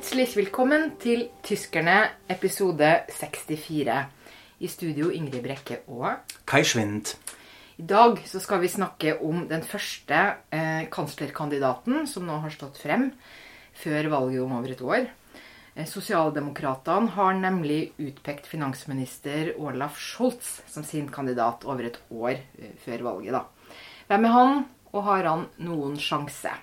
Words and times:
Hjertelig 0.00 0.30
velkommen 0.32 0.84
til 0.96 1.26
Tyskerne, 1.44 2.06
episode 2.32 2.88
64. 3.12 3.96
I 4.64 4.68
studio 4.72 5.10
Ingrid 5.12 5.42
Brekke 5.44 5.76
og 5.92 6.22
Kai 6.48 6.62
Schwind. 6.64 7.10
I 7.76 7.84
dag 7.84 8.22
så 8.24 8.40
skal 8.40 8.62
vi 8.62 8.70
snakke 8.72 9.18
om 9.20 9.42
den 9.50 9.60
første 9.60 10.22
eh, 10.56 10.86
kanslerkandidaten 10.88 12.08
som 12.08 12.24
nå 12.24 12.38
har 12.40 12.54
stått 12.54 12.80
frem 12.80 13.10
før 13.76 14.08
valget 14.14 14.40
om 14.40 14.54
over 14.56 14.72
et 14.72 14.80
år. 14.80 15.04
Eh, 15.74 15.84
Sosialdemokratene 15.84 17.12
har 17.18 17.36
nemlig 17.36 17.92
utpekt 18.00 18.48
finansminister 18.48 19.52
Olaf 19.60 20.00
Scholz 20.00 20.62
som 20.64 20.80
sin 20.80 21.12
kandidat 21.12 21.68
over 21.68 21.90
et 21.90 22.00
år 22.08 22.38
eh, 22.40 22.72
før 22.86 23.04
valget. 23.10 23.36
da. 23.36 23.44
Hvem 24.08 24.24
er 24.30 24.36
han, 24.38 24.64
og 24.96 25.06
har 25.12 25.28
han 25.28 25.46
noen 25.60 26.00
sjanse? 26.00 26.56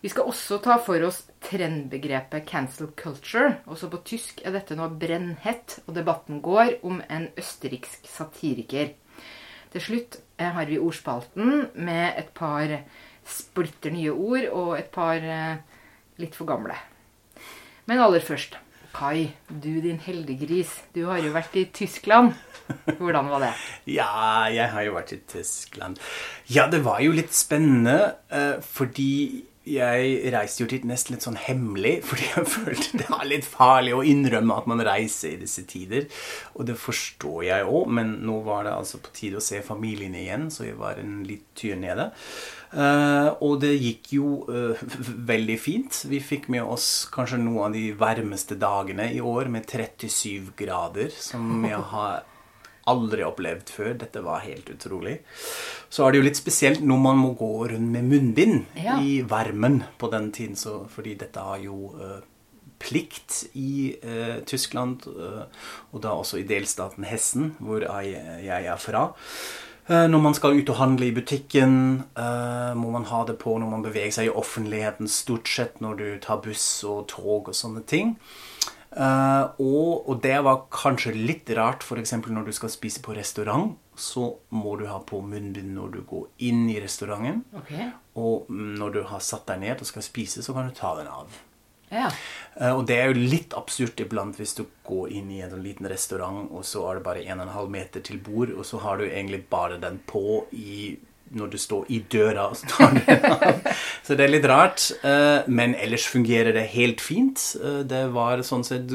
Vi 0.00 0.08
skal 0.08 0.32
også 0.32 0.56
ta 0.64 0.80
for 0.80 1.04
oss 1.04 1.26
trendbegrepet 1.40 2.46
'cancel 2.46 2.92
culture'. 2.96 3.56
Også 3.66 3.90
på 3.90 4.02
tysk 4.04 4.40
er 4.44 4.52
dette 4.52 4.76
nå 4.76 4.88
brennhett, 5.00 5.80
og 5.86 5.94
debatten 5.94 6.40
går 6.42 6.80
om 6.84 7.02
en 7.08 7.28
østerriksk 7.38 8.08
satiriker. 8.08 8.94
Til 9.70 9.80
slutt 9.80 10.20
eh, 10.38 10.50
har 10.50 10.66
vi 10.66 10.78
ordspalten 10.78 11.68
med 11.74 12.18
et 12.18 12.32
par 12.34 12.80
splitter 13.24 13.94
nye 13.94 14.12
ord 14.12 14.48
og 14.50 14.78
et 14.78 14.90
par 14.90 15.16
eh, 15.22 15.60
litt 16.18 16.34
for 16.34 16.48
gamle. 16.50 16.74
Men 17.86 18.02
aller 18.02 18.22
først, 18.22 18.58
Kai, 18.90 19.30
du 19.46 19.80
din 19.80 20.00
heldiggris. 20.02 20.72
Du 20.94 21.04
har 21.06 21.20
jo 21.22 21.30
vært 21.30 21.54
i 21.60 21.68
Tyskland. 21.70 22.34
Hvordan 22.98 23.28
var 23.30 23.44
det? 23.44 23.52
Ja, 24.00 24.46
jeg 24.50 24.66
har 24.72 24.82
jo 24.86 24.96
vært 24.96 25.12
i 25.14 25.20
Tyskland. 25.30 26.00
Ja, 26.50 26.66
det 26.70 26.82
var 26.82 26.98
jo 27.02 27.14
litt 27.14 27.34
spennende, 27.34 28.16
eh, 28.34 28.58
fordi 28.62 29.46
jeg 29.70 30.32
reiste 30.34 30.64
jo 30.64 30.68
dit 30.70 30.84
nesten 30.88 31.14
litt 31.14 31.26
sånn 31.26 31.38
hemmelig, 31.40 31.96
fordi 32.08 32.28
jeg 32.28 32.50
følte 32.54 33.00
det 33.02 33.08
var 33.10 33.26
litt 33.28 33.48
farlig 33.48 33.96
å 33.96 34.04
innrømme 34.06 34.56
at 34.56 34.70
man 34.70 34.84
reiser 34.86 35.34
i 35.34 35.40
disse 35.42 35.64
tider. 35.70 36.08
Og 36.56 36.68
det 36.70 36.78
forstår 36.80 37.44
jeg 37.48 37.68
òg, 37.68 37.90
men 38.00 38.16
nå 38.26 38.40
var 38.46 38.66
det 38.66 38.76
altså 38.76 39.02
på 39.02 39.14
tide 39.16 39.40
å 39.40 39.44
se 39.44 39.62
familien 39.66 40.16
igjen, 40.18 40.48
så 40.52 40.66
jeg 40.68 40.78
var 40.80 41.00
en 41.02 41.20
litt 41.28 41.46
tur 41.58 41.76
nede. 41.80 42.10
Uh, 42.70 43.34
og 43.42 43.56
det 43.64 43.72
gikk 43.74 44.12
jo 44.14 44.28
uh, 44.46 44.78
veldig 45.30 45.56
fint. 45.58 46.04
Vi 46.06 46.20
fikk 46.22 46.46
med 46.54 46.62
oss 46.62 47.08
kanskje 47.10 47.40
noen 47.42 47.64
av 47.66 47.74
de 47.74 47.88
varmeste 47.98 48.58
dagene 48.60 49.08
i 49.10 49.18
år 49.18 49.50
med 49.50 49.66
37 49.66 50.52
grader, 50.58 51.10
som 51.14 51.64
jeg 51.66 51.80
har 51.90 52.29
aldri 52.88 53.24
opplevd 53.26 53.70
før. 53.74 53.92
Dette 54.00 54.22
var 54.24 54.44
helt 54.46 54.70
utrolig. 54.72 55.18
Så 55.92 56.06
er 56.06 56.12
det 56.12 56.20
jo 56.20 56.26
litt 56.28 56.40
spesielt 56.40 56.82
når 56.86 57.00
man 57.02 57.20
må 57.20 57.34
gå 57.38 57.50
rundt 57.72 57.92
med 57.92 58.08
munnbind 58.08 58.66
Ja. 58.80 58.98
i 59.00 59.20
varmen 59.22 59.82
på 59.98 60.10
den 60.12 60.30
tiden, 60.32 60.56
så, 60.56 60.86
fordi 60.88 61.14
dette 61.20 61.40
har 61.40 61.58
jo 61.58 61.92
uh, 61.98 62.20
plikt 62.80 63.44
i 63.54 63.96
uh, 64.04 64.40
Tyskland, 64.46 65.06
uh, 65.06 65.44
og 65.92 66.02
da 66.02 66.14
også 66.16 66.40
i 66.40 66.46
delstaten 66.48 67.04
Hessen, 67.04 67.56
hvor 67.58 67.84
jeg, 67.84 68.14
jeg 68.44 68.64
er 68.66 68.78
fra. 68.80 69.10
Når 69.90 70.20
man 70.22 70.34
skal 70.36 70.54
ut 70.54 70.68
og 70.70 70.76
handle 70.78 71.08
i 71.08 71.14
butikken, 71.16 71.72
må 72.78 72.90
man 72.94 73.08
ha 73.10 73.24
det 73.26 73.34
på 73.40 73.56
når 73.58 73.70
man 73.72 73.82
beveger 73.82 74.12
seg 74.14 74.28
i 74.28 74.30
offentligheten, 74.38 75.08
stort 75.10 75.50
sett 75.50 75.80
når 75.82 75.96
du 75.98 76.04
tar 76.22 76.38
buss 76.44 76.84
og 76.86 77.08
tog 77.10 77.48
og 77.50 77.56
sånne 77.58 77.82
ting. 77.90 78.12
Eh, 78.90 79.44
og, 79.62 80.08
og 80.10 80.22
det 80.24 80.38
var 80.42 80.64
kanskje 80.74 81.14
litt 81.14 81.50
rart, 81.54 81.84
f.eks. 81.86 82.16
når 82.26 82.48
du 82.48 82.54
skal 82.56 82.72
spise 82.72 83.02
på 83.04 83.14
restaurant, 83.14 83.76
så 83.94 84.32
må 84.56 84.74
du 84.80 84.86
ha 84.90 84.98
på 85.06 85.20
munnbind 85.22 85.76
når 85.76 85.92
du 85.94 86.00
går 86.08 86.26
inn 86.48 86.64
i 86.72 86.80
restauranten. 86.82 87.44
Okay. 87.62 87.90
Og 88.18 88.50
når 88.50 88.96
du 88.96 89.04
har 89.12 89.22
satt 89.22 89.46
deg 89.50 89.62
ned 89.62 89.84
og 89.84 89.90
skal 89.90 90.06
spise, 90.06 90.42
så 90.42 90.56
kan 90.56 90.70
du 90.70 90.74
ta 90.76 90.96
den 90.98 91.10
av. 91.10 91.38
Ja. 91.90 92.06
Uh, 92.54 92.76
Og 92.78 92.84
det 92.86 92.96
er 93.00 93.10
jo 93.10 93.18
litt 93.18 93.54
absurd 93.58 93.98
iblant 94.02 94.38
hvis 94.38 94.54
du 94.58 94.64
går 94.86 95.10
inn 95.18 95.30
i 95.34 95.40
en 95.42 95.56
liten 95.62 95.88
restaurant, 95.90 96.48
og 96.54 96.66
så 96.66 96.84
er 96.88 96.98
det 96.98 97.06
bare 97.06 97.24
1,5 97.26 97.70
meter 97.70 98.04
til 98.06 98.20
bord, 98.22 98.54
og 98.54 98.66
så 98.66 98.82
har 98.84 98.98
du 98.98 99.08
egentlig 99.08 99.44
bare 99.50 99.78
den 99.82 99.98
på 100.06 100.44
i 100.54 100.96
når 101.30 101.50
du 101.52 101.58
står 101.62 101.84
i 101.94 102.00
døra. 102.10 102.48
Så, 102.58 102.66
tar 102.72 102.94
den 102.96 103.26
av. 103.30 103.68
så 104.06 104.16
det 104.18 104.24
er 104.24 104.32
litt 104.32 104.46
rart. 104.50 104.86
eh, 105.06 105.46
Men 105.46 105.74
ellers 105.78 106.06
fungerer 106.10 106.52
det 106.56 106.64
helt 106.72 107.00
fint. 107.00 107.38
Eh, 107.62 107.80
Det 107.90 108.00
var 108.14 108.42
sånn 108.46 108.64
sett 108.66 108.90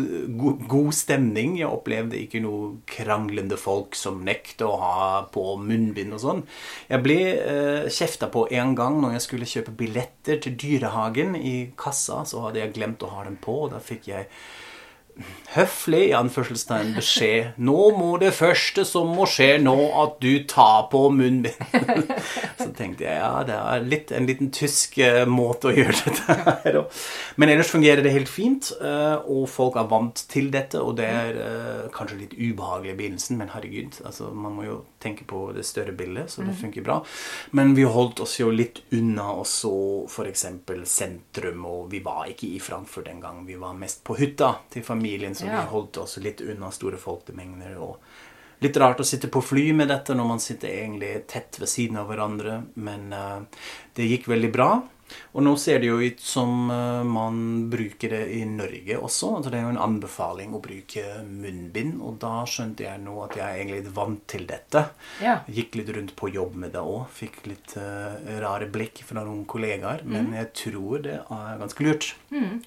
god 0.67 0.93
stemning. 0.93 1.55
Jeg 1.61 1.69
opplevde 1.71 2.19
ikke 2.19 2.41
noe 2.43 2.73
kranglende 2.91 3.57
folk 3.59 3.95
som 3.95 4.19
nekter 4.27 4.67
å 4.67 4.79
ha 4.81 5.21
på 5.31 5.55
munnbind 5.61 6.13
og 6.17 6.23
sånn. 6.25 6.43
Jeg 6.89 7.03
ble 7.05 7.17
uh, 7.39 7.87
kjefta 7.91 8.27
på 8.33 8.45
en 8.51 8.75
gang 8.75 8.99
når 9.01 9.15
jeg 9.17 9.25
skulle 9.25 9.49
kjøpe 9.49 9.75
billetter 9.79 10.41
til 10.43 10.57
Dyrehagen 10.59 11.35
i 11.39 11.55
kassa. 11.79 12.23
Så 12.27 12.43
hadde 12.45 12.59
jeg 12.63 12.75
glemt 12.75 13.03
å 13.05 13.11
ha 13.15 13.23
dem 13.27 13.37
på, 13.41 13.63
og 13.65 13.71
da 13.75 13.79
fikk 13.83 14.09
jeg 14.11 14.27
høflig 15.55 16.01
i 16.09 16.15
anførselstegn 16.17 16.93
beskjed 16.97 17.59
Nå 17.63 17.77
må 17.95 18.15
det 18.19 18.33
første 18.35 18.83
som 18.87 19.13
må 19.15 19.27
skje 19.29 19.55
nå, 19.63 19.75
at 20.03 20.17
du 20.23 20.43
tar 20.49 20.87
på 20.91 21.05
munnbind. 21.13 22.11
Så 22.59 22.69
tenkte 22.75 23.05
jeg 23.05 23.19
ja, 23.21 23.31
det 23.47 23.55
er 23.55 23.85
litt, 23.85 24.11
en 24.15 24.27
liten 24.27 24.51
tysk 24.55 24.97
eh, 25.03 25.23
måte 25.29 25.71
å 25.71 25.75
gjøre 25.75 25.95
dette 26.07 26.37
her. 26.41 26.79
Men 27.39 27.53
ellers 27.53 27.71
fungerer 27.71 28.03
det 28.05 28.13
helt 28.15 28.31
fint, 28.31 28.71
eh, 28.81 29.15
og 29.31 29.47
folk 29.51 29.79
er 29.79 29.87
vant 29.91 30.25
til 30.31 30.51
dette. 30.53 30.81
Og 30.81 30.97
det 30.99 31.07
er 31.07 31.39
eh, 31.45 31.85
kanskje 31.95 32.19
litt 32.23 32.35
ubehagelig 32.35 32.93
i 32.93 32.99
begynnelsen, 32.99 33.39
men 33.39 33.53
herregud, 33.55 34.01
altså, 34.05 34.31
man 34.35 34.57
må 34.57 34.67
jo 34.67 34.79
tenke 35.03 35.27
på 35.29 35.47
det 35.55 35.65
større 35.67 35.93
bildet, 35.95 36.33
så 36.33 36.43
det 36.45 36.57
funker 36.59 36.83
bra. 36.85 36.99
Men 37.55 37.75
vi 37.77 37.85
holdt 37.87 38.23
oss 38.25 38.39
jo 38.39 38.49
litt 38.53 38.81
unna 38.95 39.29
også 39.37 39.71
f.eks. 40.09 40.45
sentrum, 40.89 41.65
og 41.69 41.91
vi 41.93 42.01
var 42.05 42.25
ikke 42.31 42.49
i 42.55 42.61
Frankfurt 42.63 43.09
engang. 43.11 43.43
Vi 43.47 43.59
var 43.61 43.77
mest 43.77 44.03
på 44.05 44.17
hytta 44.19 44.55
til 44.73 44.83
familien, 44.83 45.04
så 45.35 45.45
Ja. 45.45 45.61
vi 45.61 45.71
holdt 45.71 45.97
oss 45.97 46.17
litt 46.17 46.41
unna 46.41 46.71
store 46.71 46.97
folkemengder. 46.97 47.77
og 47.77 47.99
Litt 48.63 48.77
rart 48.77 48.99
å 48.99 49.05
sitte 49.05 49.27
på 49.27 49.41
fly 49.43 49.73
med 49.73 49.89
dette 49.91 50.15
når 50.15 50.27
man 50.27 50.39
sitter 50.39 50.69
egentlig 50.69 51.27
tett 51.27 51.57
ved 51.59 51.67
siden 51.69 51.97
av 51.97 52.07
hverandre, 52.07 52.63
men 52.75 53.11
uh, 53.13 53.41
det 53.93 54.07
gikk 54.07 54.29
veldig 54.31 54.51
bra. 54.53 54.69
Og 55.35 55.43
nå 55.43 55.53
ser 55.59 55.81
det 55.83 55.89
jo 55.89 55.99
ut 55.99 56.21
som 56.23 56.69
eh, 56.71 57.01
man 57.07 57.67
bruker 57.71 58.13
det 58.15 58.21
i 58.37 58.41
Norge 58.49 58.97
også. 58.97 59.31
Altså 59.37 59.53
det 59.53 59.59
er 59.59 59.65
jo 59.67 59.73
en 59.73 59.81
anbefaling 59.85 60.55
å 60.55 60.61
bruke 60.63 61.03
munnbind, 61.27 61.97
og 62.03 62.19
da 62.23 62.43
skjønte 62.49 62.87
jeg 62.87 63.03
nå 63.03 63.17
at 63.25 63.37
jeg 63.39 63.45
er 63.45 63.61
egentlig 63.61 63.81
litt 63.81 63.95
vant 63.97 64.23
til 64.31 64.47
dette. 64.49 64.85
Ja. 65.23 65.39
Gikk 65.51 65.79
litt 65.79 65.91
rundt 65.97 66.15
på 66.19 66.31
jobb 66.33 66.55
med 66.65 66.75
det 66.75 66.83
òg. 66.83 67.09
Fikk 67.15 67.41
litt 67.49 67.75
uh, 67.79 68.15
rare 68.43 68.69
blikk 68.71 69.03
fra 69.07 69.25
noen 69.25 69.43
kollegaer. 69.49 70.05
Men 70.07 70.33
jeg 70.35 70.51
tror 70.65 71.03
det 71.05 71.19
er 71.21 71.59
ganske 71.61 71.85
lurt 71.85 72.11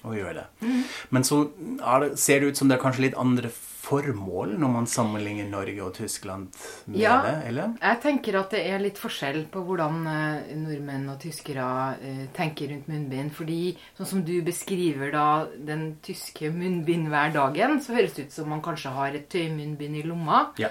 å 0.05 0.13
gjøre 0.15 0.43
det. 0.43 0.75
Men 1.13 1.25
så 1.27 1.43
det, 1.49 2.13
ser 2.21 2.41
det 2.41 2.53
ut 2.53 2.61
som 2.61 2.69
det 2.69 2.77
er 2.77 2.83
kanskje 2.83 3.07
litt 3.07 3.17
andre 3.19 3.51
formål 3.89 4.53
når 4.61 4.71
man 4.73 4.87
sammenligner 4.89 5.49
Norge 5.49 5.81
og 5.83 5.95
Tyskland 5.97 6.47
med 6.85 6.99
Ja. 7.01 7.15
det, 7.25 7.33
eller? 7.49 7.73
Jeg 7.81 8.01
tenker 8.03 8.37
at 8.39 8.53
det 8.53 8.61
er 8.69 8.79
litt 8.83 9.01
forskjell 9.01 9.41
på 9.51 9.63
hvordan 9.65 9.99
eh, 10.07 10.53
nordmenn 10.61 11.09
og 11.09 11.19
tyskere 11.23 11.65
eh, 12.01 12.21
tenker 12.37 12.69
rundt 12.73 12.87
munnbind. 12.91 13.33
Fordi 13.33 13.59
sånn 13.97 14.11
som 14.13 14.23
du 14.27 14.35
beskriver 14.45 15.11
da 15.15 15.25
den 15.57 15.97
tyske 16.05 16.51
munnbindhverdagen, 16.53 17.79
så 17.81 17.97
høres 17.97 18.13
det 18.15 18.29
ut 18.29 18.37
som 18.37 18.49
man 18.53 18.61
kanskje 18.65 18.93
har 18.95 19.17
et 19.17 19.27
tøymunnbind 19.33 19.99
i 20.01 20.05
lomma. 20.07 20.45
Ja. 20.61 20.69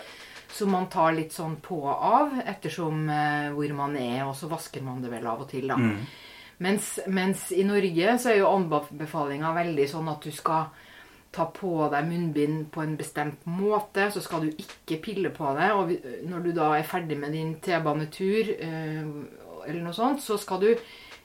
Som 0.49 0.73
man 0.73 0.88
tar 0.88 1.12
litt 1.12 1.35
sånn 1.37 1.59
på 1.61 1.76
og 1.82 2.06
av 2.09 2.38
ettersom 2.49 3.05
eh, 3.12 3.50
hvor 3.53 3.75
man 3.76 3.97
er, 4.00 4.23
og 4.26 4.35
så 4.38 4.49
vasker 4.49 4.82
man 4.82 5.03
det 5.05 5.11
vel 5.12 5.26
av 5.29 5.43
og 5.44 5.50
til, 5.50 5.69
da. 5.69 5.76
Mens, 6.59 6.99
mens 7.06 7.53
i 7.55 7.62
Norge 7.62 8.17
så 8.19 8.32
er 8.32 8.41
jo 8.41 8.49
anbefalinga 8.50 9.53
veldig 9.55 9.85
sånn 9.93 10.09
at 10.11 10.25
du 10.25 10.32
skal 10.35 10.65
ta 11.35 11.45
på 11.53 11.73
deg 11.93 12.07
munnbind 12.09 12.69
på 12.73 12.83
en 12.83 12.97
bestemt 12.99 13.45
måte, 13.49 14.09
så 14.13 14.23
skal 14.25 14.47
du 14.47 14.63
ikke 14.63 15.01
pille 15.05 15.33
på 15.35 15.53
det. 15.59 15.69
Og 15.77 15.93
når 16.29 16.47
du 16.47 16.53
da 16.57 16.71
er 16.77 16.89
ferdig 16.89 17.19
med 17.21 17.37
din 17.37 17.55
T-banetur, 17.65 18.55
eh, 18.57 19.05
eller 19.69 19.83
noe 19.85 19.97
sånt, 19.97 20.23
så 20.25 20.39
skal 20.41 20.63
du 20.65 20.71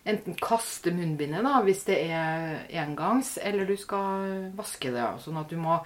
enten 0.04 0.36
kaste 0.36 0.92
munnbindet 0.92 1.46
da, 1.46 1.62
hvis 1.64 1.86
det 1.88 2.02
er 2.12 2.66
engangs, 2.84 3.38
eller 3.40 3.70
du 3.70 3.78
skal 3.80 4.52
vaske 4.58 4.92
det. 4.92 5.00
da. 5.00 5.16
Sånn 5.24 5.40
at 5.40 5.50
du 5.50 5.58
må 5.58 5.82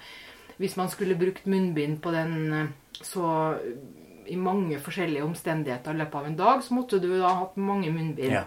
Hvis 0.58 0.74
man 0.74 0.88
skulle 0.90 1.14
brukt 1.14 1.44
munnbind 1.46 2.00
på 2.02 2.10
den 2.10 2.32
eh, 2.52 2.70
så 2.98 3.54
i 4.26 4.34
mange 4.36 4.80
forskjellige 4.82 5.22
omstendigheter 5.22 5.94
i 5.94 6.00
løpet 6.00 6.18
av 6.18 6.26
en 6.26 6.36
dag, 6.36 6.64
så 6.64 6.74
måtte 6.74 6.98
du 6.98 7.08
da 7.12 7.28
ha 7.28 7.44
hatt 7.44 7.56
mange 7.56 7.92
munnbind. 7.94 8.32
Ja. 8.32 8.42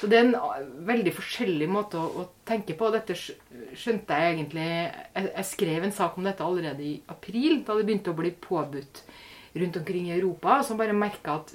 Så 0.00 0.10
det 0.10 0.18
er 0.18 0.24
en 0.26 0.38
ah, 0.38 0.56
veldig 0.88 1.12
forskjellig 1.14 1.68
måte 1.70 2.00
å, 2.00 2.24
å 2.24 2.46
tenke 2.48 2.76
på. 2.78 2.90
Dette 2.94 3.16
skjønte 3.16 4.18
jeg 4.18 4.36
egentlig 4.36 4.64
jeg, 4.66 5.28
jeg 5.28 5.48
skrev 5.50 5.86
en 5.86 5.94
sak 5.94 6.18
om 6.18 6.26
dette 6.26 6.46
allerede 6.46 6.82
i 6.84 6.94
april, 7.14 7.60
da 7.66 7.76
det 7.78 7.86
begynte 7.86 8.14
å 8.14 8.18
bli 8.18 8.32
påbudt 8.34 9.04
rundt 9.54 9.78
omkring 9.78 10.10
i 10.10 10.16
Europa. 10.16 10.62
Så 10.66 10.78
bare 10.78 10.96
merka 10.96 11.38
at 11.40 11.54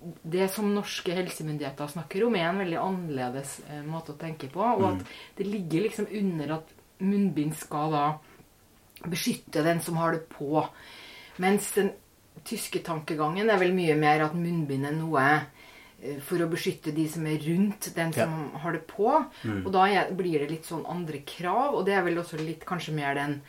det 0.00 0.48
som 0.52 0.70
norske 0.72 1.14
helsemyndigheter 1.14 1.92
snakker 1.92 2.24
om, 2.26 2.36
er 2.36 2.48
en 2.48 2.60
veldig 2.62 2.80
annerledes 2.80 3.58
eh, 3.68 3.82
måte 3.86 4.14
å 4.14 4.20
tenke 4.20 4.48
på. 4.52 4.64
Og 4.64 4.86
at 4.94 5.16
det 5.38 5.48
ligger 5.48 5.86
liksom 5.86 6.10
under 6.22 6.56
at 6.58 6.76
munnbind 7.00 7.56
skal 7.56 7.94
da 7.94 8.04
beskytte 9.08 9.64
den 9.64 9.80
som 9.84 10.00
har 10.00 10.16
det 10.16 10.26
på. 10.32 10.64
Mens 11.40 11.70
den 11.76 11.94
tyske 12.46 12.80
tankegangen 12.84 13.50
er 13.52 13.60
vel 13.60 13.72
mye 13.76 13.96
mer 13.98 14.24
at 14.24 14.36
munnbind 14.36 14.88
er 14.88 14.96
noe 14.96 15.24
eh, 15.24 15.48
for 16.24 16.40
å 16.40 16.48
beskytte 16.48 16.94
de 16.96 17.06
som 17.08 17.26
er 17.28 17.38
rundt 17.44 17.90
den 17.94 18.12
som 18.16 18.50
har 18.62 18.72
det 18.72 18.86
på. 18.88 19.10
Mm. 19.44 19.62
Og 19.66 19.72
da 19.74 19.84
blir 20.16 20.38
det 20.40 20.50
litt 20.50 20.64
sånn 20.68 20.86
andre 20.88 21.20
krav, 21.28 21.74
og 21.76 21.84
det 21.86 21.94
er 21.98 22.02
vel 22.06 22.18
også 22.22 22.38
litt 22.40 22.64
kanskje 22.64 22.94
mer 22.96 23.14
den 23.18 23.40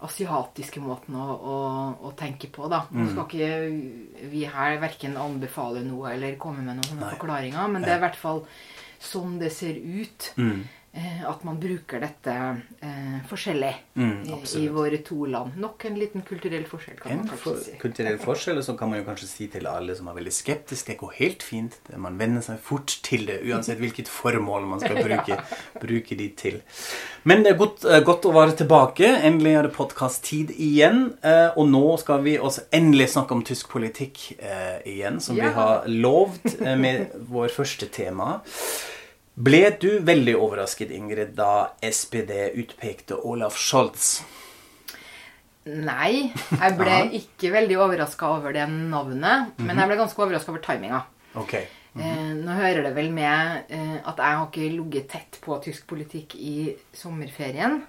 asiatiske 0.00 0.80
måten 0.80 1.14
å, 1.20 1.26
å, 1.36 1.56
å 2.08 2.12
tenke 2.16 2.48
på, 2.52 2.68
da. 2.72 2.86
Nå 2.90 3.04
Mm. 3.04 3.10
skal 3.12 3.26
ikke 3.28 4.28
vi 4.32 4.44
her 4.48 4.78
verken 4.80 5.16
anbefale 5.20 5.82
noe 5.84 6.14
eller 6.14 6.38
komme 6.40 6.62
med 6.64 6.80
noen 6.80 7.00
Nei. 7.02 7.10
forklaringer, 7.14 7.68
men 7.68 7.82
det 7.84 7.92
er 7.92 8.00
i 8.00 8.04
hvert 8.08 8.16
fall 8.16 8.46
sånn 9.00 9.38
det 9.38 9.52
ser 9.52 9.76
ut. 9.76 10.32
Mm. 10.36 10.64
Eh, 10.92 11.20
at 11.22 11.44
man 11.46 11.54
bruker 11.62 12.00
dette 12.02 12.32
eh, 12.82 13.18
forskjellig 13.30 13.68
Mm, 13.94 14.24
i, 14.26 14.36
i 14.58 14.68
våre 14.74 14.98
to 15.06 15.26
land. 15.30 15.52
Nok 15.62 15.84
en 15.86 15.98
liten 16.00 16.22
kulturell 16.26 16.64
forskjell, 16.66 16.96
kan 16.98 17.12
En 17.12 17.18
man 17.28 17.38
for, 17.38 17.60
si. 17.62 17.76
kulturell 17.78 18.16
forskjell, 18.18 18.58
og 18.58 18.64
så 18.66 18.74
kan 18.78 18.90
man 18.90 18.98
jo 18.98 19.04
kanskje 19.06 19.28
si 19.30 19.46
til 19.52 19.68
alle 19.70 19.94
som 19.94 20.08
er 20.10 20.16
veldig 20.18 20.32
skeptiske, 20.34 20.88
det 20.90 20.98
går 20.98 21.12
helt 21.20 21.44
fint. 21.46 21.76
Man 21.94 22.18
venner 22.18 22.42
seg 22.42 22.58
fort 22.64 22.96
til 23.06 23.26
det, 23.28 23.38
uansett 23.46 23.78
hvilket 23.78 24.10
formål 24.10 24.66
man 24.66 24.82
skal 24.82 24.98
bruke, 25.04 25.38
bruke 25.84 26.18
de 26.18 26.28
til. 26.42 26.58
Men 27.22 27.44
det 27.46 27.52
er 27.54 27.60
godt, 27.62 27.84
eh, 27.86 28.02
godt 28.10 28.26
å 28.26 28.34
være 28.34 28.56
tilbake. 28.64 29.12
Endelig 29.30 29.54
er 29.60 29.68
det 29.68 29.74
podkast-tid 29.78 30.50
igjen. 30.58 31.12
eh, 31.22 31.50
Og 31.54 31.68
nå 31.70 31.84
skal 32.02 32.24
vi 32.26 32.34
også 32.38 32.66
endelig 32.74 33.12
snakke 33.14 33.36
om 33.38 33.44
tysk 33.46 33.70
politikk 33.70 34.32
eh, 34.40 34.80
igjen, 34.96 35.20
som 35.22 35.36
Ja. 35.38 35.44
vi 35.46 35.54
har 35.54 35.84
lovt 35.86 36.58
med 36.66 37.12
vår 37.30 37.48
første 37.60 37.86
tema. 37.86 38.40
Ble 39.40 39.70
du 39.80 39.88
veldig 40.04 40.34
overrasket, 40.36 40.90
Ingrid, 40.92 41.32
da 41.38 41.72
SPD 41.80 42.50
utpekte 42.60 43.16
Olaf 43.24 43.56
Scholz? 43.56 44.20
Nei, 45.70 46.32
jeg 46.32 46.76
ble 46.76 46.96
ikke 47.20 47.52
veldig 47.54 47.78
overraska 47.80 48.30
over 48.36 48.52
det 48.56 48.66
navnet. 48.68 49.54
Men 49.60 49.80
jeg 49.80 49.90
ble 49.90 50.00
ganske 50.02 50.24
overraska 50.24 50.52
over 50.52 50.64
timinga. 50.64 51.04
Okay. 51.40 51.68
Mm 51.92 52.02
-hmm. 52.02 52.34
nå 52.44 52.52
hører 52.52 52.82
det 52.82 52.94
vel 52.94 53.10
med 53.10 53.62
eh, 53.68 53.96
at 54.08 54.18
jeg 54.18 54.36
har 54.36 54.46
ikke 54.46 54.76
ligget 54.76 55.08
tett 55.08 55.38
på 55.42 55.58
tysk 55.64 55.86
politikk 55.86 56.34
i 56.34 56.76
sommerferien. 56.94 57.82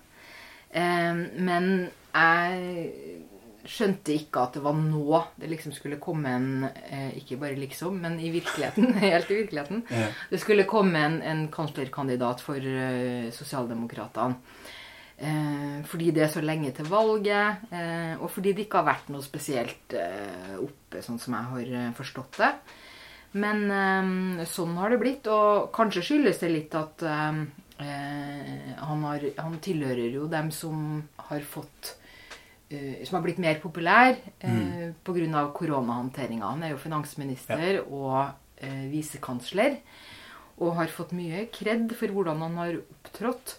Eh, 0.74 1.15
men 1.38 1.89
jeg 2.13 3.21
skjønte 3.67 4.13
ikke 4.15 4.41
at 4.41 4.57
det 4.57 4.63
var 4.65 4.75
nå 4.77 5.21
det 5.39 5.49
liksom 5.51 5.73
skulle 5.75 5.99
komme 6.01 6.33
en 6.33 6.65
eh, 6.65 7.17
Ikke 7.19 7.37
bare 7.41 7.59
liksom, 7.59 7.99
men 8.01 8.19
i 8.19 8.31
virkeligheten. 8.33 8.93
Helt 9.03 9.31
i 9.31 9.41
virkeligheten. 9.43 9.83
Ja. 9.89 10.09
Det 10.31 10.41
skulle 10.41 10.67
komme 10.69 10.99
en, 10.99 11.21
en 11.21 11.47
kanslerkandidat 11.53 12.41
for 12.43 12.57
eh, 12.57 13.29
sosialdemokratene. 13.35 14.37
Eh, 15.21 15.81
fordi 15.85 16.09
det 16.15 16.25
er 16.25 16.31
så 16.33 16.41
lenge 16.41 16.71
til 16.73 16.89
valget, 16.89 17.67
eh, 17.69 18.15
og 18.17 18.31
fordi 18.33 18.55
det 18.57 18.65
ikke 18.65 18.81
har 18.81 18.89
vært 18.89 19.11
noe 19.13 19.21
spesielt 19.21 19.93
oppe, 20.57 21.03
sånn 21.05 21.21
som 21.21 21.37
jeg 21.37 21.51
har 21.51 21.97
forstått 21.97 22.41
det. 22.41 22.53
Men 23.31 24.43
sånn 24.49 24.73
har 24.75 24.91
det 24.91 24.97
blitt, 24.99 25.27
og 25.31 25.69
kanskje 25.71 26.01
skyldes 26.03 26.41
det 26.41 26.49
litt 26.51 26.73
at 26.75 26.99
han, 27.05 27.45
har, 29.05 29.23
han 29.37 29.55
tilhører 29.63 30.17
jo 30.17 30.25
dem 30.27 30.49
som 30.51 30.99
har 31.29 31.45
fått 31.47 31.93
Som 33.06 33.18
har 33.18 33.23
blitt 33.25 33.39
mer 33.44 33.59
populær 33.63 34.15
eh, 34.39 34.91
pga. 35.03 35.44
koronahåndteringa. 35.53 36.45
Han 36.53 36.63
er 36.63 36.71
jo 36.75 36.77
finansminister 36.77 37.81
og 37.88 38.31
eh, 38.62 38.85
visekansler. 38.91 39.77
Og 40.62 40.75
har 40.77 40.88
fått 40.94 41.12
mye 41.18 41.47
kred 41.51 41.91
for 41.97 42.07
hvordan 42.13 42.41
han 42.45 42.56
har 42.62 42.75
opptrådt. 42.79 43.57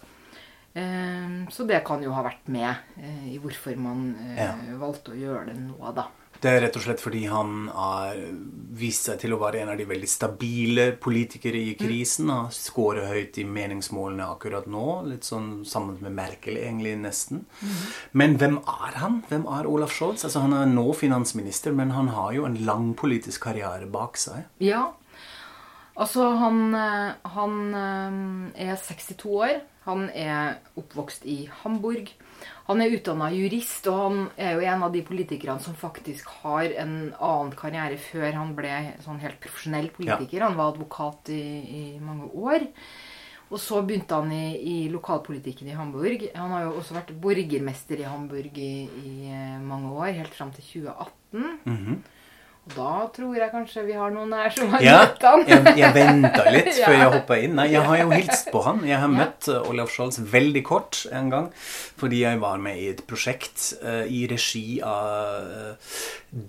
Eh, 0.75 1.47
så 1.53 1.67
det 1.69 1.83
kan 1.85 2.03
jo 2.03 2.13
ha 2.17 2.23
vært 2.25 2.47
med 2.49 2.71
eh, 3.03 3.35
i 3.35 3.39
hvorfor 3.43 3.77
man 3.77 4.15
eh, 4.31 4.39
Ja. 4.41 4.53
valgte 4.81 5.13
å 5.13 5.19
gjøre 5.19 5.47
det 5.51 5.57
nå, 5.61 5.77
da. 5.95 6.07
Det 6.43 6.51
er 6.51 6.65
rett 6.65 6.75
og 6.75 6.83
slett 6.83 7.03
fordi 7.03 7.21
han 7.31 7.69
har 7.71 8.19
vist 8.75 9.07
seg 9.07 9.21
til 9.23 9.35
å 9.37 9.39
være 9.39 9.61
en 9.63 9.69
av 9.71 9.79
de 9.79 9.85
veldig 9.87 10.09
stabile 10.11 10.87
politikere 10.99 11.61
i 11.61 11.75
krisen. 11.79 12.33
Har 12.35 12.49
skåret 12.57 13.07
høyt 13.07 13.39
i 13.39 13.45
meningsmålene 13.47 14.27
akkurat 14.27 14.67
nå. 14.67 14.87
Litt 15.07 15.29
sånn 15.29 15.63
sammen 15.69 16.01
med 16.03 16.17
Merkel, 16.17 16.59
egentlig, 16.59 16.97
nesten. 16.99 17.45
Men 18.19 18.35
hvem 18.41 18.59
er 18.59 18.99
han? 18.99 19.21
Hvem 19.31 19.47
er 19.55 19.71
Olaf 19.71 19.95
Scholz? 19.95 20.25
Altså, 20.27 20.43
han 20.43 20.57
er 20.59 20.67
nå 20.73 20.89
finansminister, 20.99 21.77
men 21.79 21.95
han 21.95 22.11
har 22.17 22.35
jo 22.35 22.49
en 22.49 22.59
lang 22.67 22.91
politisk 22.99 23.47
karriere 23.47 23.87
bak 23.87 24.19
seg. 24.19 24.49
Ja. 24.63 24.89
Altså, 25.95 26.27
han, 26.41 26.75
eh, 26.75 27.31
han 27.37 27.55
eh, 27.77 28.71
er 28.73 28.83
62 28.83 29.31
år. 29.31 29.61
Han 29.87 30.09
er 30.11 30.59
oppvokst 30.79 31.27
i 31.29 31.45
Hamburg. 31.63 32.11
Han 32.73 32.81
er 32.81 32.95
utdanna 32.97 33.29
jurist, 33.35 33.87
og 33.93 33.99
han 34.01 34.21
er 34.41 34.57
jo 34.57 34.67
en 34.73 34.85
av 34.87 34.93
de 34.95 35.03
politikerne 35.05 35.61
som 35.61 35.77
faktisk 35.77 36.31
har 36.43 36.73
en 36.81 36.95
annen 37.13 37.53
karriere 37.57 37.99
før 38.01 38.31
han 38.39 38.55
ble 38.57 38.73
sånn 39.05 39.21
helt 39.21 39.41
profesjonell 39.43 39.91
politiker. 39.93 40.47
Han 40.47 40.57
var 40.57 40.73
advokat 40.73 41.33
i, 41.37 41.43
i 41.69 41.83
mange 42.01 42.31
år. 42.33 42.65
Og 43.53 43.61
så 43.61 43.83
begynte 43.85 44.17
han 44.17 44.33
i, 44.33 44.57
i 44.57 44.77
lokalpolitikken 44.89 45.69
i 45.69 45.77
Hamburg. 45.77 46.25
Han 46.33 46.55
har 46.55 46.65
jo 46.65 46.79
også 46.81 46.97
vært 46.97 47.13
borgermester 47.21 48.01
i 48.01 48.09
Hamburg 48.09 48.57
i, 48.57 48.73
i 48.89 49.13
eh, 49.29 49.59
mange 49.61 49.93
år, 49.93 50.15
helt 50.23 50.33
fram 50.33 50.55
til 50.57 50.65
2018. 50.65 51.61
Mhm. 51.69 52.01
Og 52.01 52.12
da 52.63 53.09
tror 53.11 53.35
jeg 53.35 53.51
kanskje 53.51 53.83
vi 53.89 53.95
har 53.99 54.13
noen 54.15 54.31
her 54.39 54.53
som 54.55 54.69
har 54.71 54.85
Ja, 54.85 54.99
møtt 55.03 55.25
han. 55.27 55.41
jeg, 55.51 55.73
jeg 55.81 55.95
venta 55.97 56.45
litt 56.55 56.69
før 56.85 56.95
jeg 56.95 57.09
hoppa 57.17 57.39
inn. 57.43 57.57
Nei, 57.59 57.65
jeg 57.73 57.83
har 57.89 57.99
jo 57.99 58.13
hilst 58.15 58.53
på 58.55 58.63
han. 58.63 58.85
Jeg 58.87 59.01
har 59.03 59.11
møtt 59.11 59.49
uh, 59.51 59.67
Olaf 59.67 59.91
Scholz 59.91 60.21
veldig 60.31 60.63
kort 60.69 61.01
en 61.11 61.33
gang. 61.33 61.49
Fordi 61.99 62.23
jeg 62.23 62.39
var 62.43 62.63
med 62.63 62.79
i 62.79 62.87
et 62.93 63.03
prosjekt 63.11 63.73
uh, 63.83 64.05
i 64.07 64.23
regi 64.31 64.79
av 64.87 65.51
uh, 65.51 65.97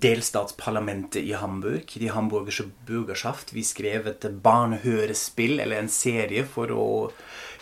delstatsparlamentet 0.06 1.18
i 1.26 1.34
Hamburg. 1.34 1.98
De 1.98 2.12
hamburgerske 2.14 2.68
burgerschaft. 2.86 3.50
Vi 3.56 3.66
skrev 3.66 4.06
et 4.14 4.28
barnehørespill, 4.46 5.58
eller 5.66 5.82
en 5.82 5.90
serie, 5.92 6.46
for 6.46 6.70
å 6.70 6.88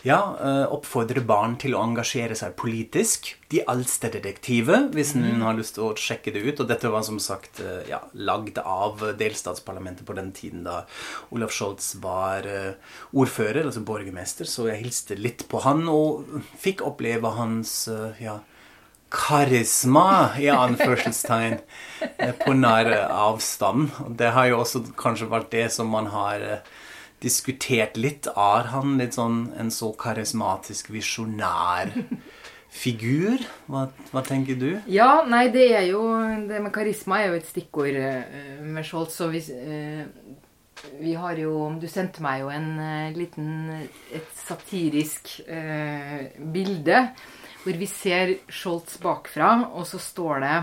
ja, 0.07 0.19
uh, 0.39 0.67
oppfordre 0.75 1.23
barn 1.27 1.57
til 1.63 1.77
å 1.77 1.83
engasjere 1.85 2.37
seg 2.39 2.57
politisk. 2.59 3.33
De 3.53 3.63
eldste 3.69 4.11
detektiver, 4.15 4.89
hvis 4.95 5.15
noen 5.19 5.45
har 5.47 5.59
lyst 5.59 5.77
til 5.77 5.89
å 5.89 5.97
sjekke 5.99 6.35
det 6.35 6.45
ut. 6.47 6.63
Og 6.63 6.71
dette 6.71 6.91
var 6.93 7.07
som 7.07 7.21
sagt 7.23 7.63
uh, 7.63 7.83
ja, 7.89 8.03
lagd 8.15 8.61
av 8.63 9.03
delstatsparlamentet 9.21 10.07
på 10.09 10.17
den 10.19 10.33
tiden 10.37 10.67
da 10.67 10.83
Olaf 11.35 11.55
Scholz 11.55 11.95
var 12.03 12.49
uh, 12.49 12.97
ordfører, 13.15 13.65
altså 13.67 13.85
borgermester. 13.87 14.49
Så 14.49 14.71
jeg 14.71 14.85
hilste 14.85 15.19
litt 15.19 15.47
på 15.51 15.63
han 15.67 15.87
og 15.91 16.41
fikk 16.63 16.83
oppleve 16.87 17.35
hans 17.39 17.85
ja, 18.23 18.41
karisma, 19.13 20.31
i 20.39 20.49
anførselstegn, 20.49 21.59
eh, 22.17 22.33
på 22.45 22.55
nær 22.57 22.89
eh, 22.93 23.05
avstand. 23.11 23.91
Det 24.19 24.33
har 24.33 24.49
jo 24.49 24.63
også 24.63 24.87
kanskje 24.99 25.29
vært 25.33 25.53
det 25.53 25.69
som 25.75 25.91
man 25.93 26.09
har 26.13 26.47
eh, 26.47 26.71
diskutert 27.23 27.99
litt. 28.01 28.29
Er 28.29 28.71
han 28.73 28.97
litt 29.01 29.17
sånn 29.19 29.45
en 29.59 29.71
så 29.75 29.93
karismatisk, 29.99 30.91
visjonær 30.95 31.95
figur? 32.83 33.43
Hva, 33.71 33.87
hva 34.13 34.23
tenker 34.27 34.59
du? 34.59 34.71
Ja, 34.91 35.23
nei, 35.29 35.47
det 35.55 35.69
er 35.77 35.87
jo 35.91 36.03
Det 36.49 36.63
med 36.63 36.73
karisma 36.75 37.21
er 37.21 37.33
jo 37.33 37.41
et 37.41 37.51
stikkord 37.51 37.99
eh, 37.99 38.63
med 38.63 38.87
Scholz. 38.89 39.17
Så 39.19 39.29
hvis 39.33 39.51
eh, 39.53 40.07
vi 40.99 41.15
har 41.15 41.39
jo 41.39 41.73
Du 41.81 41.87
sendte 41.91 42.25
meg 42.25 42.43
jo 42.43 42.51
en 42.53 42.73
eh, 42.81 43.15
liten 43.17 43.71
Et 44.15 44.35
satirisk 44.47 45.39
eh, 45.47 46.33
bilde 46.39 47.07
hvor 47.63 47.77
vi 47.79 47.87
ser 47.87 48.33
Scholz 48.51 48.97
bakfra, 48.99 49.69
og 49.71 49.85
så 49.87 50.01
står 50.03 50.41
det 50.43 50.57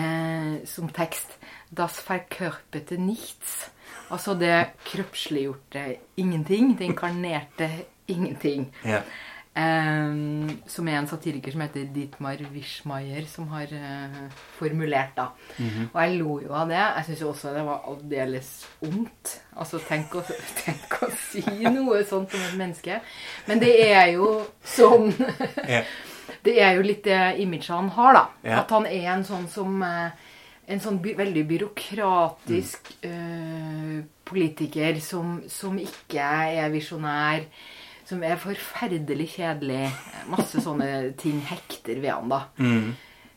eh, 0.00 0.56
som 0.66 0.88
tekst 0.90 1.36
Das 1.70 2.00
verkörpete 2.02 2.98
nichts. 2.98 3.68
Altså 4.14 4.36
det 4.38 4.54
kroppsliggjorte 4.86 5.86
ingenting. 6.16 6.76
Det 6.78 6.84
inkarnerte 6.90 7.70
ingenting. 8.06 8.68
Ja. 8.84 9.02
Um, 9.56 10.50
som 10.68 10.88
er 10.88 10.98
en 10.98 11.06
satiriker 11.08 11.54
som 11.54 11.62
heter 11.64 11.86
Dietmar 11.88 12.42
Wischmeier, 12.52 13.24
som 13.24 13.46
har 13.54 13.70
uh, 13.72 14.18
formulert, 14.58 15.14
da. 15.16 15.30
Og 15.94 15.96
jeg 16.02 16.18
lo 16.18 16.34
jo 16.44 16.52
av 16.52 16.68
det. 16.68 16.82
Jeg 16.82 17.06
syns 17.06 17.22
også 17.30 17.54
det 17.54 17.62
var 17.64 17.86
aldeles 17.88 18.50
ondt. 18.84 19.38
Altså, 19.56 19.80
tenk 19.88 20.12
å, 20.12 20.24
tenk 20.64 20.98
å 21.00 21.08
si 21.30 21.46
noe 21.64 22.02
sånt 22.04 22.36
om 22.36 22.44
et 22.50 22.58
menneske. 22.60 23.00
Men 23.48 23.64
det 23.64 23.72
er 23.86 24.12
jo 24.18 24.28
sånn. 24.76 25.14
Det 26.46 26.60
er 26.62 26.76
jo 26.76 26.82
litt 26.86 27.02
det 27.06 27.40
imaget 27.42 27.72
han 27.74 27.88
har, 27.94 28.14
da. 28.14 28.22
Ja. 28.46 28.58
At 28.60 28.70
han 28.74 28.84
er 28.86 29.08
en 29.16 29.24
sånn 29.26 29.48
som 29.50 29.80
eh, 29.82 30.26
En 30.66 30.82
sånn 30.82 30.98
by, 31.02 31.14
veldig 31.14 31.44
byråkratisk 31.46 32.88
eh, 33.06 33.98
politiker 34.26 34.98
som, 35.04 35.38
som 35.50 35.78
ikke 35.78 36.26
er 36.58 36.70
visjonær. 36.74 37.46
Som 38.06 38.22
er 38.26 38.38
forferdelig 38.38 39.32
kjedelig. 39.36 39.86
Masse 40.30 40.62
sånne 40.62 41.12
ting 41.18 41.40
hekter 41.46 41.98
ved 42.02 42.12
han, 42.12 42.30
da. 42.30 42.40
Mm. 42.58 42.92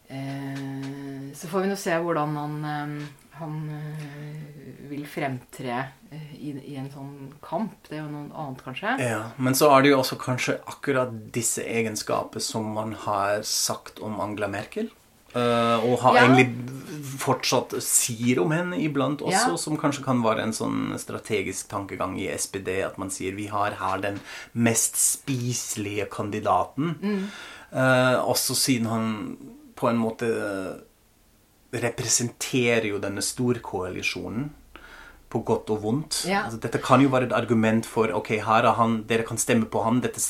Eh, 0.09 1.31
så 1.37 1.49
får 1.49 1.65
vi 1.65 1.71
nå 1.71 1.77
se 1.77 1.97
hvordan 2.01 2.37
han, 2.37 2.59
eh, 2.65 3.23
han 3.39 3.55
vil 4.89 5.05
fremtre 5.09 5.83
i, 6.33 6.53
i 6.73 6.77
en 6.81 6.89
sånn 6.93 7.15
kamp. 7.45 7.75
Det 7.87 7.97
er 7.97 8.03
jo 8.03 8.11
noe 8.11 8.29
annet, 8.33 8.63
kanskje. 8.65 8.95
Ja, 9.05 9.21
Men 9.37 9.57
så 9.57 9.69
er 9.73 9.85
det 9.85 9.93
jo 9.93 9.99
også 10.01 10.17
kanskje 10.21 10.57
akkurat 10.69 11.13
disse 11.33 11.65
egenskaper 11.65 12.41
som 12.43 12.73
man 12.73 12.95
har 13.05 13.43
sagt 13.45 14.01
om 14.01 14.17
Angela 14.21 14.49
Merkel. 14.49 14.89
Eh, 15.35 15.85
og 15.85 15.99
har 15.99 16.15
Ja. 16.15 16.27
egentlig 16.27 16.55
fortsatt 17.19 17.81
sier 17.83 18.39
om 18.41 18.51
henne 18.51 18.77
iblant 18.79 19.19
også, 19.21 19.49
Ja. 19.51 19.55
som 19.57 19.77
kanskje 19.77 20.03
kan 20.03 20.21
være 20.23 20.41
en 20.43 20.51
sånn 20.53 20.97
strategisk 20.97 21.67
tankegang 21.67 22.17
i 22.19 22.27
SPD, 22.27 22.81
at 22.83 22.97
man 22.97 23.09
sier 23.09 23.35
vi 23.35 23.47
har 23.47 23.71
her 23.71 23.97
den 23.99 24.19
mest 24.53 24.95
spiselige 24.95 26.09
kandidaten. 26.09 26.95
Mm. 27.01 27.27
Eh, 27.73 28.15
også 28.25 28.55
siden 28.55 28.87
han 28.87 29.37
på 29.75 29.89
en 29.89 29.97
måte 29.97 30.79
representerer 31.73 32.87
jo 32.89 32.99
denne 32.99 33.21
storkoalisjonen 33.21 34.49
på 35.29 35.43
godt 35.45 35.69
og 35.69 35.83
vondt. 35.83 36.23
Ja. 36.25 36.43
Altså, 36.47 36.57
dette 36.61 36.81
kan 36.81 37.03
jo 37.03 37.11
være 37.13 37.27
et 37.29 37.35
argument 37.37 37.85
for 37.85 38.09
ok, 38.17 38.31
her 38.45 38.65
er 38.65 38.77
han, 38.79 39.03
dere 39.09 39.25
kan 39.27 39.37
stemme 39.37 39.67
på 39.69 39.83
han, 39.85 40.01
dette, 40.01 40.21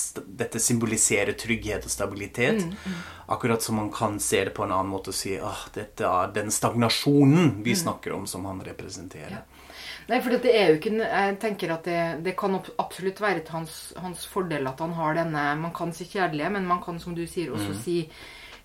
dette 0.41 0.59
symboliserer 0.59 1.37
trygghet 1.39 1.87
og 1.87 1.93
stabilitet. 1.93 2.65
Mm, 2.65 2.97
Akkurat 3.31 3.63
som 3.63 3.77
man 3.79 3.91
kan 3.93 4.17
se 4.19 4.43
det 4.47 4.55
på 4.57 4.65
en 4.65 4.73
annen 4.73 4.91
måte 4.91 5.13
og 5.13 5.15
si 5.15 5.35
at 5.37 5.69
dette 5.75 6.03
er 6.07 6.33
den 6.35 6.51
stagnasjonen 6.51 7.59
vi 7.63 7.77
snakker 7.77 8.17
om, 8.17 8.27
som 8.27 8.47
han 8.49 8.59
representerer. 8.65 9.39
Mm. 9.39 9.39
Ja. 9.39 9.45
Nei, 10.09 10.17
for 10.25 10.33
det 10.33 10.51
er 10.57 10.71
jo 10.71 10.77
ikke 10.79 10.91
Jeg 10.97 11.33
tenker 11.37 11.71
at 11.75 11.85
det, 11.85 12.01
det 12.25 12.31
kan 12.37 12.55
absolutt 12.57 13.19
være 13.21 13.43
til 13.45 13.59
hans, 13.59 13.75
hans 14.01 14.25
fordel 14.25 14.65
at 14.65 14.79
han 14.81 14.95
har 14.97 15.19
denne 15.19 15.43
Man 15.61 15.73
kan 15.75 15.93
si 15.93 16.07
kjedelige, 16.09 16.49
men 16.55 16.65
man 16.65 16.81
kan, 16.81 16.97
som 16.99 17.13
du 17.13 17.27
sier, 17.29 17.53
også 17.53 17.75
si 17.77 17.99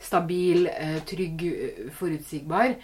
stabil, 0.04 0.66
eh, 0.68 0.98
trygg, 1.08 1.44
eh, 1.48 1.90
forutsigbar. 1.96 2.74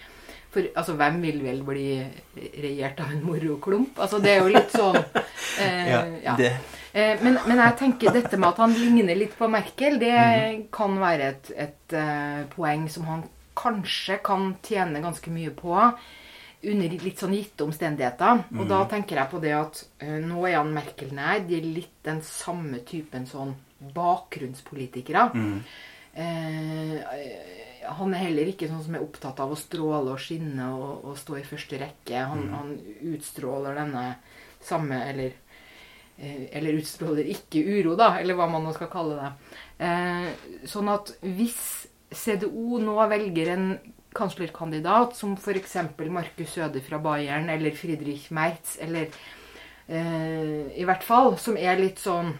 For 0.51 0.67
altså, 0.75 0.97
hvem 0.99 1.21
vil 1.23 1.39
vel 1.45 1.61
bli 1.63 1.87
regjert 2.35 2.99
av 2.99 3.13
en 3.13 3.23
moroklump? 3.23 3.99
Altså, 4.03 4.19
det 4.19 4.33
er 4.33 4.41
jo 4.43 4.51
litt 4.51 4.73
sånn 4.75 4.99
eh, 5.63 5.91
ja. 6.25 6.35
det, 6.37 6.51
Eh, 6.93 7.19
men, 7.23 7.37
men 7.47 7.59
jeg 7.61 7.77
tenker 7.79 8.11
dette 8.11 8.35
med 8.35 8.49
at 8.49 8.57
han 8.65 8.73
ligner 8.75 9.15
litt 9.15 9.37
på 9.39 9.47
Merkel, 9.51 9.95
det 10.01 10.11
mm. 10.11 10.63
kan 10.75 10.97
være 10.99 11.29
et, 11.29 11.51
et 11.55 11.95
eh, 11.95 12.41
poeng 12.51 12.89
som 12.91 13.05
han 13.07 13.23
kanskje 13.55 14.17
kan 14.25 14.49
tjene 14.65 15.03
ganske 15.03 15.31
mye 15.31 15.53
på 15.55 15.77
under 16.71 16.97
litt 17.01 17.21
sånn 17.23 17.33
gitte 17.33 17.65
omstendigheter. 17.65 18.43
Og 18.51 18.65
Mhm. 18.65 18.67
da 18.69 18.81
tenker 18.91 19.17
jeg 19.17 19.31
på 19.31 19.41
det 19.41 19.53
at 19.55 19.83
eh, 20.03 20.19
nå 20.19 20.43
er 20.49 20.59
han 20.59 20.73
Merkel 20.75 21.15
nær. 21.15 21.39
De 21.47 21.57
er 21.57 21.71
litt 21.79 21.95
den 22.03 22.21
samme 22.21 22.83
typen 22.85 23.25
sånn 23.25 23.55
bakgrunnspolitikere. 23.95 25.31
Mm. 25.33 25.63
Eh, 26.13 26.97
han 27.85 28.13
er 28.13 28.25
heller 28.27 28.51
ikke 28.51 28.69
sånn 28.69 28.83
som 28.85 28.97
er 28.97 29.05
opptatt 29.05 29.39
av 29.43 29.53
å 29.53 29.59
stråle 29.59 30.13
og 30.13 30.21
skinne 30.21 30.67
og, 30.75 31.05
og 31.09 31.19
stå 31.19 31.39
i 31.39 31.45
første 31.47 31.79
rekke. 31.81 32.25
Han, 32.31 32.49
han 32.53 32.75
utstråler 33.13 33.79
denne 33.81 34.05
samme 34.61 34.99
Eller 35.09 35.31
eh, 36.17 36.43
eller 36.53 36.77
utstråler 36.77 37.31
ikke 37.33 37.63
uro, 37.65 37.95
da, 37.97 38.13
eller 38.19 38.37
hva 38.37 38.45
man 38.51 38.67
nå 38.67 38.75
skal 38.75 38.91
kalle 38.91 39.17
det. 39.17 39.55
Eh, 39.87 40.67
sånn 40.69 40.91
at 40.93 41.15
hvis 41.23 41.87
CDO 42.11 42.77
nå 42.83 42.99
velger 43.09 43.53
en 43.55 43.67
kanslerkandidat 44.13 45.15
som 45.15 45.33
f.eks. 45.39 45.77
Markus 46.11 46.53
Søde 46.53 46.81
fra 46.83 46.99
Bayern 47.01 47.49
eller 47.49 47.73
Friedrich 47.75 48.29
Merz, 48.35 48.75
eller 48.83 49.07
eh, 49.87 50.67
i 50.75 50.85
hvert 50.85 51.05
fall 51.07 51.37
som 51.39 51.57
er 51.57 51.79
litt 51.79 52.01
sånn 52.03 52.35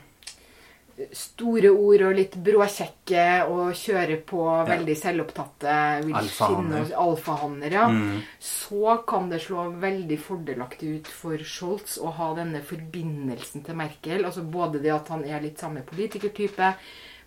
store 1.16 1.72
ord 1.72 2.04
og 2.08 2.16
litt 2.18 2.36
bråkjekke 2.44 3.26
og 3.52 3.72
kjører 3.78 4.22
på 4.28 4.42
veldig 4.68 4.96
selvopptatte 5.00 5.76
Alfahanner. 6.22 6.92
alfahanner, 7.04 7.76
ja. 7.78 7.88
Mm. 7.92 8.22
Så 8.40 8.98
kan 9.08 9.30
det 9.32 9.42
slå 9.46 9.70
veldig 9.82 10.18
fordelaktig 10.22 10.96
ut 10.98 11.12
for 11.12 11.46
Scholz 11.46 11.98
å 12.02 12.12
ha 12.18 12.32
denne 12.38 12.64
forbindelsen 12.66 13.66
til 13.68 13.80
Merkel. 13.80 14.26
Altså 14.28 14.44
både 14.44 14.82
det 14.84 14.94
at 14.96 15.14
han 15.14 15.26
er 15.26 15.44
litt 15.44 15.62
samme 15.62 15.86
politikertype, 15.88 16.74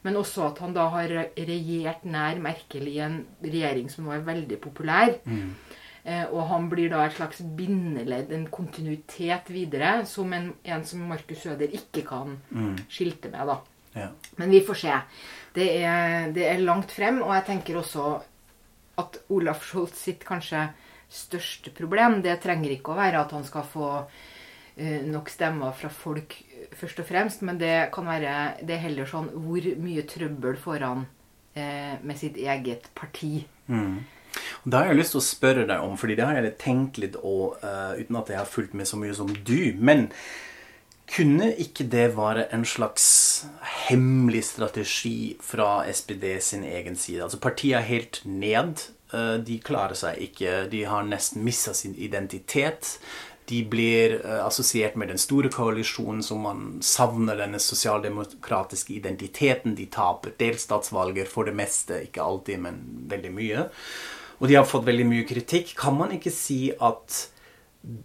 men 0.05 0.21
også 0.21 0.51
at 0.51 0.61
han 0.61 0.75
da 0.77 0.91
har 0.93 1.15
regjert 1.35 2.05
nær 2.05 2.41
Merkel 2.43 2.91
i 2.93 2.99
en 3.05 3.23
regjering 3.45 3.89
som 3.93 4.05
nå 4.05 4.13
er 4.17 4.27
veldig 4.27 4.61
populær. 4.61 5.17
Eh, 5.25 5.81
og 6.05 6.43
han 6.51 6.67
blir 6.69 6.91
da 6.93 7.07
et 7.07 7.15
slags 7.17 7.39
bindeledd, 7.57 8.33
en 8.37 8.43
kontinuitet 8.53 9.49
videre, 9.49 10.03
som 10.05 10.33
en, 10.37 10.51
en 10.61 10.85
som 10.85 11.01
Markus 11.09 11.41
Søder 11.47 11.73
ikke 11.73 12.03
kan 12.05 12.35
skilte 12.93 13.31
med, 13.33 13.49
da. 13.49 13.57
ja. 13.95 14.11
Men 14.37 14.53
vi 14.53 14.61
får 14.67 14.81
se. 14.83 14.99
Det 15.57 15.69
er, 15.79 16.29
det 16.37 16.45
er 16.51 16.61
langt 16.61 16.93
frem, 16.93 17.23
og 17.25 17.33
jeg 17.39 17.47
tenker 17.49 17.81
også 17.81 18.11
at 19.01 19.19
Olaf 19.33 19.65
Scholz 19.65 19.97
sitt 20.05 20.25
kanskje 20.29 20.67
største 21.15 21.73
problem, 21.75 22.21
det 22.25 22.41
trenger 22.43 22.75
ikke 22.75 22.95
å 22.95 22.99
være 22.99 23.21
at 23.23 23.35
han 23.35 23.45
skal 23.47 23.67
få 23.69 23.89
eh, 24.77 25.03
nok 25.07 25.31
stemmer 25.31 25.75
fra 25.79 25.91
folk 25.93 26.37
eh, 26.41 26.71
først 26.75 27.03
og 27.03 27.09
fremst, 27.09 27.45
men 27.47 27.61
det 27.61 27.91
kan 27.95 28.09
være 28.09 28.35
det 28.63 28.77
er 28.77 28.85
heller 28.89 29.11
sånn 29.11 29.31
hvor 29.35 29.69
mye 29.83 30.07
trøbbel 30.11 30.59
får 30.61 30.87
han 30.87 31.07
eh, 31.55 31.95
med 32.03 32.19
sitt 32.21 32.41
eget 32.41 32.91
parti. 32.99 33.37
Og 33.71 34.14
Da 34.65 34.83
har 34.83 34.93
jeg 34.93 35.01
lyst 35.03 35.15
til 35.17 35.23
å 35.23 35.27
spørre 35.29 35.67
deg 35.69 35.85
om, 35.85 35.97
fordi 36.01 36.17
det 36.19 36.27
har 36.27 36.41
jeg 36.41 36.57
tenkt 36.63 36.99
litt 37.03 37.17
og, 37.21 37.59
uh, 37.63 37.95
uten 37.99 38.17
at 38.21 38.33
jeg 38.33 38.39
har 38.41 38.51
fulgt 38.51 38.75
med 38.75 38.89
så 38.89 38.97
mye 39.01 39.15
som 39.15 39.31
du. 39.45 39.75
Men 39.79 40.09
kunne 41.15 41.51
ikke 41.61 41.85
det 41.93 42.17
være 42.17 42.47
en 42.57 42.65
slags 42.65 43.05
hemmelig 43.89 44.45
strategi 44.49 45.37
fra 45.45 45.85
SPD 45.93 46.41
sin 46.41 46.65
egen 46.65 46.97
side? 46.97 47.23
Altså 47.23 47.39
Partiet 47.39 47.77
er 47.77 47.85
helt 47.91 48.23
ned. 48.25 48.81
eh, 49.13 49.37
De 49.45 49.59
klarer 49.61 49.95
seg 49.95 50.19
ikke. 50.19 50.71
De 50.73 50.85
har 50.89 51.05
nesten 51.05 51.45
mista 51.45 51.75
sin 51.75 51.95
identitet. 51.95 52.99
De 53.47 53.61
blir 53.69 54.17
eh, 54.25 54.41
assosiert 54.47 54.97
med 54.97 55.09
den 55.13 55.19
store 55.21 55.51
koalisjonen 55.53 56.23
som 56.25 56.41
man 56.41 56.79
savner 56.81 57.37
denne 57.37 57.61
sosialdemokratiske 57.61 58.95
identiteten. 58.97 59.77
De 59.77 59.87
taper 59.87 60.33
delstatsvalger 60.41 61.29
for 61.29 61.45
det 61.45 61.55
meste, 61.55 62.01
ikke 62.09 62.25
alltid, 62.25 62.59
men 62.65 62.81
veldig 63.13 63.33
mye. 63.37 63.69
Og 64.45 64.51
de 64.51 64.59
har 64.59 64.67
fått 64.69 64.85
veldig 64.85 65.07
mye 65.09 65.25
kritikk. 65.25 65.71
Kan 65.81 65.97
man 65.97 66.11
ikke 66.13 66.29
si 66.29 66.67
at 66.77 67.23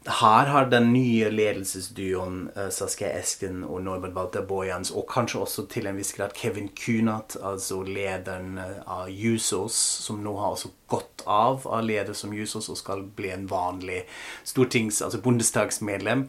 her 0.08 0.46
har 0.52 0.70
den 0.72 0.94
nye 0.94 1.28
ledelsesduoen 1.32 2.38
eh, 2.56 2.70
Saskia 2.72 3.10
Esken 3.20 3.66
og 3.68 3.82
Norbert 3.84 4.16
Walter 4.16 4.46
Bojans, 4.48 4.92
og 4.92 5.04
kanskje 5.12 5.42
også 5.44 5.66
til 5.72 5.88
en 5.92 6.00
viss 6.00 6.14
grad 6.16 6.32
Kevin 6.36 6.70
Kunat, 6.76 7.36
altså 7.44 7.82
lederen 7.84 8.58
eh, 8.60 8.80
av 8.88 9.12
Jusos, 9.12 9.76
som 9.76 10.20
nå 10.24 10.38
har 10.40 10.56
også 10.56 10.72
gått 10.92 11.26
av 11.28 11.68
av 11.68 11.84
leder 11.84 12.16
som 12.16 12.36
Jusos 12.36 12.72
og 12.72 12.80
skal 12.80 13.04
bli 13.04 13.32
en 13.36 13.48
vanlig 13.52 14.06
stortings-, 14.48 15.04
altså 15.04 15.20
bondestagsmedlem, 15.24 16.28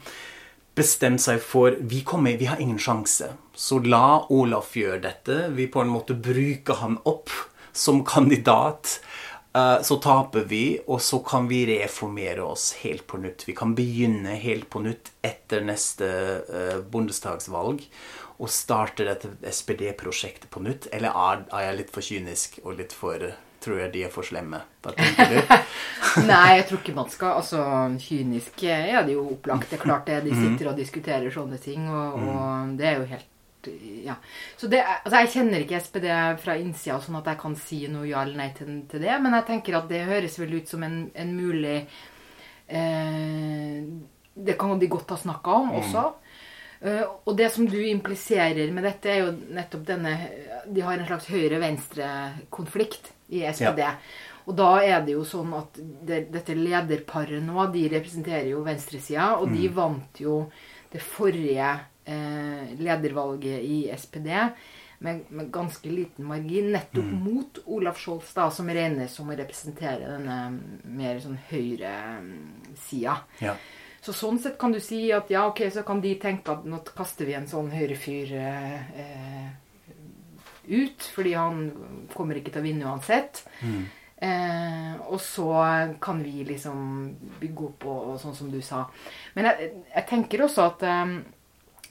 bestemt 0.79 1.23
seg 1.23 1.39
for 1.43 1.79
vi 1.79 2.03
kommer, 2.07 2.39
vi 2.39 2.51
har 2.51 2.63
ingen 2.63 2.83
sjanse. 2.83 3.31
Så 3.55 3.79
la 3.83 4.27
Olaf 4.31 4.75
gjøre 4.79 5.05
dette. 5.07 5.41
Vi 5.55 5.71
på 5.71 5.83
en 5.83 5.95
måte 5.95 6.19
bruker 6.19 6.83
han 6.83 6.99
opp 7.07 7.31
som 7.73 8.05
kandidat. 8.07 9.01
Eh, 9.57 9.83
Så 9.83 9.97
taper 9.97 10.45
vi, 10.47 10.79
og 10.87 11.01
så 11.03 11.19
kan 11.27 11.49
vi 11.51 11.65
reformere 11.67 12.43
oss 12.47 12.73
helt 12.85 13.07
på 13.07 13.19
nytt. 13.19 13.49
Vi 13.49 13.55
kan 13.57 13.75
begynne 13.75 14.37
helt 14.39 14.69
på 14.71 14.83
nytt 14.85 15.11
etter 15.27 15.65
neste 15.67 16.07
eh, 16.47 16.79
bondestagsvalg 16.91 17.83
og 18.41 18.49
starte 18.49 19.05
dette 19.05 19.29
SPD-prosjektet 19.51 20.49
på 20.51 20.63
nytt. 20.65 20.87
Eller 20.95 21.11
er, 21.13 21.43
jeg 21.67 21.79
litt 21.81 21.91
for 21.95 22.07
kynisk 22.07 22.61
og 22.65 22.79
litt 22.81 22.97
for 22.97 23.31
Tror 23.61 23.77
jeg 23.77 23.91
de 23.93 24.03
er 24.07 24.09
for 24.09 24.25
slemme? 24.25 24.57
Hva 24.81 24.95
tenker 24.97 25.35
du? 25.35 25.51
Nei, 26.31 26.55
jeg 26.57 26.63
tror 26.71 26.79
ikke 26.81 26.95
man 26.97 27.11
skal 27.13 27.35
Altså, 27.43 27.61
kynisk 28.01 28.63
er 28.65 29.03
det 29.05 29.13
jo 29.19 29.27
opplagt. 29.35 29.67
Det 29.69 29.77
er 29.77 29.83
klart 29.83 30.07
det. 30.09 30.23
De 30.25 30.33
sitter 30.33 30.71
og 30.71 30.79
diskuterer 30.81 31.29
sånne 31.35 31.59
ting, 31.61 31.85
og, 31.93 32.25
og 32.25 32.73
det 32.79 32.87
er 32.89 32.97
jo 33.03 33.11
helt 33.11 33.29
ja. 34.05 34.17
Så 34.57 34.67
det, 34.67 34.81
altså 34.85 35.23
Jeg 35.23 35.33
kjenner 35.35 35.65
ikke 35.65 35.81
SPD 35.81 36.07
fra 36.43 36.57
innsida, 36.61 37.01
sånn 37.03 37.19
at 37.21 37.33
jeg 37.33 37.41
kan 37.43 37.57
si 37.59 37.81
noe 37.93 38.09
ja 38.09 38.23
eller 38.25 38.41
nei 38.41 38.51
til, 38.57 38.71
til 38.91 39.05
det. 39.05 39.17
Men 39.23 39.37
jeg 39.39 39.49
tenker 39.51 39.79
at 39.81 39.91
det 39.91 40.07
høres 40.09 40.39
vel 40.41 40.57
ut 40.61 40.71
som 40.71 40.87
en, 40.87 41.03
en 41.15 41.35
mulig 41.37 41.77
eh, 42.69 43.77
Det 44.35 44.57
kan 44.61 44.79
de 44.81 44.91
godt 44.91 45.15
ha 45.15 45.21
snakka 45.21 45.59
om 45.65 45.77
også. 45.83 46.07
Eh, 46.81 47.05
og 47.05 47.37
det 47.37 47.51
som 47.53 47.69
du 47.69 47.79
impliserer 47.85 48.73
med 48.73 48.87
dette, 48.89 49.13
er 49.13 49.25
jo 49.27 49.37
nettopp 49.57 49.87
denne 49.89 50.17
De 50.67 50.85
har 50.85 50.97
en 50.97 51.09
slags 51.09 51.29
høyre-venstre-konflikt 51.33 53.13
i 53.37 53.45
SPD. 53.51 53.85
Og 54.49 54.57
da 54.57 54.71
er 54.83 55.05
det 55.05 55.15
jo 55.15 55.25
sånn 55.29 55.53
at 55.55 55.77
det, 55.79 56.25
dette 56.33 56.57
lederparet 56.57 57.43
nå, 57.45 57.61
de 57.75 57.85
representerer 57.93 58.49
jo 58.51 58.65
venstresida, 58.67 59.35
og 59.39 59.53
de 59.53 59.69
vant 59.75 60.23
jo 60.23 60.43
det 60.91 61.03
forrige 61.05 61.71
eh, 62.05 62.75
ledervalget 62.79 63.63
i 63.63 63.81
SPD 63.97 64.31
med, 65.01 65.21
med 65.29 65.53
ganske 65.53 65.91
liten 65.91 66.27
margin, 66.29 66.73
nettopp 66.75 67.13
mot 67.25 67.61
Olaf 67.65 68.01
Scholz, 68.01 68.35
da, 68.37 68.51
som 68.53 68.69
regnes 68.69 69.15
som 69.17 69.31
å 69.33 69.37
representere 69.37 70.11
denne 70.11 70.37
mer 70.85 71.23
sånn 71.25 71.39
høyresida. 71.49 73.15
Ja. 73.41 73.55
Så 74.05 74.13
sånn 74.17 74.41
sett 74.41 74.59
kan 74.61 74.73
du 74.73 74.81
si 74.81 75.07
at 75.13 75.33
ja, 75.33 75.47
ok, 75.49 75.63
så 75.73 75.85
kan 75.89 76.03
de 76.05 76.15
tenke 76.21 76.53
at 76.53 76.69
nå 76.69 76.83
kaster 76.97 77.29
vi 77.29 77.37
en 77.37 77.49
sånn 77.49 77.73
høyrefyr 77.73 78.35
eh, 78.41 79.49
ut, 80.69 81.09
fordi 81.15 81.33
han 81.37 81.65
kommer 82.13 82.41
ikke 82.41 82.53
til 82.53 82.63
å 82.63 82.69
vinne 82.69 82.93
uansett. 82.93 83.43
Eh, 84.21 84.95
og 85.09 85.17
så 85.25 85.49
kan 86.03 86.19
vi 86.23 86.43
liksom 86.45 86.81
bygge 87.41 87.69
opp 87.71 87.87
og, 87.89 88.01
og 88.13 88.19
sånn 88.21 88.35
som 88.37 88.51
du 88.53 88.59
sa. 88.65 88.83
Men 89.35 89.49
jeg, 89.49 89.71
jeg 89.95 90.07
tenker 90.11 90.45
også 90.45 90.67
at 90.67 90.85
eh, 90.85 91.15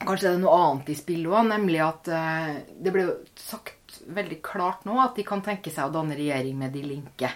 kanskje 0.04 0.28
det 0.28 0.36
er 0.36 0.44
noe 0.44 0.60
annet 0.62 0.92
i 0.94 0.98
spillet 1.00 1.34
òg, 1.34 1.48
nemlig 1.50 1.82
at 1.82 2.12
eh, 2.14 2.52
det 2.78 2.94
ble 2.94 3.08
sagt 3.42 3.98
veldig 4.14 4.38
klart 4.46 4.86
nå 4.86 5.00
at 5.02 5.18
de 5.18 5.26
kan 5.26 5.42
tenke 5.46 5.74
seg 5.74 5.90
å 5.90 5.96
danne 5.98 6.16
regjering 6.18 6.56
med 6.62 6.72
De 6.78 6.84
Linke. 6.86 7.32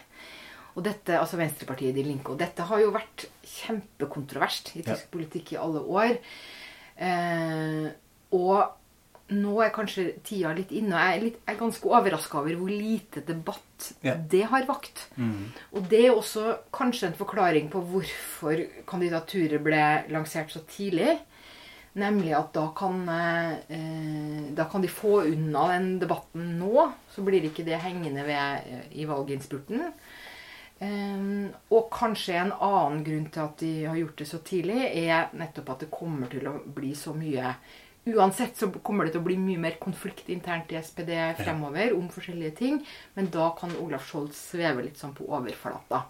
Og 0.77 0.85
dette, 0.85 1.17
altså 1.19 1.37
Venstrepartiet 1.37 1.93
De 1.97 2.05
Linke. 2.05 2.31
Og 2.33 2.39
dette 2.41 2.65
har 2.69 2.79
jo 2.81 2.93
vært 2.93 3.27
kjempekontroverst 3.45 4.71
i 4.77 4.81
tysk 4.85 5.03
Ja. 5.05 5.11
politikk 5.17 5.51
i 5.53 5.59
alle 5.61 5.81
år. 5.85 6.15
Eh, 6.97 7.89
og 8.33 8.55
nå 9.33 9.57
er 9.63 9.73
kanskje 9.75 10.05
tida 10.25 10.53
litt 10.55 10.71
inne, 10.75 10.95
og 10.95 11.01
jeg 11.01 11.17
er, 11.17 11.25
litt, 11.27 11.41
jeg 11.41 11.55
er 11.55 11.59
ganske 11.59 11.91
overraska 11.91 12.39
over 12.39 12.57
hvor 12.59 12.71
lite 12.71 13.23
debatt 13.27 13.91
yeah. 14.05 14.17
det 14.31 14.45
har 14.51 14.65
vakt. 14.69 15.05
Og 15.73 15.85
det 15.91 16.01
er 16.07 16.15
også 16.15 16.57
kanskje 16.73 17.09
en 17.09 17.19
forklaring 17.19 17.69
på 17.73 17.83
hvorfor 17.91 18.63
kandidaturet 18.89 19.63
ble 19.63 19.83
lansert 20.13 20.53
så 20.53 20.63
tidlig. 20.69 21.17
Nemlig 21.93 22.31
at 22.33 22.53
da 22.55 22.67
kan, 22.73 23.03
eh, 23.09 24.49
da 24.57 24.65
kan 24.65 24.81
de 24.81 24.89
få 24.89 25.21
unna 25.29 25.67
den 25.75 25.99
debatten 26.01 26.55
nå. 26.57 26.87
Så 27.09 27.21
blir 27.21 27.45
ikke 27.45 27.65
det 27.67 27.83
hengende 27.83 28.25
ved 28.25 28.65
eh, 28.65 28.87
i 28.97 29.05
valginnspurten. 29.05 29.91
Eh, 30.81 31.27
og 31.69 31.91
kanskje 31.93 32.39
en 32.41 32.55
annen 32.57 33.03
grunn 33.05 33.29
til 33.29 33.45
at 33.45 33.61
de 33.61 33.73
har 33.85 33.99
gjort 33.99 34.17
det 34.23 34.29
så 34.31 34.41
tidlig, 34.41 34.79
er 35.05 35.29
nettopp 35.37 35.69
at 35.75 35.85
det 35.85 35.93
kommer 35.93 36.31
til 36.33 36.49
å 36.49 36.57
bli 36.65 36.95
så 36.97 37.13
mye 37.13 37.53
Uansett 38.05 38.57
så 38.57 38.67
kommer 38.83 39.05
det 39.05 39.13
til 39.13 39.21
å 39.21 39.23
bli 39.23 39.37
mye 39.39 39.57
mer 39.63 39.77
konflikt 39.79 40.27
internt 40.29 40.71
i 40.71 40.75
SPD 40.81 41.13
fremover 41.39 41.93
om 41.95 42.09
forskjellige 42.11 42.55
ting. 42.57 42.81
Men 43.15 43.29
da 43.31 43.49
kan 43.59 43.71
Olaf 43.79 44.09
Scholz 44.09 44.35
sveve 44.51 44.83
litt 44.83 44.97
sånn 44.99 45.13
på 45.15 45.23
overflata 45.29 46.03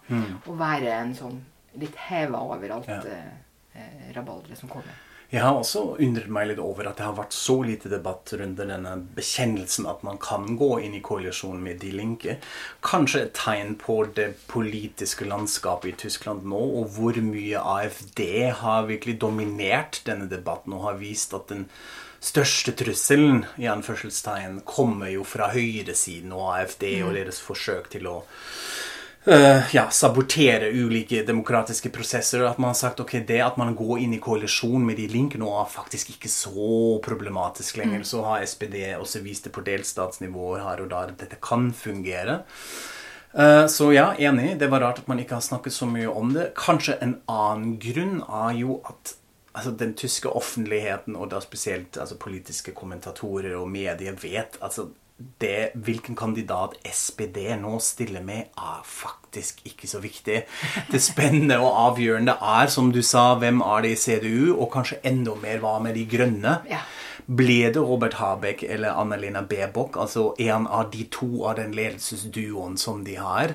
og 0.46 0.58
være 0.58 0.90
en 0.92 1.14
sånn 1.14 1.40
litt 1.78 1.94
heva 2.08 2.40
over 2.50 2.70
alt 2.70 2.88
Ja. 2.88 3.00
eh, 3.06 3.32
eh, 3.76 4.12
rabalderet 4.14 4.58
som 4.58 4.68
kommer. 4.68 4.90
Jeg 5.34 5.42
har 5.42 5.56
også 5.58 5.80
undret 5.98 6.28
meg 6.30 6.46
litt 6.46 6.60
over 6.62 6.86
at 6.86 7.00
det 7.00 7.08
har 7.08 7.16
vært 7.16 7.34
så 7.34 7.56
lite 7.66 7.90
debatt 7.90 8.30
rundt 8.38 8.60
denne 8.60 8.92
bekjennelsen 9.16 9.88
at 9.90 10.04
man 10.06 10.20
kan 10.22 10.54
gå 10.60 10.68
inn 10.86 10.94
i 10.94 11.00
koalisjon 11.02 11.58
med 11.64 11.80
De 11.82 11.90
Linke. 11.90 12.36
Kanskje 12.86 13.24
et 13.24 13.34
tegn 13.34 13.72
på 13.80 13.96
det 14.14 14.28
politiske 14.46 15.26
landskapet 15.26 15.90
i 15.90 15.96
Tyskland 16.04 16.46
nå, 16.46 16.60
og 16.78 16.94
hvor 16.94 17.18
mye 17.18 17.64
AFD 17.74 18.22
har 18.60 18.86
virkelig 18.86 19.16
dominert 19.26 20.04
denne 20.06 20.30
debatten 20.30 20.78
og 20.78 20.86
har 20.86 21.02
vist 21.02 21.34
at 21.34 21.50
den 21.50 21.66
største 22.22 22.76
trusselen 22.78 23.42
i 23.58 23.66
anførselstegn 23.74 24.62
kommer 24.70 25.10
jo 25.16 25.26
fra 25.26 25.50
høyresiden 25.50 26.30
og 26.30 26.52
AFD 26.60 26.86
og 27.02 27.16
deres 27.18 27.42
forsøk 27.42 27.90
til 27.96 28.06
å 28.06 28.20
eh, 29.26 29.74
ja, 29.74 29.90
sabotere 29.90 30.70
ulike 30.70 31.22
demokratiske 31.26 31.90
prosesser. 31.94 32.44
At 32.44 32.58
man 32.58 32.72
har 32.72 32.78
sagt 32.78 33.00
ok, 33.00 33.16
det 33.26 33.40
at 33.44 33.56
man 33.60 33.74
går 33.76 34.04
inn 34.04 34.16
i 34.16 34.20
koalisjon 34.22 34.84
med 34.86 35.00
de 35.00 35.08
Link 35.12 35.38
nå, 35.40 35.50
er 35.60 35.70
faktisk 35.70 36.14
ikke 36.14 36.30
så 36.32 36.98
problematisk 37.04 37.80
lenger. 37.80 38.04
Så 38.08 38.24
har 38.26 38.44
SPD 38.46 38.78
også 38.98 39.24
vist 39.24 39.48
det 39.48 39.54
på 39.54 39.64
delstatsnivåer 39.66 40.64
her 40.64 40.84
og 40.84 40.92
der 40.92 41.14
at 41.14 41.24
dette 41.24 41.40
kan 41.42 41.72
fungere. 41.72 42.42
Uh, 43.34 43.66
Så 43.66 43.90
ja, 43.92 44.12
enig. 44.18 44.58
Det 44.58 44.70
var 44.70 44.80
rart 44.80 45.02
at 45.02 45.08
man 45.10 45.18
ikke 45.18 45.34
har 45.34 45.42
snakket 45.42 45.74
så 45.74 45.88
mye 45.90 46.06
om 46.06 46.34
det. 46.36 46.52
Kanskje 46.54 47.00
en 47.02 47.18
annen 47.26 47.78
grunn 47.82 48.20
er 48.22 48.54
jo 48.60 48.78
at 48.86 49.16
altså, 49.54 49.70
den 49.70 49.94
tyske 49.94 50.30
offentligheten, 50.30 51.16
og 51.16 51.30
da 51.30 51.40
spesielt 51.42 51.98
altså, 51.98 52.18
politiske 52.20 52.74
kommentatorer 52.74 53.56
og 53.58 53.70
medier, 53.70 54.14
vet 54.22 54.58
altså 54.60 54.88
det, 55.14 55.70
hvilken 55.74 56.16
kandidat 56.18 56.74
SPD 56.90 57.38
nå 57.60 57.76
stiller 57.82 58.22
med, 58.24 58.50
er 58.58 58.80
faktisk 58.82 59.60
ikke 59.68 59.86
så 59.88 60.00
viktig. 60.02 60.40
Det 60.90 61.00
spennende 61.02 61.60
og 61.62 61.78
avgjørende 61.84 62.34
er, 62.42 62.66
som 62.72 62.90
du 62.92 62.98
sa, 63.02 63.34
hvem 63.38 63.62
er 63.62 63.84
det 63.84 63.94
i 63.94 64.00
CDU, 64.00 64.54
og 64.56 64.72
kanskje 64.74 64.98
enda 65.06 65.36
mer 65.38 65.62
hva 65.62 65.76
med 65.84 65.94
de 65.94 66.04
grønne? 66.10 66.58
Ja. 66.70 66.82
Ble 67.24 67.70
det 67.72 67.80
Robert 67.80 68.18
Habeck 68.18 68.66
eller 68.66 68.98
Annalena 69.00 69.44
Baerbock, 69.48 69.96
altså 69.96 70.32
en 70.42 70.66
av 70.66 70.90
de 70.92 71.06
to 71.14 71.46
av 71.46 71.60
den 71.62 71.72
ledelsesduoen 71.78 72.76
som 72.80 73.04
de 73.06 73.14
har? 73.16 73.54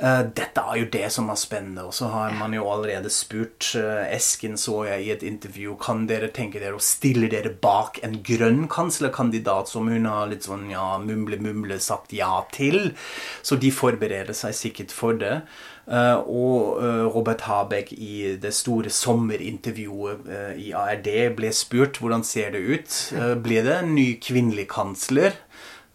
Eh, 0.00 0.20
dette 0.32 0.62
er 0.64 0.78
jo 0.80 0.86
det 0.94 1.08
som 1.12 1.28
er 1.28 1.36
spennende. 1.36 1.84
Og 1.90 1.94
så 1.94 2.08
har 2.12 2.32
man 2.38 2.54
jo 2.56 2.64
allerede 2.72 3.10
spurt 3.12 3.72
eh, 3.76 4.06
Esken, 4.16 4.56
så 4.60 4.84
jeg 4.88 5.04
i 5.04 5.10
et 5.12 5.24
intervju, 5.26 5.76
kan 5.82 6.06
dere 6.08 6.30
tenke 6.32 6.62
dere 6.62 6.78
å 6.78 6.84
stille 6.84 7.28
dere 7.32 7.52
bak 7.52 8.00
en 8.06 8.16
grønn 8.24 8.64
kanslerkandidat 8.72 9.68
som 9.68 9.90
hun 9.92 10.08
har 10.08 10.30
litt 10.30 10.48
sånn 10.48 10.70
ja, 10.72 10.94
mumle-mumle 11.02 11.76
sagt 11.84 12.14
ja 12.16 12.40
til? 12.54 12.94
Så 13.44 13.60
de 13.60 13.72
forbereder 13.74 14.36
seg 14.36 14.56
sikkert 14.56 14.96
for 14.96 15.20
det. 15.20 15.42
Eh, 15.90 16.16
og 16.16 16.80
Robert 17.12 17.44
Habeck 17.44 17.92
i 17.92 18.38
det 18.40 18.54
store 18.56 18.92
sommerintervjuet 18.94 20.56
i 20.60 20.72
ARD 20.76 21.12
ble 21.36 21.52
spurt 21.52 22.00
hvordan 22.00 22.24
ser 22.24 22.54
det 22.56 22.64
ut. 22.64 22.98
Blir 23.44 23.68
det 23.68 23.76
en 23.82 23.94
ny 23.98 24.14
kvinnelig 24.22 24.70
kansler? 24.72 25.36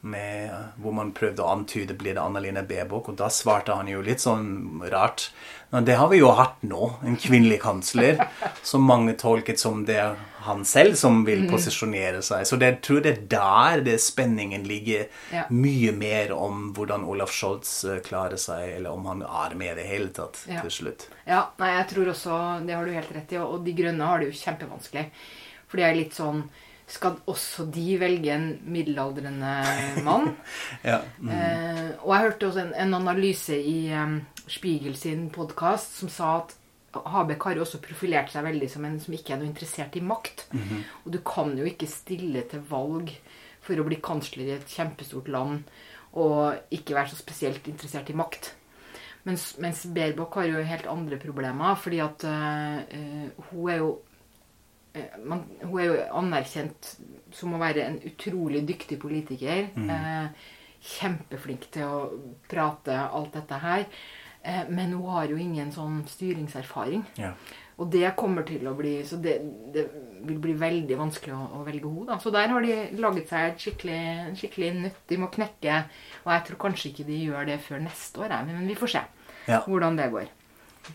Med, 0.05 0.51
hvor 0.77 0.93
man 0.93 1.09
prøvde 1.17 1.41
å 1.41 1.47
antyde 1.49 1.95
blir 1.97 2.13
det 2.13 2.21
Annalena 2.21 2.61
Bebok, 2.61 3.07
og 3.09 3.15
da 3.17 3.25
svarte 3.33 3.73
han 3.73 3.87
jo 3.89 4.03
litt 4.05 4.21
sånn 4.21 4.83
rart. 4.91 5.31
Men 5.71 5.87
det 5.87 5.95
har 5.97 6.11
vi 6.11 6.19
jo 6.19 6.29
hatt 6.37 6.61
nå, 6.61 6.91
en 7.01 7.15
kvinnelig 7.17 7.57
kansler, 7.63 8.19
som 8.69 8.85
mange 8.85 9.15
tolket 9.17 9.57
som 9.57 9.81
det 9.87 9.95
er 10.03 10.13
han 10.45 10.61
selv 10.69 10.93
som 10.93 11.23
vil 11.25 11.47
posisjonere 11.49 12.19
seg. 12.21 12.43
Så 12.45 12.59
det, 12.61 12.67
jeg 12.69 12.81
tror 12.85 12.99
det 13.01 13.13
er 13.15 13.23
der 13.33 13.81
det 13.87 13.95
spenningen 14.03 14.67
ligger 14.69 15.07
Ja. 15.33 15.47
mye 15.49 15.89
mer 15.97 16.35
om 16.37 16.67
hvordan 16.77 17.01
Olaf 17.09 17.33
Scholz 17.33 17.71
eh, 17.89 17.97
klarer 18.05 18.37
seg, 18.37 18.75
eller 18.75 18.93
om 18.93 19.07
han 19.09 19.23
er 19.25 19.55
med 19.57 19.71
i 19.73 19.79
det 19.81 19.87
hele 19.89 20.11
tatt 20.13 20.43
Ja. 20.45 20.61
til 20.61 20.69
slutt. 20.75 21.07
Ja, 21.25 21.47
nei, 21.57 21.71
jeg 21.79 21.87
tror 21.95 22.13
også 22.13 22.37
Det 22.67 22.77
har 22.77 22.85
du 22.85 22.93
helt 22.93 23.15
rett 23.17 23.33
i. 23.33 23.41
Og 23.41 23.65
de 23.65 23.73
grønne 23.73 24.05
har 24.05 24.21
det 24.21 24.29
jo 24.29 24.37
kjempevanskelig. 24.43 25.07
For 25.65 25.81
de 25.81 25.83
er 25.89 25.97
litt 25.97 26.13
sånn 26.13 26.43
Skal 26.87 27.17
også 27.25 27.65
de 27.73 27.95
velge 27.97 28.29
en 28.33 28.51
middelaldrende 28.61 29.53
mann? 30.05 30.35
Ja. 30.85 30.99
Mm. 31.17 31.31
Eh, 31.33 31.87
og 32.03 32.11
jeg 32.13 32.25
hørte 32.27 32.49
også 32.49 32.61
en, 32.61 32.75
en 32.77 32.93
analyse 32.99 33.57
i 33.57 33.89
um, 33.97 34.19
Spiegel 34.45 34.93
sin 34.99 35.29
podkast 35.33 35.97
som 35.97 36.11
sa 36.13 36.35
at 36.43 36.53
Habek 36.95 37.43
har 37.43 37.57
jo 37.57 37.65
også 37.65 37.81
profilert 37.83 38.29
seg 38.31 38.45
veldig 38.45 38.69
som 38.71 38.85
en 38.87 38.99
som 39.03 39.15
ikke 39.17 39.33
er 39.33 39.41
noe 39.41 39.49
interessert 39.49 39.97
i 39.99 40.03
makt. 40.05 40.45
Og 41.03 41.09
du 41.11 41.17
kan 41.27 41.51
jo 41.57 41.65
ikke 41.67 41.89
stille 41.91 42.45
til 42.47 42.61
valg 42.69 43.11
for 43.65 43.81
å 43.81 43.87
bli 43.87 43.97
kansler 44.03 44.47
i 44.47 44.55
et 44.55 44.69
kjempestort 44.69 45.27
land 45.33 45.65
og 46.15 46.71
ikke 46.71 46.95
være 46.95 47.11
så 47.11 47.19
spesielt 47.19 47.67
interessert 47.67 48.09
i 48.13 48.15
makt. 48.15 48.53
Mens, 49.25 49.55
mens 49.59 49.83
Baerbock 49.91 50.37
har 50.39 50.47
jo 50.47 50.63
helt 50.63 50.87
andre 50.87 51.17
problemer, 51.19 51.75
fordi 51.81 51.99
at 52.03 52.23
uh, 52.29 53.47
hun 53.49 53.71
er 53.73 53.81
jo 53.81 53.89
man, 55.25 55.43
hun 55.63 55.79
er 55.81 55.85
jo 55.89 55.95
anerkjent 56.21 56.91
som 57.35 57.53
å 57.55 57.59
være 57.61 57.83
en 57.87 57.97
utrolig 58.07 58.61
dyktig 58.67 58.99
politiker. 59.01 59.67
Eh, 59.75 60.27
kjempeflink 60.85 61.69
til 61.73 61.83
å 61.89 61.99
prate 62.51 62.95
alt 62.95 63.33
dette 63.33 63.57
her. 63.63 63.85
Eh, 64.45 64.63
men 64.69 64.93
hun 64.93 65.07
har 65.15 65.31
jo 65.31 65.37
ingen 65.41 65.71
sånn 65.73 66.03
styringserfaring. 66.09 67.03
Ja. 67.17 67.31
Og 67.81 67.89
det 67.91 68.07
kommer 68.15 68.45
til 68.47 68.63
å 68.69 68.75
bli 68.77 69.01
Så 69.03 69.17
det, 69.19 69.33
det 69.75 69.81
vil 70.23 70.37
bli 70.39 70.53
veldig 70.55 70.95
vanskelig 70.95 71.33
å, 71.35 71.41
å 71.59 71.63
velge 71.67 71.89
henne. 71.91 72.19
Så 72.23 72.31
der 72.31 72.47
har 72.53 72.63
de 72.63 72.77
laget 73.01 73.27
seg 73.33 73.49
et 73.49 73.65
skikkelig, 73.65 73.97
skikkelig 74.39 74.69
nøtt 74.85 75.01
de 75.11 75.17
må 75.19 75.27
knekke. 75.33 75.81
Og 76.23 76.31
jeg 76.31 76.45
tror 76.47 76.61
kanskje 76.67 76.91
ikke 76.93 77.07
de 77.09 77.17
gjør 77.25 77.49
det 77.49 77.57
før 77.65 77.83
neste 77.83 78.21
år, 78.23 78.37
men 78.47 78.67
vi 78.69 78.77
får 78.79 78.93
se 78.95 79.03
Ja. 79.49 79.59
hvordan 79.65 79.97
det 79.99 80.07
går. 80.13 80.29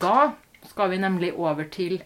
Da 0.01 0.33
skal 0.71 0.91
vi 0.91 0.97
nemlig 0.99 1.35
over 1.39 1.65
til 1.71 2.01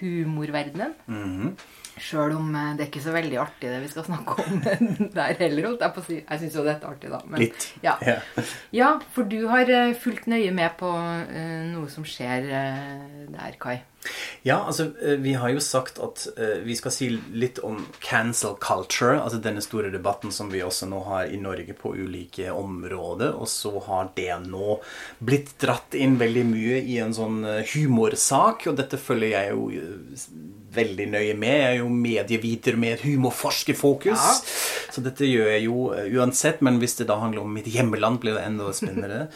humorverdenen. 0.00 0.94
Mhm. 1.06 1.52
Sjøl 1.98 2.30
om 2.36 2.52
eh, 2.54 2.74
det 2.78 2.84
er 2.84 2.90
ikke 2.92 3.02
så 3.02 3.10
veldig 3.10 3.38
artig 3.42 3.70
det 3.72 3.80
vi 3.82 3.88
skal 3.90 4.04
snakke 4.06 4.36
om 4.38 4.60
der 5.16 5.34
heller. 5.40 5.64
holdt 5.66 5.82
Jeg 5.82 5.94
på 5.96 6.02
å 6.04 6.06
si. 6.06 6.18
Jeg 6.22 6.42
syns 6.44 6.54
jo 6.60 6.62
dette 6.66 6.86
er 6.86 6.92
artig, 6.94 7.10
da. 7.10 7.18
Men, 7.26 7.42
Litt. 7.42 7.66
Ja. 7.82 7.96
Ja. 8.06 8.18
ja, 8.76 8.90
for 9.14 9.26
du 9.26 9.40
har 9.50 9.66
eh, 9.74 9.94
fulgt 9.98 10.28
nøye 10.30 10.52
med 10.54 10.76
på 10.78 10.92
eh, 10.94 11.64
noe 11.72 11.90
som 11.90 12.06
skjer 12.06 12.46
der, 13.34 13.58
Kai. 13.58 13.80
Ja, 14.46 14.62
altså 14.66 14.88
eh, 15.02 15.18
vi 15.20 15.34
har 15.38 15.50
jo 15.52 15.62
sagt 15.62 15.98
at 16.02 16.24
uh, 16.38 16.58
vi 16.64 16.76
skal 16.78 16.94
si 16.94 17.10
litt 17.34 17.58
om 17.66 17.80
cancel 18.04 18.56
culture, 18.62 19.18
altså 19.20 19.40
denne 19.42 19.62
store 19.64 19.90
debatten 19.94 20.32
som 20.34 20.52
vi 20.52 20.62
også 20.64 20.88
nå 20.90 21.02
har 21.08 21.32
i 21.32 21.40
Norge 21.40 21.74
på 21.78 21.94
ulike 21.96 22.52
områder, 22.54 23.34
og 23.34 23.50
så 23.50 23.74
har 23.88 24.12
det 24.16 24.30
nå 24.46 24.78
blitt 25.18 25.56
dratt 25.60 25.96
inn 25.98 26.18
veldig 26.20 26.46
mye 26.48 26.82
i 26.84 27.00
en 27.02 27.16
sånn 27.16 27.42
eh, 27.44 27.64
humorsak, 27.74 28.68
og 28.70 28.78
dette 28.78 29.00
følger 29.00 29.34
jeg 29.34 29.56
jo 29.56 29.68
veldig 30.74 31.06
nøye 31.14 31.34
med. 31.38 31.54
Jeg 31.54 31.68
er 31.68 31.78
jo 31.80 31.88
medieviter 31.92 32.76
med 32.76 32.98
et 32.98 33.06
humorforskerfokus, 33.06 34.18
Ja. 34.18 34.34
Så 34.98 35.04
dette 35.04 35.28
gjør 35.28 35.50
jeg 35.52 35.64
jo 35.68 35.88
eh, 35.94 36.08
uansett, 36.18 36.62
men 36.64 36.80
hvis 36.82 36.96
det 36.98 37.06
da 37.10 37.18
handler 37.20 37.44
om 37.44 37.52
mitt 37.54 37.68
hjemmeland, 37.70 38.18
blir 38.22 38.34
det 38.34 38.44
enda 38.48 38.72
spennende. 38.74 39.28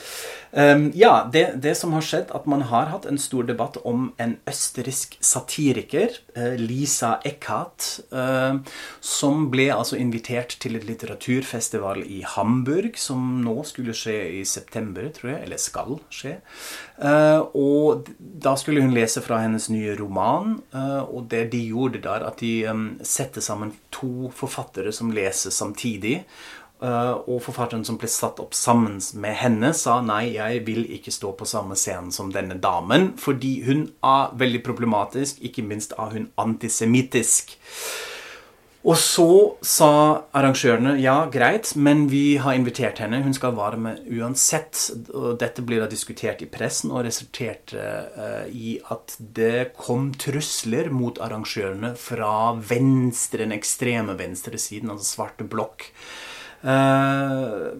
Um, 0.50 0.88
ja, 0.98 1.28
det, 1.32 1.44
det 1.62 1.76
som 1.78 1.94
har 1.94 2.04
skjedd, 2.06 2.32
at 2.34 2.48
man 2.50 2.66
har 2.72 2.90
hatt 2.90 3.06
en 3.08 3.20
stor 3.22 3.46
debatt 3.46 3.78
om 3.88 4.10
en 4.22 4.34
østerriksk 4.50 5.14
satiriker, 5.22 6.18
eh, 6.34 6.58
Lisa 6.58 7.14
Eckhardt, 7.28 7.88
uh, 8.14 8.58
som 9.00 9.46
ble 9.52 9.68
altså 9.74 10.00
invitert 10.00 10.58
til 10.62 10.78
et 10.78 10.86
litteraturfestival 10.88 12.02
i 12.02 12.22
Hamburg, 12.34 12.98
som 12.98 13.38
nå 13.44 13.60
skulle 13.68 13.94
skje 13.96 14.18
i 14.40 14.44
september, 14.48 15.06
tror 15.14 15.36
jeg, 15.36 15.44
eller 15.46 15.62
skal 15.62 16.00
skje. 16.12 16.38
Eh, 17.02 17.40
og 17.58 18.06
da 18.18 18.54
skulle 18.58 18.82
hun 18.84 18.94
lese 18.94 19.22
fra 19.24 19.40
hennes 19.42 19.66
nye 19.72 19.96
roman, 19.98 20.60
eh, 20.74 21.02
og 21.02 21.26
det 21.32 21.48
de 21.54 21.62
gjorde 21.72 22.02
der, 22.04 22.26
at 22.28 22.38
de 22.42 22.52
um, 22.70 22.84
setter 23.02 23.42
sammen 23.42 23.72
to 23.90 24.30
forfattere 24.36 24.92
som 24.94 25.10
leser 25.14 25.50
samtidig. 25.50 26.20
Eh, 26.82 27.14
og 27.26 27.42
forfatteren 27.42 27.84
som 27.86 27.98
ble 27.98 28.10
satt 28.10 28.38
opp 28.42 28.54
sammen 28.58 29.00
med 29.22 29.36
henne, 29.38 29.72
sa 29.74 30.00
nei, 30.02 30.36
jeg 30.36 30.62
vil 30.66 30.86
ikke 30.94 31.14
stå 31.14 31.34
på 31.38 31.46
samme 31.46 31.78
scenen 31.78 32.14
som 32.14 32.32
denne 32.34 32.58
damen, 32.62 33.12
fordi 33.18 33.56
hun 33.66 33.84
er 34.06 34.32
veldig 34.38 34.62
problematisk, 34.66 35.42
ikke 35.42 35.66
minst 35.66 35.94
er 35.98 36.14
hun 36.14 36.30
antisemittisk. 36.42 37.56
Og 38.82 38.96
så 38.98 39.26
sa 39.62 39.90
arrangørene 40.34 40.96
ja, 40.98 41.28
greit, 41.30 41.70
men 41.78 42.08
vi 42.10 42.34
har 42.42 42.56
invitert 42.58 42.98
henne. 42.98 43.20
Hun 43.22 43.34
skal 43.36 43.54
være 43.54 43.78
med 43.78 44.08
uansett. 44.10 44.88
Og 45.14 45.36
dette 45.38 45.62
blir 45.62 45.84
da 45.84 45.86
diskutert 45.90 46.42
i 46.42 46.48
pressen 46.50 46.90
og 46.90 47.04
resulterte 47.06 47.78
uh, 48.16 48.48
i 48.50 48.80
at 48.90 49.14
det 49.22 49.70
kom 49.78 50.10
trusler 50.18 50.90
mot 50.90 51.22
arrangørene 51.22 51.94
fra 51.94 52.34
venstre, 52.58 53.44
den 53.44 53.54
ekstreme 53.54 54.18
venstresiden, 54.18 54.90
altså 54.90 55.14
Svarte 55.14 55.46
blokk. 55.46 55.86
Uh, 56.62 57.74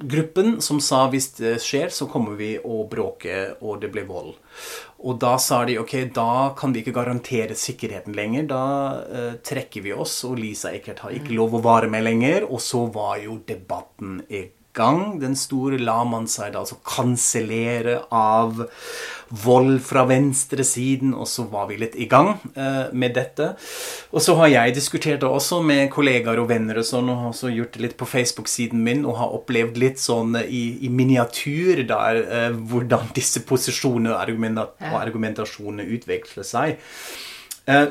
gruppen 0.00 0.54
som 0.64 0.78
sa 0.80 1.04
hvis 1.12 1.28
det 1.36 1.58
skjer, 1.60 1.92
så 1.92 2.08
kommer 2.08 2.38
vi 2.38 2.54
å 2.56 2.82
bråke, 2.88 3.58
og 3.60 3.82
det 3.82 3.92
blir 3.92 4.08
vold. 4.08 4.32
Og 5.02 5.18
da 5.20 5.34
sa 5.42 5.62
de 5.68 5.76
ok, 5.82 5.94
da 6.14 6.54
kan 6.56 6.72
vi 6.72 6.80
ikke 6.80 6.96
garantere 6.96 7.58
sikkerheten 7.58 8.16
lenger. 8.16 8.48
Da 8.54 8.64
uh, 9.04 9.34
trekker 9.44 9.84
vi 9.84 9.92
oss, 9.92 10.22
og 10.28 10.40
Lisa 10.40 10.72
Eckert 10.72 11.04
har 11.04 11.16
ikke 11.16 11.36
lov 11.36 11.58
å 11.58 11.64
være 11.64 11.92
med 11.92 12.06
lenger. 12.08 12.48
Og 12.48 12.62
så 12.64 12.86
var 12.94 13.20
jo 13.24 13.40
debatten 13.48 14.22
i 14.32 14.46
gang. 14.76 15.18
Den 15.22 15.34
store 15.38 15.80
la 15.80 16.02
man 16.08 16.28
seg 16.30 16.54
da 16.54 16.62
altså 16.62 16.78
kansellere 16.86 18.02
av 18.12 18.62
vold 19.32 19.78
fra 19.84 20.04
venstresiden, 20.08 21.14
og 21.16 21.26
så 21.28 21.46
var 21.48 21.70
vi 21.70 21.78
litt 21.80 21.94
i 21.96 22.06
gang 22.10 22.34
eh, 22.52 22.92
med 22.92 23.14
dette. 23.16 23.52
Og 24.12 24.20
så 24.24 24.36
har 24.40 24.50
jeg 24.52 24.76
diskutert 24.76 25.22
det 25.22 25.30
også 25.30 25.62
med 25.64 25.88
kollegaer 25.92 26.42
og 26.42 26.50
venner 26.50 26.82
og 26.82 26.86
sånn, 26.88 27.08
og 27.08 27.20
har 27.22 27.32
også 27.32 27.52
gjort 27.52 27.76
det 27.76 27.84
litt 27.86 27.98
på 28.00 28.08
Facebook-siden 28.08 28.82
min, 28.84 29.06
og 29.08 29.16
har 29.20 29.36
opplevd 29.38 29.80
litt 29.80 30.02
sånn 30.02 30.36
i, 30.42 30.64
i 30.84 30.92
miniatyr 30.92 31.84
der 31.88 32.22
eh, 32.22 32.48
hvordan 32.52 33.14
disse 33.16 33.44
posisjonene 33.48 34.12
og 34.12 34.98
argumentasjonene 35.00 35.88
utvikler 35.96 36.46
seg. 36.46 36.82
Uh, 37.62 37.86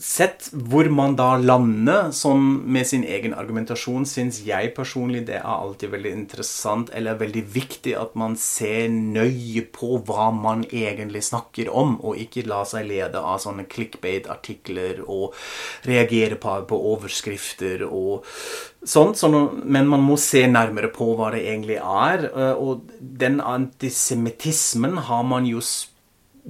Sett 0.00 0.46
hvor 0.56 0.88
man 0.88 1.18
da 1.18 1.34
lander 1.36 2.06
sånn 2.16 2.44
med 2.72 2.86
sin 2.88 3.02
egen 3.04 3.34
argumentasjon, 3.36 4.06
syns 4.08 4.38
jeg 4.46 4.70
personlig 4.76 5.26
det 5.28 5.34
er 5.36 5.44
alltid 5.44 5.90
veldig 5.92 6.12
interessant 6.16 6.92
eller 6.96 7.18
veldig 7.20 7.42
viktig 7.52 7.92
at 8.00 8.14
man 8.16 8.38
ser 8.40 8.86
nøye 8.88 9.66
på 9.74 9.98
hva 10.08 10.30
man 10.32 10.62
egentlig 10.70 11.26
snakker 11.28 11.68
om, 11.68 11.98
og 12.00 12.16
ikke 12.22 12.46
la 12.48 12.62
seg 12.68 12.88
lede 12.88 13.20
av 13.20 13.42
sånne 13.44 13.66
clickbait-artikler 13.68 15.02
og 15.04 15.36
reagere 15.84 16.38
på, 16.40 16.54
på 16.70 16.78
overskrifter 16.94 17.84
og 17.84 18.24
sånt. 18.80 19.20
Sånn, 19.20 19.60
men 19.60 19.90
man 19.92 20.06
må 20.06 20.16
se 20.16 20.46
nærmere 20.48 20.88
på 20.94 21.10
hva 21.18 21.34
det 21.34 21.42
egentlig 21.50 21.76
er. 21.82 22.30
Og 22.56 22.88
den 22.96 23.42
antisemittismen 23.44 25.02
har 25.10 25.28
man 25.28 25.44
jo 25.48 25.60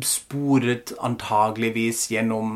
sporet 0.05 0.93
antageligvis 1.01 2.11
gjennom 2.13 2.51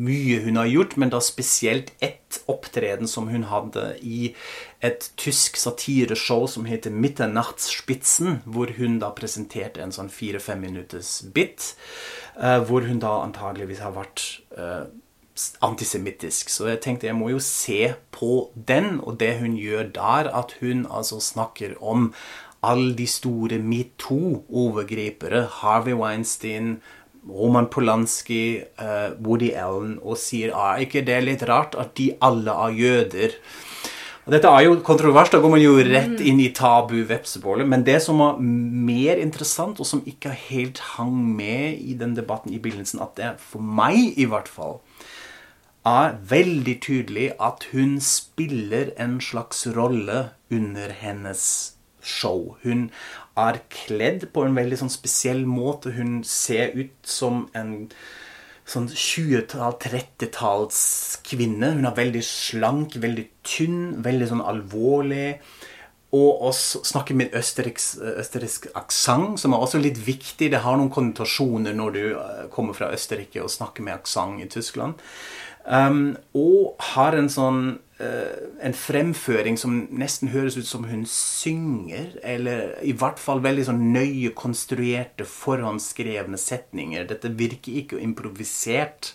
mye 0.00 0.40
hun 0.44 0.58
har 0.60 0.70
gjort, 0.70 0.96
men 1.00 1.12
da 1.12 1.20
spesielt 1.24 1.92
ett 2.00 2.40
opptreden 2.50 3.08
som 3.10 3.28
hun 3.28 3.46
hadde 3.50 3.84
i 4.00 4.32
et 4.84 5.10
tysk 5.20 5.58
satireshow 5.60 6.46
som 6.48 6.66
heter 6.68 6.94
Mitternachtsspitzen, 6.94 8.40
hvor 8.44 8.72
hun 8.78 8.98
da 9.02 9.12
presenterte 9.16 9.82
en 9.84 9.94
sånn 9.94 10.10
fire-fem 10.12 10.62
minutters 10.64 11.18
bit, 11.34 11.74
uh, 12.40 12.58
hvor 12.64 12.88
hun 12.88 13.02
da 13.02 13.18
antageligvis 13.24 13.82
har 13.84 13.96
vært 13.96 14.26
uh, 14.56 14.86
antisemittisk. 15.64 16.52
Så 16.52 16.68
jeg 16.70 16.82
tenkte 16.84 17.08
jeg 17.08 17.18
må 17.18 17.30
jo 17.32 17.40
se 17.44 17.94
på 18.14 18.50
den, 18.54 18.98
og 19.00 19.20
det 19.20 19.36
hun 19.40 19.56
gjør 19.58 19.92
der, 19.96 20.30
at 20.36 20.56
hun 20.60 20.86
altså 20.90 21.20
snakker 21.22 21.76
om 21.80 22.12
alle 22.62 22.92
de 22.96 23.06
store 23.08 23.58
metoo-overgripere, 23.58 25.46
Harvey 25.62 25.96
Weinstein, 25.96 26.80
Roman 27.28 27.68
Polanski, 27.68 28.62
uh, 28.80 29.16
Woody 29.20 29.50
Allen, 29.56 29.98
og 30.02 30.18
sier 30.20 30.54
er 30.56 30.84
ikke 30.84 31.04
det 31.06 31.18
litt 31.26 31.44
rart 31.48 31.76
at 31.78 31.92
de 31.98 32.12
alle 32.24 32.54
er 32.66 32.78
jøder? 32.78 33.36
Og 34.26 34.34
dette 34.34 34.50
er 34.52 34.62
jo 34.66 34.76
kontrovers, 34.86 35.30
da 35.32 35.40
går 35.42 35.52
man 35.54 35.62
jo 35.62 35.72
rett 35.80 36.12
mm. 36.12 36.26
inn 36.28 36.40
i 36.44 36.50
tabu-vepsebålet. 36.54 37.66
Men 37.68 37.84
det 37.86 37.98
som 38.04 38.20
er 38.22 38.40
mer 38.40 39.20
interessant, 39.20 39.80
og 39.80 39.88
som 39.88 40.04
ikke 40.06 40.34
helt 40.36 40.78
hang 40.94 41.16
med 41.36 41.80
i 41.80 41.96
den 41.98 42.12
debatten 42.16 42.54
i 42.54 42.60
begynnelsen, 42.62 43.02
at 43.02 43.16
det 43.18 43.32
for 43.42 43.64
meg 43.64 44.14
i 44.20 44.28
hvert 44.30 44.48
fall 44.48 44.78
er 45.88 46.18
veldig 46.28 46.76
tydelig 46.84 47.30
at 47.40 47.64
hun 47.72 47.96
spiller 48.04 48.92
en 49.00 49.16
slags 49.24 49.64
rolle 49.76 50.28
under 50.52 50.92
hennes 50.92 51.44
show. 52.02 52.56
Hun 52.62 52.90
er 53.40 53.62
kledd 53.72 54.28
på 54.34 54.44
en 54.46 54.56
veldig 54.58 54.82
sånn 54.82 54.92
spesiell 54.92 55.44
måte. 55.48 55.94
Hun 55.96 56.20
ser 56.26 56.74
ut 56.76 56.94
som 57.06 57.46
en 57.56 57.90
sånn 58.70 58.86
20-tall, 58.90 59.74
30-talls 59.82 60.80
kvinne. 61.26 61.72
Hun 61.78 61.88
er 61.88 61.96
veldig 61.96 62.22
slank, 62.26 62.96
veldig 63.02 63.26
tynn, 63.46 63.82
veldig 64.04 64.30
sånn 64.30 64.46
alvorlig. 64.46 65.34
Og 66.16 66.46
også 66.48 66.82
snakker 66.86 67.14
med 67.18 67.34
østerriksk 67.38 68.70
aksent, 68.78 69.38
som 69.42 69.54
er 69.54 69.62
også 69.62 69.78
litt 69.82 70.00
viktig. 70.02 70.50
Det 70.50 70.62
har 70.64 70.78
noen 70.78 70.90
konnotasjoner 70.90 71.76
når 71.76 71.94
du 71.94 72.02
eh, 72.08 72.48
kommer 72.54 72.74
fra 72.74 72.90
Østerrike 72.94 73.44
og 73.44 73.52
snakker 73.52 73.86
med 73.86 74.00
aksent 74.00 74.42
i 74.42 74.48
Tyskland. 74.50 74.98
Um, 75.70 76.16
og 76.34 76.80
har 76.94 77.14
en 77.14 77.28
sånn 77.30 77.62
en 78.00 78.74
fremføring 78.76 79.58
som 79.60 79.74
nesten 79.92 80.30
høres 80.32 80.56
ut 80.56 80.68
som 80.68 80.86
hun 80.88 81.02
synger. 81.08 82.14
Eller 82.24 82.74
i 82.86 82.94
hvert 82.96 83.20
fall 83.20 83.42
veldig 83.44 83.66
sånn 83.68 83.82
nøye 83.94 84.32
konstruerte, 84.36 85.26
forhåndsskrevne 85.28 86.40
setninger. 86.40 87.06
Dette 87.10 87.32
virker 87.36 87.82
ikke 87.82 88.00
improvisert, 88.00 89.14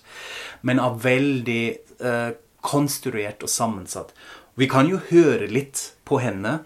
men 0.65 0.81
er 0.81 1.01
veldig 1.01 1.63
uh, 2.03 2.31
konstruert 2.65 3.45
og 3.45 3.51
sammensatt. 3.51 4.15
Vi 4.55 4.69
kan 4.71 4.89
jo 4.89 5.01
høre 5.09 5.49
litt 5.51 5.91
på 6.07 6.21
henne. 6.23 6.59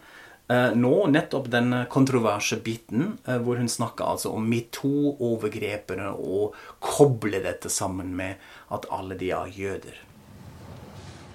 Uh, 0.49 0.73
nå, 0.73 0.93
nettopp 1.13 1.49
den 1.53 1.73
kontroverse 1.93 2.57
biten 2.65 3.19
uh, 3.27 3.37
hvor 3.43 3.61
hun 3.61 3.69
snakker 3.69 4.15
altså 4.15 4.33
om 4.33 4.47
metoo-overgrepene 4.49 6.11
og 6.17 6.57
kobler 6.81 7.45
dette 7.45 7.69
sammen 7.73 8.15
med 8.17 8.39
at 8.73 8.89
alle 8.93 9.17
de 9.19 9.33
er 9.35 9.51
jøder. 9.53 10.05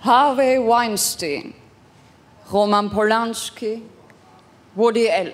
Harvey 0.04 0.58
Weinstein, 0.58 1.54
Roman 2.52 2.90
Polanski, 2.90 3.80
Woody 4.74 5.08
Allen. 5.10 5.32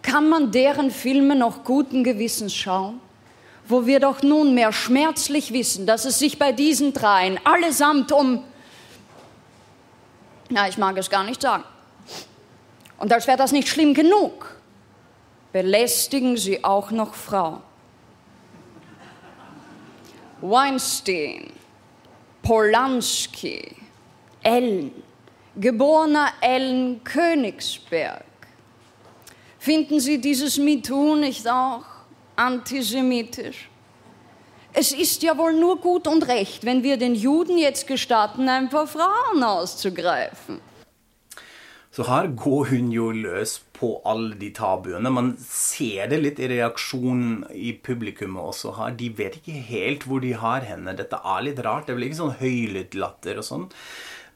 Kann 0.00 0.30
man 0.30 0.50
deren 0.50 0.90
Filme 0.90 1.36
noch 1.36 1.62
guten 1.62 2.04
Gewissens 2.04 2.54
schauen? 2.54 3.00
Wo 3.66 3.84
wir 3.84 4.00
doch 4.00 4.22
nunmehr 4.22 4.72
schmerzlich 4.72 5.52
wissen, 5.52 5.86
dass 5.86 6.06
es 6.06 6.18
sich 6.18 6.38
bei 6.38 6.52
diesen 6.52 6.94
dreien 6.94 7.38
allesamt 7.44 8.12
um. 8.12 8.42
Na, 10.48 10.68
ich 10.68 10.78
mag 10.78 10.96
es 10.96 11.10
gar 11.10 11.24
nicht 11.24 11.42
sagen. 11.42 11.64
Und 12.98 13.12
als 13.12 13.26
wäre 13.26 13.38
das 13.38 13.52
nicht 13.52 13.68
schlimm 13.68 13.92
genug, 13.92 14.56
belästigen 15.52 16.38
sie 16.38 16.64
auch 16.64 16.90
noch 16.90 17.14
Frauen. 17.14 17.60
Weinstein, 20.40 21.50
Polanski, 22.44 23.74
Ellen, 24.42 24.92
geborener 25.56 26.28
Ellen 26.42 27.02
Königsberg. 27.02 28.22
Finden 29.58 29.98
Sie 29.98 30.20
dieses 30.20 30.58
MeToo 30.58 31.16
nicht 31.16 31.48
auch 31.48 31.86
antisemitisch? 32.36 33.70
Es 34.74 34.92
ist 34.92 35.22
ja 35.22 35.38
wohl 35.38 35.54
nur 35.54 35.78
gut 35.78 36.06
und 36.06 36.28
recht, 36.28 36.66
wenn 36.66 36.82
wir 36.82 36.98
den 36.98 37.14
Juden 37.14 37.56
jetzt 37.56 37.86
gestatten, 37.86 38.46
ein 38.46 38.68
paar 38.68 38.88
Frauen 38.88 39.42
auszugreifen. 39.42 40.60
Så 41.94 42.02
her 42.08 42.26
går 42.34 42.72
hun 42.72 42.88
jo 42.90 43.12
løs 43.14 43.60
på 43.76 43.92
alle 44.08 44.34
de 44.40 44.48
tabuene. 44.54 45.12
Man 45.14 45.34
ser 45.38 46.08
det 46.10 46.18
litt 46.24 46.40
i 46.42 46.48
reaksjonen 46.50 47.44
i 47.54 47.76
publikummet 47.86 48.50
også 48.50 48.72
her. 48.80 48.96
De 48.98 49.12
vet 49.14 49.38
ikke 49.38 49.60
helt 49.68 50.06
hvor 50.10 50.24
de 50.24 50.32
har 50.40 50.66
henne. 50.66 50.96
Dette 50.98 51.20
er 51.22 51.44
litt 51.46 51.62
rart. 51.62 51.86
Det 51.86 51.94
blir 51.94 52.10
ikke 52.10 52.24
sånn 52.24 52.40
høylytt 52.40 52.98
latter 52.98 53.38
og 53.38 53.46
sånn. 53.46 53.68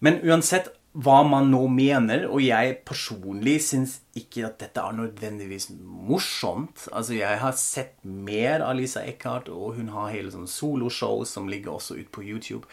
Men 0.07 0.21
uansett 0.23 0.71
hva 0.99 1.19
man 1.27 1.51
nå 1.51 1.65
mener, 1.71 2.25
og 2.31 2.41
jeg 2.43 2.79
personlig 2.87 3.59
syns 3.67 3.99
ikke 4.19 4.47
at 4.47 4.63
dette 4.63 4.83
er 4.83 4.97
nødvendigvis 4.97 5.69
morsomt. 5.83 6.87
Altså, 6.93 7.19
jeg 7.19 7.43
har 7.43 7.59
sett 7.59 7.99
mer 8.03 8.63
av 8.67 8.79
Lisa 8.79 9.03
Eckhart, 9.07 9.51
og 9.51 9.77
hun 9.79 9.91
har 9.95 10.15
hele 10.15 10.31
sånn 10.35 10.49
soloshow 10.51 11.27
som 11.29 11.51
ligger 11.51 11.75
også 11.75 11.99
ute 11.99 12.13
på 12.15 12.25
YouTube 12.27 12.67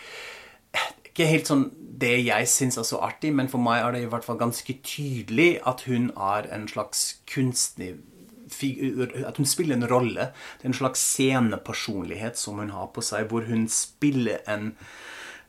ikke 1.16 1.32
helt 1.32 1.48
sånn 1.48 1.70
det 1.96 2.18
jeg 2.26 2.48
syns 2.52 2.76
er 2.76 2.84
så 2.84 3.00
artig, 3.06 3.32
men 3.32 3.48
for 3.48 3.64
meg 3.64 3.80
er 3.80 3.96
det 3.96 4.02
i 4.04 4.10
hvert 4.12 4.26
fall 4.28 4.42
ganske 4.42 4.76
tydelig 4.84 5.62
at 5.64 5.86
hun 5.88 6.10
er 6.12 6.50
en 6.52 6.68
slags 6.68 7.22
kunstner 7.32 7.96
at 8.46 9.40
hun 9.40 9.48
spiller 9.50 9.76
en 9.76 9.88
rolle. 9.90 10.28
Det 10.60 10.68
er 10.68 10.70
en 10.70 10.78
slags 10.78 11.02
scenepersonlighet 11.02 12.38
som 12.38 12.60
hun 12.62 12.76
har 12.76 12.92
på 12.94 13.02
seg, 13.04 13.32
hvor 13.32 13.48
hun 13.50 13.66
spiller 13.72 14.44
en, 14.48 14.76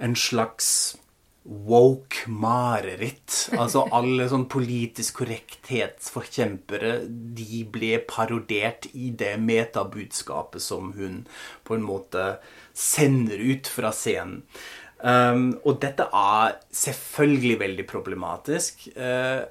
en 0.01 0.17
slags 0.17 0.97
woke-mareritt. 1.47 3.35
Altså 3.55 3.85
alle 3.95 4.27
sånn 4.31 4.49
politisk 4.51 5.21
korrekthetsforkjempere, 5.21 7.05
de 7.07 7.61
ble 7.71 8.01
parodert 8.09 8.89
i 8.95 9.13
det 9.15 9.37
metabudskapet 9.45 10.65
som 10.65 10.91
hun 10.97 11.23
på 11.69 11.77
en 11.77 11.87
måte 11.87 12.25
sender 12.75 13.39
ut 13.39 13.71
fra 13.71 13.93
scenen. 13.95 14.43
Um, 15.01 15.59
og 15.69 15.81
dette 15.83 16.07
er 16.09 16.57
selvfølgelig 16.73 17.61
veldig 17.61 17.87
problematisk. 17.89 18.89
Uh, 18.97 19.45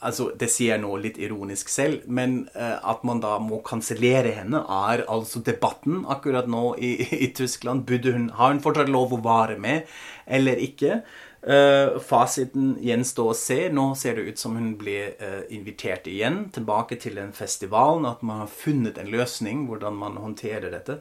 altså, 0.00 0.30
Det 0.38 0.48
sier 0.52 0.76
jeg 0.76 0.82
nå 0.84 0.92
litt 1.02 1.18
ironisk 1.18 1.70
selv, 1.72 2.04
men 2.06 2.44
uh, 2.54 2.78
at 2.92 3.04
man 3.08 3.20
da 3.24 3.36
må 3.42 3.60
kansellere 3.66 4.34
henne, 4.38 4.62
er 4.62 5.04
altså 5.10 5.42
debatten 5.46 6.04
akkurat 6.08 6.48
nå 6.50 6.74
i, 6.78 6.96
i 7.26 7.32
Tyskland. 7.34 7.88
Hun, 7.90 8.30
har 8.38 8.54
hun 8.54 8.62
fortsatt 8.64 8.92
lov 8.92 9.16
å 9.16 9.22
være 9.24 9.58
med 9.62 9.96
eller 10.26 10.62
ikke? 10.62 11.00
Uh, 11.46 12.00
fasiten 12.02 12.72
gjenstår 12.82 13.30
å 13.30 13.38
se. 13.38 13.58
Nå 13.70 13.92
ser 13.98 14.18
det 14.18 14.32
ut 14.32 14.40
som 14.40 14.56
hun 14.58 14.72
blir 14.78 15.12
uh, 15.20 15.44
invitert 15.54 16.08
igjen 16.10 16.48
tilbake 16.54 16.98
til 17.02 17.18
den 17.20 17.30
festivalen. 17.36 18.06
At 18.08 18.24
man 18.26 18.42
har 18.44 18.50
funnet 18.50 18.98
en 18.98 19.12
løsning 19.12 19.66
hvordan 19.68 19.98
man 19.98 20.18
håndterer 20.22 20.72
dette. 20.74 20.98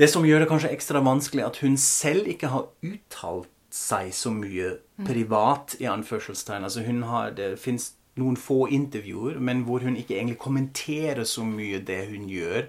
Det 0.00 0.08
som 0.08 0.24
gjør 0.24 0.44
det 0.44 0.48
kanskje 0.48 0.72
ekstra 0.72 1.02
vanskelig, 1.04 1.44
at 1.44 1.58
hun 1.60 1.76
selv 1.76 2.28
ikke 2.32 2.48
har 2.48 2.70
uttalt 2.80 3.50
seg 3.70 4.10
så 4.16 4.32
mye 4.34 4.78
privat, 5.06 5.76
i 5.78 5.86
anførselstegn. 5.90 6.64
Altså 6.64 6.82
hun 6.86 7.02
har, 7.06 7.30
Det 7.36 7.58
fins 7.60 7.92
noen 8.18 8.36
få 8.36 8.66
intervjuer, 8.74 9.38
men 9.38 9.62
hvor 9.66 9.84
hun 9.84 9.96
ikke 9.96 10.16
egentlig 10.16 10.40
kommenterer 10.40 11.24
så 11.28 11.44
mye 11.46 11.78
det 11.86 12.00
hun 12.10 12.26
gjør. 12.28 12.66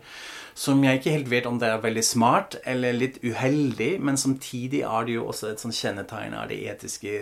Som 0.54 0.84
jeg 0.84 1.00
ikke 1.00 1.15
helt 1.15 1.32
vet 1.32 1.48
om 1.50 1.58
det 1.60 1.70
er 1.72 1.84
veldig 1.84 2.04
smart 2.06 2.58
eller 2.67 2.94
litt 2.94 3.20
uheldig, 3.24 3.94
men 4.04 4.20
samtidig 4.20 4.84
er 4.86 5.08
det 5.08 5.17
jo 5.17 5.28
også 5.32 5.52
et 5.52 5.63
sånn 5.63 5.76
kjennetegn 5.76 6.36
av 6.38 6.50
det 6.52 6.60
etiske 6.72 7.15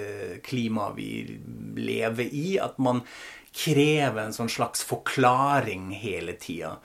klimaet 0.46 0.98
vi 0.98 1.40
lever 1.80 2.34
i, 2.34 2.58
at 2.60 2.82
man 2.82 3.06
krever 3.56 4.22
en 4.24 4.36
sånn 4.36 4.52
slags 4.52 4.84
forklaring 4.86 5.90
hele 5.98 6.36
tida. 6.38 6.78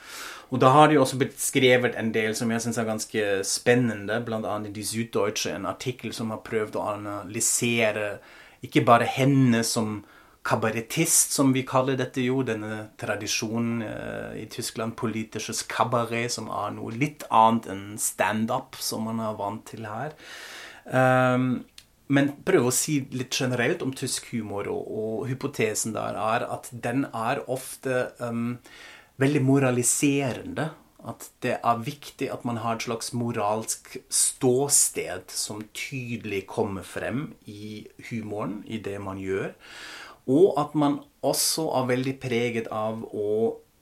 Og 0.55 0.61
da 0.63 0.71
har 0.71 0.87
de 0.87 1.01
også 1.03 1.19
beskrevet 1.19 1.97
en 1.99 2.13
del 2.15 2.37
som 2.39 2.53
jeg 2.53 2.63
syns 2.63 2.77
er 2.79 2.87
ganske 2.87 3.23
spennende, 3.43 4.21
bl.a. 4.23 4.59
i 4.63 4.71
Die 4.71 4.87
Süddeutsche, 4.87 5.51
en 5.51 5.67
artikkel 5.67 6.15
som 6.15 6.31
har 6.31 6.45
prøvd 6.47 6.79
å 6.79 6.85
analysere 6.93 8.21
ikke 8.63 8.85
bare 8.87 9.09
henne 9.11 9.65
som 9.67 10.05
kabarettist, 10.45 11.33
som 11.35 11.51
vi 11.57 11.65
kaller 11.67 11.99
dette 11.99 12.23
jo, 12.23 12.43
denne 12.47 12.85
tradisjonen 13.01 13.83
eh, 13.83 14.33
i 14.43 14.47
Tyskland, 14.53 14.95
politisches 15.01 15.65
kabaret, 15.67 16.31
som 16.31 16.51
er 16.53 16.75
noe 16.77 16.95
litt 16.95 17.25
annet 17.35 17.67
enn 17.73 17.85
standup, 17.99 18.77
som 18.79 19.09
man 19.09 19.23
er 19.25 19.39
vant 19.41 19.65
til 19.73 19.89
her. 19.89 20.15
Um, 20.85 21.65
men 22.13 22.35
prøve 22.45 22.69
å 22.69 22.77
si 22.77 22.99
litt 23.17 23.33
generelt 23.33 23.83
om 23.83 23.95
tysk 23.97 24.29
humor, 24.35 24.69
og, 24.71 24.85
og 24.85 25.29
hypotesen 25.33 25.97
der 25.97 26.21
er 26.21 26.45
at 26.47 26.69
den 26.71 27.09
er 27.11 27.41
ofte 27.51 28.11
um, 28.21 28.61
veldig 29.23 29.43
moraliserende. 29.45 30.71
At 31.05 31.27
det 31.45 31.59
er 31.61 31.83
viktig 31.85 32.31
at 32.33 32.47
man 32.49 32.63
har 32.63 32.79
et 32.79 32.87
slags 32.87 33.11
moralsk 33.13 33.91
ståsted 34.09 35.29
som 35.29 35.61
tydelig 35.77 36.47
kommer 36.49 36.87
frem 36.87 37.35
i 37.45 37.85
humoren, 38.09 38.63
i 38.65 38.81
det 38.81 38.97
man 39.05 39.21
gjør. 39.21 39.53
Og 40.25 40.57
at 40.57 40.73
man 40.73 41.03
også 41.21 41.67
er 41.77 41.91
veldig 41.91 42.15
preget 42.23 42.71
av 42.73 43.05
å 43.05 43.29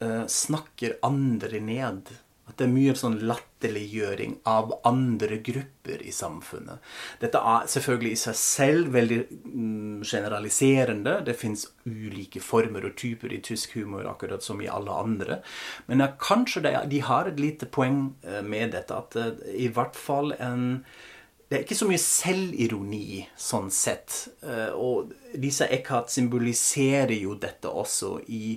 uh, 0.03 0.25
snakke 0.27 0.97
andre 1.07 1.63
ned. 1.63 2.11
At 2.51 2.59
det 2.59 2.67
er 2.67 2.75
mye 2.75 2.97
sånn 2.99 3.21
latterliggjøring 3.63 4.41
av 4.45 4.73
andre 4.85 5.39
grupper 5.39 6.03
i 6.03 6.13
samfunnet. 6.13 6.81
Dette 7.21 7.39
er 7.39 7.69
selvfølgelig 7.69 8.13
i 8.13 8.21
seg 8.21 8.37
selv 8.37 8.93
veldig 8.93 9.21
mm, 9.45 10.03
generaliserende. 10.03 11.23
Det 11.25 11.37
fins 11.39 11.67
ulike 11.87 12.41
former 12.41 12.87
og 12.87 12.97
typer 12.97 13.33
i 13.33 13.41
tysk 13.41 13.77
humor, 13.77 14.07
akkurat 14.11 14.43
som 14.43 14.61
i 14.63 14.69
alle 14.69 14.91
andre. 14.93 15.41
Men 15.87 16.03
kanskje 16.19 16.63
de, 16.63 17.01
har 17.01 17.29
et 17.29 17.41
lite 17.41 17.67
poeng 17.67 18.15
eh, 18.23 18.43
med 18.43 18.73
dette. 18.73 18.95
At 18.95 19.15
det, 19.15 19.55
i 19.55 19.69
hvert 19.69 19.97
fall 19.97 20.35
en 20.39 20.85
det 21.53 21.59
er 21.59 21.65
ikke 21.67 21.77
så 21.77 21.85
mye 21.85 22.01
selvironi 22.01 23.27
sånn 23.37 23.67
sett. 23.69 24.15
Eh, 24.41 24.73
og 24.73 25.13
Lisa 25.37 25.67
Eckhart 25.69 26.09
symboliserer 26.09 27.13
jo 27.13 27.35
dette 27.37 27.69
også 27.69 28.15
i 28.33 28.57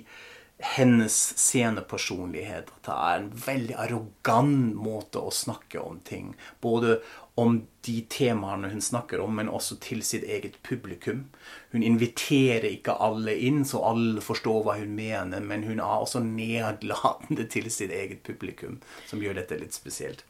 hennes 0.58 1.38
scenepersonlighet. 1.38 2.70
At 2.76 2.88
det 2.88 2.96
er 2.96 3.20
en 3.20 3.30
veldig 3.46 3.76
arrogant 3.82 4.76
måte 4.80 5.20
å 5.20 5.32
snakke 5.34 5.82
om 5.82 6.00
ting. 6.04 6.32
Både 6.64 7.00
om 7.36 7.58
de 7.84 7.96
temaene 8.08 8.70
hun 8.72 8.80
snakker 8.80 9.20
om, 9.20 9.34
men 9.36 9.50
også 9.52 9.76
til 9.84 10.00
sitt 10.06 10.24
eget 10.24 10.56
publikum. 10.64 11.26
Hun 11.74 11.84
inviterer 11.84 12.70
ikke 12.70 12.96
alle 12.96 13.36
inn, 13.36 13.64
så 13.68 13.82
alle 13.84 14.24
forstår 14.24 14.62
hva 14.64 14.78
hun 14.80 14.94
mener, 14.96 15.44
men 15.44 15.66
hun 15.68 15.76
er 15.76 16.06
også 16.06 16.24
nedlatende 16.24 17.44
til 17.52 17.68
sitt 17.72 17.92
eget 17.92 18.24
publikum, 18.24 18.80
som 19.10 19.20
gjør 19.20 19.42
dette 19.42 19.60
litt 19.60 19.76
spesielt. 19.76 20.24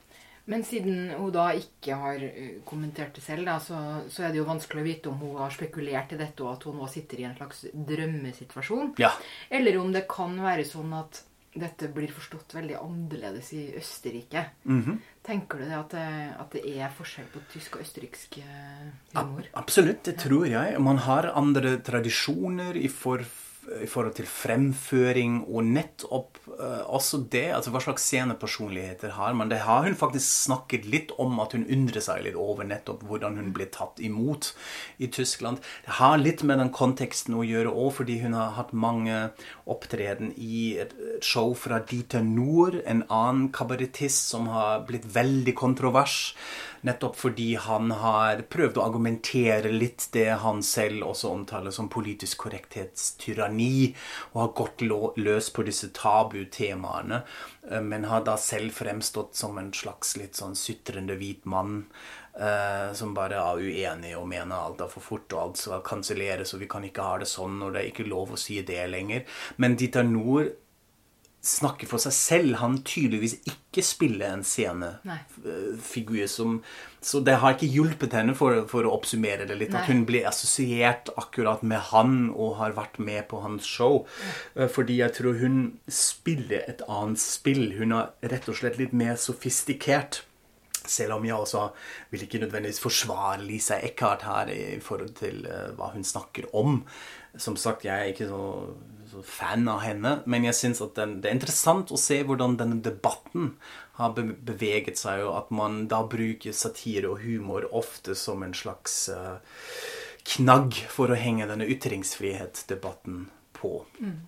Men 0.46 0.62
siden 0.64 1.11
hun 1.18 1.32
da 1.35 1.48
ikke 1.59 1.96
har 1.98 2.22
eh, 2.22 2.59
kommentert 2.66 3.16
det 3.18 3.24
selv, 3.24 3.48
da, 3.48 3.59
så, 3.62 3.78
så, 4.06 4.26
er 4.26 4.35
det 4.35 4.40
jo 4.40 4.48
vanskelig 4.48 4.82
å 4.82 4.87
vite 4.87 5.11
om 5.11 5.22
hun 5.22 5.38
har 5.40 5.54
spekulert 5.54 6.14
i 6.14 6.20
dette, 6.20 6.42
og 6.44 6.52
at 6.54 6.66
hun 6.68 6.78
nå 6.78 6.90
sitter 6.90 7.22
i 7.22 7.26
en 7.26 7.35
slags 7.38 7.64
drømmesituasjon. 7.74 8.92
Ja. 9.02 9.11
Eller 9.50 9.80
om 9.80 9.90
det 9.94 10.06
kan 10.11 10.38
være 10.42 10.66
sånn 10.68 10.94
at 10.94 11.24
dette 11.56 11.88
blir 11.92 12.12
forstått 12.12 12.54
veldig 12.56 12.76
annerledes 12.78 13.52
i 13.56 13.62
Østerrike. 13.78 14.44
Mm 14.64 14.82
-hmm. 14.82 14.98
Tenker 15.22 15.59
du 15.59 15.64
det 15.64 15.78
at, 15.78 15.90
det 15.90 16.35
at, 16.38 16.52
det 16.52 16.62
er 16.78 16.90
forskjell 16.98 17.26
på 17.32 17.40
tysk 17.52 17.76
og 17.76 17.82
østerriksk 17.82 18.38
eh, 18.38 18.87
humor? 19.14 19.48
Absolutt, 19.54 20.04
det 20.04 20.18
tror 20.18 20.46
jeg. 20.46 20.80
Man 20.80 20.98
har 20.98 21.32
andre 21.35 21.78
tradisjoner 21.78 22.76
i 22.76 22.88
for 22.88 23.24
i 23.83 23.88
forhold 23.90 24.14
til 24.16 24.29
fremføring 24.31 25.40
og 25.46 25.66
nettopp 25.66 26.38
uh, 26.48 26.85
også 26.87 27.22
det. 27.33 27.48
altså 27.57 27.72
Hva 27.74 27.83
slags 27.83 28.07
scenepersonligheter 28.07 29.14
har 29.16 29.35
man? 29.35 29.50
Det 29.50 29.62
har 29.66 29.85
hun 29.87 29.96
faktisk 29.98 30.26
snakket 30.46 30.87
litt 30.90 31.14
om, 31.22 31.38
at 31.42 31.57
hun 31.57 31.66
undrer 31.72 32.05
seg 32.05 32.22
litt 32.26 32.38
over 32.38 32.68
nettopp 32.68 33.02
hvordan 33.07 33.40
hun 33.40 33.52
ble 33.57 33.68
tatt 33.74 34.00
imot 34.05 34.52
i 35.02 35.11
Tyskland. 35.12 35.62
Det 35.87 35.98
har 35.98 36.20
litt 36.20 36.44
med 36.46 36.62
den 36.62 36.72
konteksten 36.74 37.37
å 37.38 37.44
gjøre 37.46 37.74
òg, 37.74 37.90
fordi 37.98 38.20
hun 38.22 38.37
har 38.38 38.55
hatt 38.59 38.74
mange 38.76 39.31
opptreden 39.66 40.33
i 40.37 40.76
et 40.83 40.94
show 41.24 41.55
fra 41.59 41.83
Dieter 41.83 42.24
Nord 42.26 42.79
en 42.85 43.02
annen 43.09 43.50
kabarettist 43.55 44.31
som 44.31 44.50
har 44.52 44.87
blitt 44.88 45.09
veldig 45.16 45.57
kontrovers. 45.59 46.35
Nettopp 46.87 47.16
fordi 47.18 47.49
han 47.59 47.90
har 47.99 48.44
prøvd 48.53 48.79
å 48.79 48.85
argumentere 48.85 49.72
litt 49.72 50.05
det 50.14 50.29
han 50.42 50.61
selv 50.62 51.09
også 51.09 51.33
omtaler 51.35 51.75
som 51.75 51.88
politisk 51.90 52.44
korrekthetstyranni, 52.44 53.88
og 54.35 54.42
har 54.44 54.53
gått 54.61 54.85
løs 55.18 55.51
på 55.51 55.64
disse 55.66 55.90
tabutemaene, 55.96 57.25
eh, 57.70 57.83
men 57.83 58.07
har 58.07 58.22
da 58.29 58.37
selv 58.38 58.77
fremstått 58.77 59.35
som 59.35 59.59
en 59.59 59.72
slags 59.75 60.14
litt 60.20 60.38
sånn 60.38 60.55
sutrende 60.59 61.18
hvit 61.18 61.44
mann. 61.44 61.83
Uh, 62.37 62.92
som 62.92 63.14
bare 63.16 63.38
er 63.40 63.62
uenig 63.64 64.11
og 64.12 64.27
mener 64.29 64.59
alt 64.59 64.83
er 64.85 64.90
for 64.92 65.01
fort 65.01 65.33
og 65.33 65.38
alt 65.40 65.57
skal 65.57 65.81
kanselleres, 65.81 66.51
og 66.53 66.61
vi 66.61 66.68
kan 66.68 66.85
ikke 66.85 67.07
ha 67.07 67.14
det 67.22 67.31
sånn, 67.31 67.55
og 67.64 67.72
det 67.72 67.81
er 67.81 67.88
ikke 67.88 68.05
lov 68.05 68.35
å 68.35 68.40
si 68.40 68.59
det 68.61 68.83
lenger. 68.92 69.25
Men 69.57 69.79
Dieter 69.81 70.05
Noor 70.05 70.51
snakker 71.46 71.88
for 71.90 72.02
seg 72.02 72.14
selv. 72.14 72.56
Han 72.61 72.80
tydeligvis 72.87 73.37
ikke 73.46 73.85
spiller 73.85 74.35
en 74.35 74.44
scenefigur 74.46 76.26
som 76.30 76.61
Så 77.06 77.20
det 77.22 77.37
har 77.38 77.54
ikke 77.54 77.70
hjulpet 77.70 78.16
henne, 78.18 78.35
for, 78.35 78.64
for 78.66 78.82
å 78.82 78.96
oppsummere 78.96 79.46
det 79.46 79.54
litt, 79.61 79.70
Nei. 79.70 79.85
at 79.85 79.90
hun 79.92 80.02
ble 80.09 80.24
assosiert 80.26 81.12
akkurat 81.14 81.62
med 81.62 81.78
han 81.92 82.16
og 82.35 82.56
har 82.59 82.74
vært 82.74 82.98
med 82.98 83.28
på 83.30 83.44
hans 83.44 83.68
show. 83.68 84.00
Nei. 84.56 84.66
Fordi 84.74 84.98
jeg 84.98 85.14
tror 85.20 85.38
hun 85.38 85.61
spiller 85.87 86.66
et 86.66 86.82
annet 86.90 87.22
spill. 87.22 87.68
Hun 87.78 87.94
er 87.94 88.11
rett 88.26 88.50
og 88.50 88.59
slett 88.59 88.80
litt 88.80 88.96
mer 88.96 89.14
sofistikert. 89.22 90.24
Selv 90.87 91.16
om 91.16 91.24
jeg 91.26 91.35
også 91.35 91.68
vil 92.11 92.26
ikke 92.26 92.42
nødvendigvis 92.42 92.82
forsvare 92.82 93.44
Lisa 93.44 93.78
Eckhart 93.82 94.26
her 94.26 94.50
i 94.50 94.80
forhold 94.82 95.14
til 95.18 95.46
uh, 95.46 95.70
hva 95.78 95.92
hun 95.94 96.06
snakker 96.06 96.50
om. 96.56 96.80
Som 97.38 97.59
sagt, 97.61 97.85
jeg 97.87 97.94
er 97.94 98.12
ikke 98.14 98.30
så 98.30 98.42
fan 99.24 99.68
av 99.68 99.81
henne. 99.85 100.18
Men 100.26 100.46
jeg 100.48 100.59
syns 100.59 100.83
at 100.85 100.96
den, 100.98 101.18
det 101.22 101.31
er 101.31 101.38
interessant 101.38 101.92
å 101.92 102.00
se 102.00 102.20
hvordan 102.26 102.59
denne 102.61 102.81
debatten 102.85 103.55
har 103.96 104.12
beveget 104.16 105.00
seg, 105.00 105.24
og 105.24 105.37
at 105.38 105.52
man 105.57 105.87
da 105.88 106.02
bruker 106.05 106.52
satire 106.52 107.09
og 107.14 107.22
humor 107.24 107.64
ofte 107.72 108.16
som 108.18 108.44
en 108.44 108.52
slags 108.57 109.07
uh, 109.09 109.38
knagg 110.37 110.76
for 110.92 111.12
å 111.12 111.18
henge 111.18 111.48
denne 111.48 111.68
ytringsfrihetsdebatten 111.72 113.24
på. 113.57 113.79
Mm. 114.02 114.18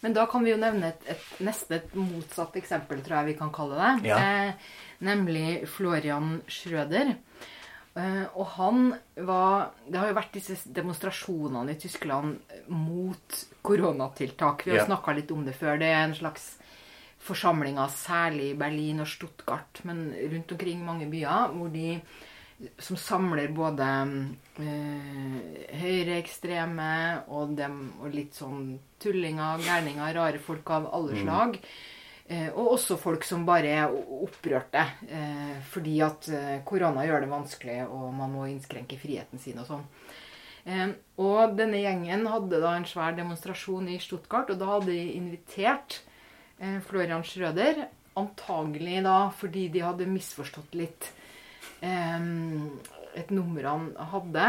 Men 0.00 0.14
da 0.14 0.26
kan 0.30 0.44
vi 0.46 0.52
jo 0.52 0.58
nevne 0.60 0.92
et, 0.92 1.06
et 1.10 1.40
neste 1.46 1.78
et 1.80 1.94
motsatt 1.98 2.58
eksempel, 2.60 3.00
tror 3.02 3.20
jeg 3.20 3.32
vi 3.32 3.38
kan 3.40 3.50
kalle 3.54 3.78
det. 3.78 4.10
Ja. 4.12 4.18
Eh, 4.18 4.74
nemlig 5.06 5.66
Florian 5.70 6.38
Schrøder. 6.50 7.16
Eh, 7.98 8.24
og 8.38 8.46
han 8.54 8.92
var 9.26 9.72
Det 9.86 9.98
har 9.98 10.10
jo 10.10 10.18
vært 10.18 10.36
disse 10.36 10.56
demonstrasjonene 10.74 11.74
i 11.74 11.80
Tyskland 11.80 12.38
mot 12.70 13.42
koronatiltak. 13.66 14.64
Vi 14.66 14.74
har 14.74 14.84
ja. 14.84 14.88
snakka 14.88 15.16
litt 15.16 15.32
om 15.34 15.44
det 15.46 15.56
før. 15.58 15.80
Det 15.80 15.90
er 15.90 16.04
en 16.04 16.16
slags 16.16 16.54
forsamlinger, 17.28 17.90
særlig 17.90 18.52
i 18.52 18.56
Berlin 18.58 19.02
og 19.02 19.08
Stuttgart, 19.10 19.80
men 19.88 20.12
rundt 20.14 20.52
omkring 20.54 20.84
mange 20.86 21.08
byer, 21.10 21.50
hvor 21.56 21.72
de 21.72 21.98
som 22.82 22.98
samler 22.98 23.50
både 23.54 23.86
øh, 24.62 25.34
høyreekstreme 25.78 26.90
og, 27.26 27.54
dem, 27.58 27.80
og 28.02 28.14
litt 28.14 28.38
sånn 28.38 28.78
tullinger, 29.02 29.62
gærninger, 29.66 30.14
rare 30.14 30.42
folk 30.42 30.70
av 30.74 30.88
alle 30.94 31.18
slag. 31.22 31.58
Eh, 31.58 31.97
og 32.28 32.74
også 32.74 32.98
folk 33.00 33.24
som 33.24 33.46
bare 33.48 33.70
er 33.72 33.92
opprørte 33.94 34.82
eh, 35.08 35.54
fordi 35.70 35.94
at 36.04 36.28
eh, 36.28 36.56
korona 36.68 37.06
gjør 37.08 37.24
det 37.24 37.30
vanskelig, 37.30 37.78
og 37.88 38.10
man 38.12 38.34
må 38.34 38.48
innskrenke 38.50 38.98
friheten 39.00 39.40
sin 39.40 39.60
og 39.62 39.68
sånn. 39.70 39.86
Eh, 40.68 40.90
og 41.24 41.56
denne 41.56 41.80
gjengen 41.80 42.26
hadde 42.28 42.60
da 42.60 42.74
en 42.76 42.86
svær 42.88 43.16
demonstrasjon 43.16 43.88
i 43.94 44.00
Stuttgart, 44.02 44.50
og 44.52 44.60
da 44.60 44.72
hadde 44.74 44.92
de 44.92 45.14
invitert 45.16 46.02
eh, 46.60 46.78
Florian 46.84 47.24
Schrøder. 47.24 47.86
Antagelig 48.18 49.02
da 49.06 49.18
fordi 49.38 49.68
de 49.72 49.84
hadde 49.86 50.10
misforstått 50.10 50.74
litt 50.76 51.12
eh, 51.80 52.28
et 53.18 53.32
nummer 53.32 53.70
han 53.72 53.92
hadde. 54.12 54.48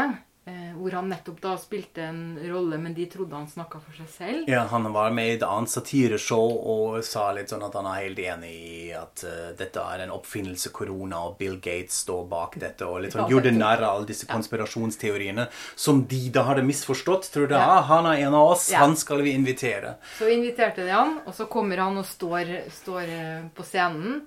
Eh, 0.50 0.70
hvor 0.74 0.94
han 0.96 1.08
nettopp 1.10 1.40
da 1.42 1.50
spilte 1.60 2.02
en 2.02 2.38
rolle, 2.48 2.78
men 2.80 2.94
de 2.94 3.04
trodde 3.10 3.36
han 3.36 3.46
snakka 3.48 3.78
for 3.84 3.96
seg 4.00 4.08
selv. 4.10 4.48
Ja, 4.50 4.64
han 4.70 4.86
var 4.92 5.12
med 5.14 5.28
i 5.28 5.34
et 5.36 5.44
annet 5.46 5.70
satireshow 5.70 6.54
og 6.72 6.96
sa 7.06 7.28
litt 7.36 7.52
sånn 7.52 7.62
at 7.66 7.76
han 7.78 7.86
er 7.90 8.00
helt 8.00 8.18
enig 8.24 8.50
i 8.50 8.90
at 8.96 9.22
uh, 9.26 9.50
dette 9.58 9.84
er 9.84 10.04
en 10.06 10.14
oppfinnelse 10.16 10.72
korona, 10.74 11.20
og 11.28 11.36
Bill 11.38 11.58
Gates 11.62 12.00
står 12.06 12.24
bak 12.30 12.56
dette, 12.62 12.88
og 12.88 13.04
litt 13.04 13.14
sånn 13.14 13.28
Ja, 13.28 13.34
gjorde 13.36 13.52
narr 13.54 13.84
av 13.84 13.98
alle 13.98 14.10
disse 14.10 14.26
konspirasjonsteoriene 14.30 15.46
som 15.76 16.02
de 16.10 16.22
da 16.34 16.46
hadde 16.48 16.66
misforstått. 16.66 17.30
Trodde 17.34 17.58
Ja. 17.60 17.78
ah, 17.78 17.82
han 17.92 18.06
er 18.06 18.26
en 18.26 18.34
av 18.34 18.54
oss, 18.56 18.70
Ja. 18.72 18.78
han 18.78 18.96
skal 18.96 19.22
vi 19.22 19.36
invitere. 19.36 19.96
Så 20.18 20.28
inviterte 20.32 20.84
de 20.84 20.90
han, 20.90 21.20
og 21.26 21.34
så 21.34 21.46
kommer 21.46 21.76
han 21.78 21.98
og 21.98 22.06
står, 22.06 22.70
står 22.70 23.02
eh, 23.02 23.42
på 23.54 23.62
scenen. 23.62 24.22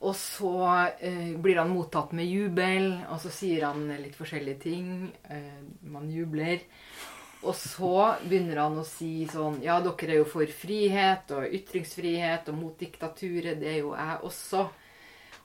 Og 0.00 0.14
så 0.16 0.54
eh, 0.96 1.36
blir 1.36 1.58
han 1.60 1.72
mottatt 1.74 2.14
med 2.16 2.28
jubel, 2.30 2.94
og 3.12 3.20
så 3.20 3.32
sier 3.34 3.66
han 3.68 3.84
litt 4.00 4.16
forskjellige 4.16 4.62
ting. 4.62 4.86
Eh, 5.28 5.60
man 5.92 6.08
jubler. 6.08 6.62
Og 7.40 7.56
så 7.56 7.94
begynner 8.24 8.62
han 8.62 8.76
å 8.80 8.84
si 8.84 9.24
sånn 9.30 9.62
Ja, 9.64 9.78
dere 9.80 10.12
er 10.12 10.18
jo 10.18 10.26
for 10.28 10.48
frihet 10.52 11.30
og 11.32 11.54
ytringsfrihet 11.56 12.48
og 12.52 12.58
mot 12.58 12.80
diktaturet. 12.80 13.60
Det 13.60 13.70
er 13.74 13.78
jo 13.80 13.94
jeg 13.96 14.18
også. 14.28 14.66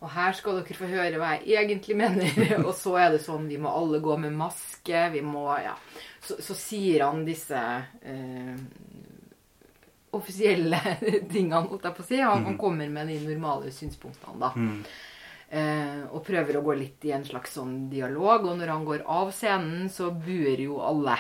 Og 0.02 0.10
her 0.12 0.36
skal 0.36 0.60
dere 0.60 0.76
få 0.78 0.90
høre 0.92 1.20
hva 1.22 1.36
jeg 1.40 1.56
egentlig 1.64 1.96
mener. 2.00 2.36
Og 2.68 2.74
så 2.78 2.98
er 3.00 3.14
det 3.16 3.24
sånn 3.24 3.48
Vi 3.48 3.60
må 3.62 3.72
alle 3.72 4.02
gå 4.04 4.18
med 4.20 4.36
maske. 4.36 5.08
Vi 5.16 5.24
må 5.26 5.48
Ja. 5.64 5.76
Så, 6.26 6.40
så 6.42 6.56
sier 6.58 7.04
han 7.06 7.22
disse 7.22 7.60
eh, 8.02 8.56
offisielle 10.18 10.80
tingene, 11.34 11.66
holdt 11.70 11.86
jeg 11.90 11.98
på 11.98 12.06
å 12.06 12.08
si. 12.08 12.22
Han, 12.22 12.48
han 12.50 12.58
kommer 12.60 12.90
med 12.92 13.12
de 13.12 13.20
normale 13.26 13.74
synspunktene, 13.76 14.40
da. 14.42 14.52
Eh, 15.56 16.02
og 16.10 16.24
prøver 16.26 16.58
å 16.58 16.64
gå 16.66 16.74
litt 16.80 17.06
i 17.06 17.14
en 17.16 17.26
slags 17.28 17.54
sånn 17.56 17.86
dialog. 17.92 18.48
Og 18.50 18.60
når 18.60 18.74
han 18.74 18.86
går 18.88 19.06
av 19.06 19.32
scenen, 19.36 19.90
så 19.94 20.10
buer 20.12 20.60
jo 20.66 20.82
alle. 20.84 21.18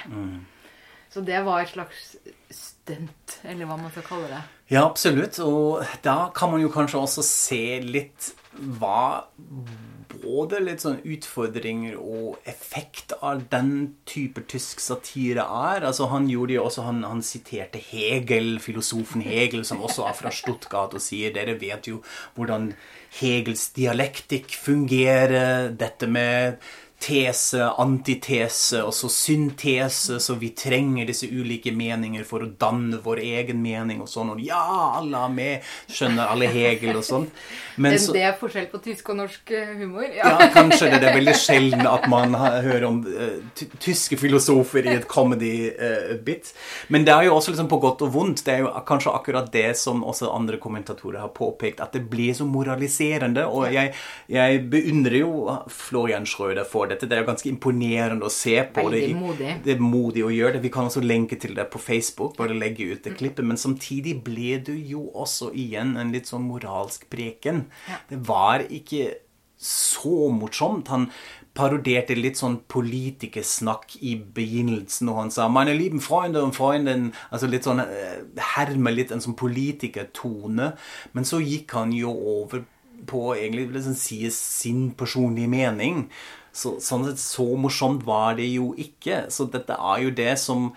Så 1.14 1.22
det 1.24 1.40
var 1.46 1.62
et 1.62 1.72
slags 1.72 2.16
stunt, 2.52 3.38
eller 3.44 3.70
hva 3.70 3.78
man 3.80 3.94
skal 3.94 4.04
kalle 4.08 4.32
det. 4.34 4.42
Ja, 4.74 4.82
absolutt. 4.84 5.38
Og 5.46 5.86
da 6.04 6.32
kan 6.36 6.52
man 6.52 6.64
jo 6.64 6.72
kanskje 6.74 7.00
også 7.00 7.24
se 7.24 7.64
litt 7.86 8.34
hva 8.80 9.28
både 10.26 10.60
litt 10.64 10.84
sånn 10.84 11.00
utfordringer 11.06 11.96
og 12.02 12.40
effekt 12.50 13.14
av 13.22 13.46
den 13.52 13.72
type 14.10 14.44
tysk 14.52 14.82
satire 14.84 15.46
er. 15.46 15.86
Altså 15.86 16.10
Han 16.12 16.28
gjorde 16.32 16.58
jo 16.58 16.66
også, 16.66 16.86
han, 16.88 17.04
han 17.08 17.24
siterte 17.26 17.82
Hegel, 17.92 18.58
filosofen 18.64 19.24
Hegel, 19.26 19.66
som 19.66 19.84
også 19.86 20.08
er 20.10 20.18
fra 20.18 20.34
Stuttgart, 20.34 20.98
og 20.98 21.04
sier 21.04 21.36
dere 21.36 21.58
vet 21.62 21.92
jo 21.92 22.02
hvordan 22.36 22.72
Hegels 23.20 23.70
dialektikk 23.78 24.58
fungerer. 24.60 25.70
Dette 25.78 26.10
med 26.12 26.60
tese, 27.06 27.62
antitese 27.82 28.82
og 28.86 28.94
så 28.96 29.10
syntese, 29.12 30.18
så 30.24 30.36
vi 30.42 30.50
trenger 30.58 31.06
disse 31.10 31.28
ulike 31.30 31.74
meninger 31.76 32.26
for 32.28 32.46
å 32.46 32.50
danne 32.60 33.00
vår 33.04 33.22
egen 33.22 33.62
mening 33.62 34.02
og 34.02 34.10
sånn. 34.10 34.34
Og 34.34 34.42
ja, 34.42 34.62
alle 34.98 35.22
er 35.28 35.36
med, 35.36 35.70
skjønner 35.92 36.32
alle 36.34 36.50
Hegel 36.50 36.98
og 36.98 37.06
sånn. 37.06 37.28
Men 37.82 37.98
så, 38.00 38.14
det 38.16 38.24
er 38.26 38.38
forskjell 38.40 38.70
på 38.72 38.80
tysk 38.84 39.12
og 39.12 39.20
norsk 39.20 39.54
eh, 39.54 39.74
humor. 39.82 40.08
ja, 40.16 40.32
kanskje 40.54 40.90
det. 40.94 41.02
Det 41.04 41.10
er 41.12 41.18
veldig 41.20 41.36
sjelden 41.38 41.90
at 41.90 42.08
man 42.12 42.36
hører 42.40 42.88
om 42.88 43.02
uh, 43.06 43.66
tyske 43.84 44.18
filosofer 44.20 44.88
i 44.88 44.96
et 44.96 45.08
comedy-bit. 45.12 46.54
Men 46.94 47.06
det 47.08 47.14
er 47.14 47.28
jo 47.28 47.36
også 47.36 47.54
liksom 47.54 47.70
på 47.72 47.82
godt 47.84 48.06
og 48.08 48.14
vondt. 48.16 48.46
Det 48.48 48.56
er 48.56 48.64
jo 48.64 48.72
kanskje 48.88 49.14
akkurat 49.14 49.52
det 49.54 49.68
som 49.80 50.04
også 50.08 50.32
andre 50.34 50.60
kommentatorer 50.62 51.22
har 51.22 51.34
påpekt, 51.36 51.84
at 51.84 51.94
det 51.94 52.06
blir 52.10 52.34
så 52.38 52.48
moraliserende. 52.50 53.46
Og 53.46 53.70
jeg, 53.76 53.94
jeg 54.32 54.64
beundrer 54.72 55.20
jo 55.22 55.60
Florian 55.72 56.26
Schrøder 56.30 56.66
for 56.68 56.95
dette. 56.96 57.10
Det 57.12 57.18
er 57.18 57.24
jo 57.24 57.30
ganske 57.30 57.52
imponerende 57.52 58.26
å 58.26 58.34
se 58.34 58.56
på 58.74 58.88
Veldig 58.88 59.02
det. 59.04 59.20
modig. 59.20 59.52
Det 59.66 59.76
er 59.76 59.84
modig 59.84 60.26
å 60.26 60.34
gjøre 60.34 60.58
det. 60.58 60.64
Vi 60.66 60.74
kan 60.74 60.90
også 60.90 61.04
lenke 61.06 61.38
til 61.40 61.54
det 61.58 61.68
på 61.74 61.82
Facebook, 61.82 62.38
bare 62.40 62.58
legge 62.58 62.88
ut 62.94 63.04
det 63.06 63.18
klippet. 63.20 63.46
Men 63.46 63.60
samtidig 63.62 64.18
ble 64.26 64.58
du 64.64 64.74
jo 64.74 65.10
også 65.14 65.52
igjen 65.54 65.96
en 66.00 66.16
litt 66.16 66.32
sånn 66.32 66.48
moralsk 66.48 67.10
preken. 67.12 67.68
Ja. 67.90 68.02
Det 68.10 68.24
var 68.28 68.66
ikke 68.70 69.20
så 69.62 70.30
morsomt. 70.36 70.90
Han 70.92 71.10
parodierte 71.56 72.18
litt 72.18 72.40
sånn 72.40 72.58
politikersnakk 72.72 73.96
i 74.04 74.16
begynnelsen, 74.36 75.10
og 75.10 75.20
han 75.22 75.32
sa 75.32 75.48
'meine 75.48 75.78
lieben 75.78 76.02
Freunde 76.02 76.44
und 76.44 76.54
Freunden' 76.54 77.14
altså 77.32 77.48
litt 77.50 77.64
sånn 77.64 77.80
Hermer 77.80 78.36
herme 78.38 78.92
litt 78.92 79.12
en 79.12 79.22
sånn 79.22 79.38
politikertone. 79.38 80.76
Men 81.14 81.24
så 81.24 81.40
gikk 81.40 81.72
han 81.72 81.94
jo 81.94 82.12
over 82.12 82.66
på 83.06 83.36
egentlig 83.36 83.72
liksom 83.72 83.96
si 83.96 84.30
sin 84.30 84.92
personlige 84.92 85.50
mening. 85.50 86.10
Så, 86.56 86.78
sånn 86.84 87.10
sett, 87.10 87.20
så 87.20 87.48
morsomt 87.60 88.06
var 88.08 88.38
det 88.40 88.48
jo 88.54 88.72
ikke. 88.80 89.26
Så 89.34 89.50
dette 89.52 89.76
er 89.76 90.06
jo 90.06 90.14
det 90.16 90.36
som 90.40 90.70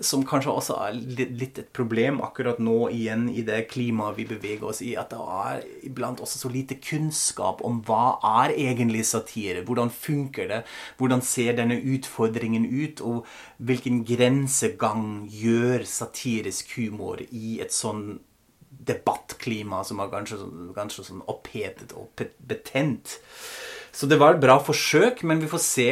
som 0.00 0.24
kanskje 0.26 0.52
også 0.52 0.76
er 0.86 0.96
litt, 0.96 1.58
et 1.60 1.70
problem 1.76 2.20
akkurat 2.24 2.60
nå 2.62 2.88
igjen 2.94 3.26
i 3.30 3.44
det 3.46 3.60
klimaet 3.72 4.16
vi 4.18 4.26
beveger 4.28 4.68
oss 4.70 4.80
i, 4.84 4.94
at 4.98 5.12
det 5.12 5.18
er 5.20 5.64
iblant 5.88 6.22
også 6.24 6.42
så 6.42 6.52
lite 6.52 6.78
kunnskap 6.82 7.62
om 7.66 7.80
hva 7.86 8.18
er 8.44 8.54
egentlig 8.56 9.04
satire. 9.08 9.64
Hvordan 9.66 9.92
funker 9.94 10.50
det? 10.50 10.62
Hvordan 11.00 11.22
ser 11.24 11.58
denne 11.58 11.78
utfordringen 11.78 12.66
ut? 12.66 13.02
Og 13.04 13.26
hvilken 13.58 14.02
grensegang 14.08 15.28
gjør 15.32 15.86
satirisk 15.88 16.74
humor 16.78 17.22
i 17.28 17.58
et 17.62 17.74
sånn 17.74 18.20
debattklima 18.88 19.82
som 19.84 20.00
er 20.00 20.12
ganske, 20.12 20.38
kanskje 20.76 21.10
sånn 21.10 21.24
opphetet 21.28 21.92
og 21.98 22.28
betent. 22.48 23.18
Så 23.92 24.06
det 24.06 24.18
var 24.20 24.34
et 24.36 24.42
bra 24.42 24.58
forsøk, 24.62 25.22
men 25.24 25.40
vi 25.40 25.48
får 25.50 25.62
se 25.64 25.86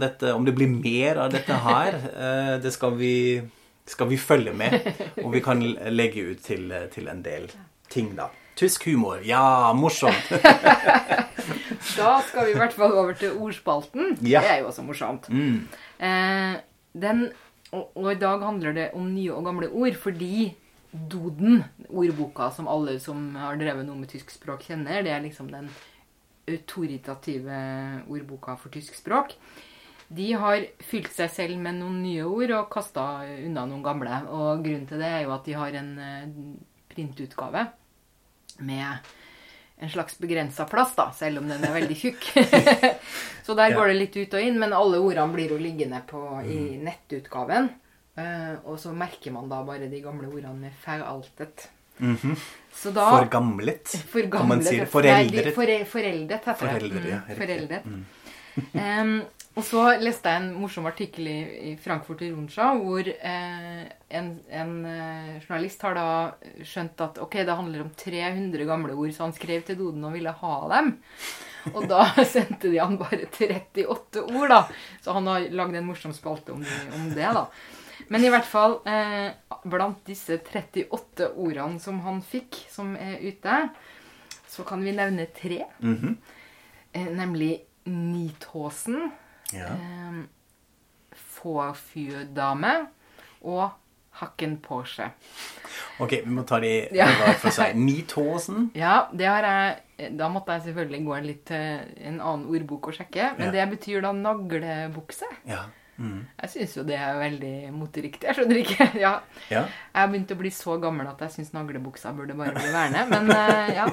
dette, 0.00 0.32
om 0.34 0.44
det 0.44 0.54
blir 0.54 0.68
mer 0.68 1.16
av 1.26 1.32
dette 1.32 1.52
her. 1.52 1.98
Eh, 2.22 2.58
Det 2.62 2.72
skal 2.72 2.96
vi, 2.96 3.42
skal 3.86 4.08
vi 4.08 4.16
følge 4.16 4.52
med, 4.52 4.80
og 5.24 5.32
vi 5.32 5.40
kan 5.40 5.60
legge 5.90 6.32
ut 6.32 6.42
til, 6.42 6.72
til 6.92 7.08
en 7.08 7.22
del 7.22 7.50
ting, 7.88 8.14
da. 8.16 8.28
Tysk 8.56 8.84
humor. 8.86 9.20
Ja, 9.24 9.72
morsomt. 9.72 10.32
Da 11.96 12.20
skal 12.22 12.46
vi 12.46 12.52
i 12.54 12.58
hvert 12.58 12.74
fall 12.76 12.92
over 12.94 13.16
til 13.18 13.34
ordspalten. 13.34 14.16
Ja. 14.22 14.40
Det 14.44 14.50
er 14.50 14.58
jo 14.62 14.68
også 14.70 14.84
morsomt. 14.86 15.26
Mm. 15.28 15.64
Eh, 15.98 16.54
den, 17.02 17.24
og, 17.72 17.90
og 17.96 18.12
i 18.12 18.18
dag 18.20 18.44
handler 18.44 18.76
det 18.76 18.90
om 18.94 19.08
nye 19.14 19.32
og 19.34 19.44
gamle 19.48 19.68
ord, 19.70 19.96
fordi 20.00 20.52
Doden, 20.92 21.62
ordboka 21.88 22.50
som 22.52 22.66
alle 22.68 22.98
som 23.00 23.30
har 23.40 23.56
drevet 23.56 23.86
noe 23.86 23.96
med 23.96 24.10
tysk 24.12 24.28
språk 24.34 24.66
kjenner, 24.68 25.00
det 25.04 25.14
er 25.14 25.22
liksom 25.24 25.48
den 25.48 25.70
autoritative 26.48 27.58
ordboka 28.10 28.56
for 28.58 28.74
tysk 28.74 28.96
språk. 28.98 29.36
De 30.12 30.32
har 30.36 30.66
fylt 30.84 31.12
seg 31.14 31.30
selv 31.32 31.60
med 31.62 31.78
noen 31.78 32.02
nye 32.04 32.26
ord 32.28 32.52
og 32.58 32.70
kasta 32.72 33.24
unna 33.46 33.64
noen 33.68 33.84
gamle. 33.84 34.18
Og 34.28 34.64
grunnen 34.64 34.88
til 34.90 35.00
det 35.00 35.08
er 35.08 35.24
jo 35.24 35.34
at 35.36 35.48
de 35.48 35.56
har 35.56 35.78
en 35.80 35.92
eh, 36.02 36.30
printutgave 36.92 37.66
med 38.60 39.12
en 39.82 39.90
slags 39.90 40.18
begrensa 40.20 40.66
plass, 40.70 40.92
da, 40.94 41.08
selv 41.16 41.40
om 41.40 41.48
den 41.50 41.64
er 41.64 41.72
veldig 41.74 41.96
tjukk. 41.98 42.28
så 43.46 43.56
der 43.58 43.74
går 43.74 43.90
det 43.90 43.96
litt 43.98 44.18
ut 44.20 44.36
og 44.38 44.44
inn, 44.44 44.60
men 44.60 44.74
alle 44.76 45.00
ordene 45.02 45.34
blir 45.34 45.54
jo 45.54 45.58
liggende 45.58 45.98
på, 46.06 46.20
i 46.46 46.76
nettutgaven. 46.78 47.70
Eh, 48.14 48.52
og 48.68 48.76
så 48.78 48.92
merker 48.94 49.34
man 49.34 49.48
da 49.50 49.62
bare 49.66 49.88
de 49.90 50.02
gamle 50.04 50.28
ordene 50.28 50.68
med 50.68 50.76
'veraltet'. 50.84 51.66
Så 52.82 52.90
da 52.94 53.04
Forgamlet, 53.12 53.92
for 54.10 54.22
gamlet 54.26 54.32
kan 54.40 54.48
man 54.48 54.62
si. 54.64 54.78
De- 54.80 54.86
Foreldret. 54.90 55.54
fore, 55.54 55.76
foreldet 55.86 56.40
heter 56.48 56.66
det. 56.66 56.80
Foreldret, 56.80 57.06
ja, 57.12 57.20
Mm, 57.84 58.04
um, 59.12 59.22
og 59.56 59.64
så 59.64 59.82
leste 60.00 60.28
jeg 60.32 60.40
en 60.42 60.54
morsom 60.56 60.86
artikkel 60.88 61.26
i, 61.28 61.36
i 61.70 61.76
Frankfurt 61.80 62.22
i 62.24 62.30
Ronsja, 62.32 62.70
hvor 62.80 63.04
eh, 63.04 63.82
en, 64.16 64.28
en 64.48 64.72
eh, 64.88 65.34
journalist 65.44 65.82
har 65.84 65.94
da 65.96 66.06
skjønt 66.64 67.00
at 67.04 67.18
ok, 67.20 67.36
det 67.44 67.56
handler 67.58 67.82
om 67.84 67.90
300 68.00 68.64
gamle 68.68 68.96
ord, 68.96 69.12
så 69.12 69.26
han 69.26 69.34
skrev 69.36 69.60
til 69.68 69.76
Doden 69.76 70.04
og 70.08 70.12
ville 70.16 70.32
ha 70.40 70.54
dem. 70.72 70.94
Og 71.74 71.84
da 71.88 72.06
sendte 72.32 72.72
de 72.72 72.80
han 72.80 72.96
bare 73.00 73.26
38 73.28 74.24
ord, 74.24 74.48
da. 74.52 74.62
Så 75.04 75.12
han 75.16 75.28
har 75.28 75.44
lagd 75.52 75.76
en 75.80 75.86
morsom 75.92 76.16
spalte 76.16 76.56
om, 76.56 76.64
om 76.96 77.10
det, 77.12 77.28
da. 77.36 77.44
Men 78.08 78.24
i 78.24 78.28
hvert 78.32 78.44
fall, 78.48 78.80
eh, 78.86 79.32
blant 79.64 80.04
disse 80.06 80.38
38 80.38 81.28
ordene 81.36 81.80
som 81.80 82.00
han 82.00 82.22
fikk, 82.22 82.64
som 82.70 82.96
er 82.96 83.18
ute, 83.22 83.68
så 84.48 84.64
kan 84.68 84.82
vi 84.84 84.92
nevne 84.92 85.26
tre. 85.34 85.64
Mhm. 85.80 86.16
Eh, 86.94 87.06
nemlig 87.16 87.60
Nitåsen, 87.86 89.10
Ja. 89.52 89.66
eh, 89.74 90.22
Fåfydame 91.42 92.72
og 93.42 93.70
Hakken 94.20 94.58
Porsche. 94.62 95.06
Ok, 96.00 96.10
vi 96.24 96.30
må 96.30 96.44
ta 96.46 96.58
de 96.60 96.88
Ja. 96.98 97.06
hver 97.06 97.34
for 97.40 97.50
seg. 97.54 97.74
Nitåsen. 97.76 98.70
Ja, 98.76 99.06
det 99.12 99.26
har 99.26 99.42
jeg 99.48 100.16
Da 100.18 100.26
måtte 100.28 100.52
jeg 100.56 100.62
selvfølgelig 100.66 101.04
gå 101.06 101.18
litt 101.22 101.44
til 101.46 101.80
en 102.08 102.16
annen 102.20 102.46
ordbok 102.50 102.88
og 102.90 102.94
sjekke. 102.96 103.28
Men 103.38 103.52
det 103.54 103.68
betyr 103.70 104.00
da 104.02 104.10
naglebukse. 104.12 105.28
Ja. 105.46 105.60
Mm. 106.02 106.22
Jeg 106.42 106.50
syns 106.50 106.72
jo 106.76 106.82
det 106.88 106.96
er 106.98 107.18
veldig 107.20 107.52
moteriktig. 107.76 108.26
Jeg 108.26 108.34
skjønner 108.40 108.58
ikke. 108.62 108.86
Ja. 109.04 109.12
ja. 109.52 109.60
Jeg 109.62 110.00
har 110.00 110.08
begynt 110.10 110.32
å 110.34 110.38
bli 110.40 110.50
så 110.54 110.74
gammel 110.82 111.06
at 111.12 111.20
jeg 111.22 111.34
syns 111.36 111.52
naglebuksa 111.54 112.10
burde 112.16 112.34
bare 112.38 112.56
bli 112.56 112.72
værende. 112.74 113.04
Men 113.12 113.30
eh, 113.36 113.70
ja. 113.78 113.86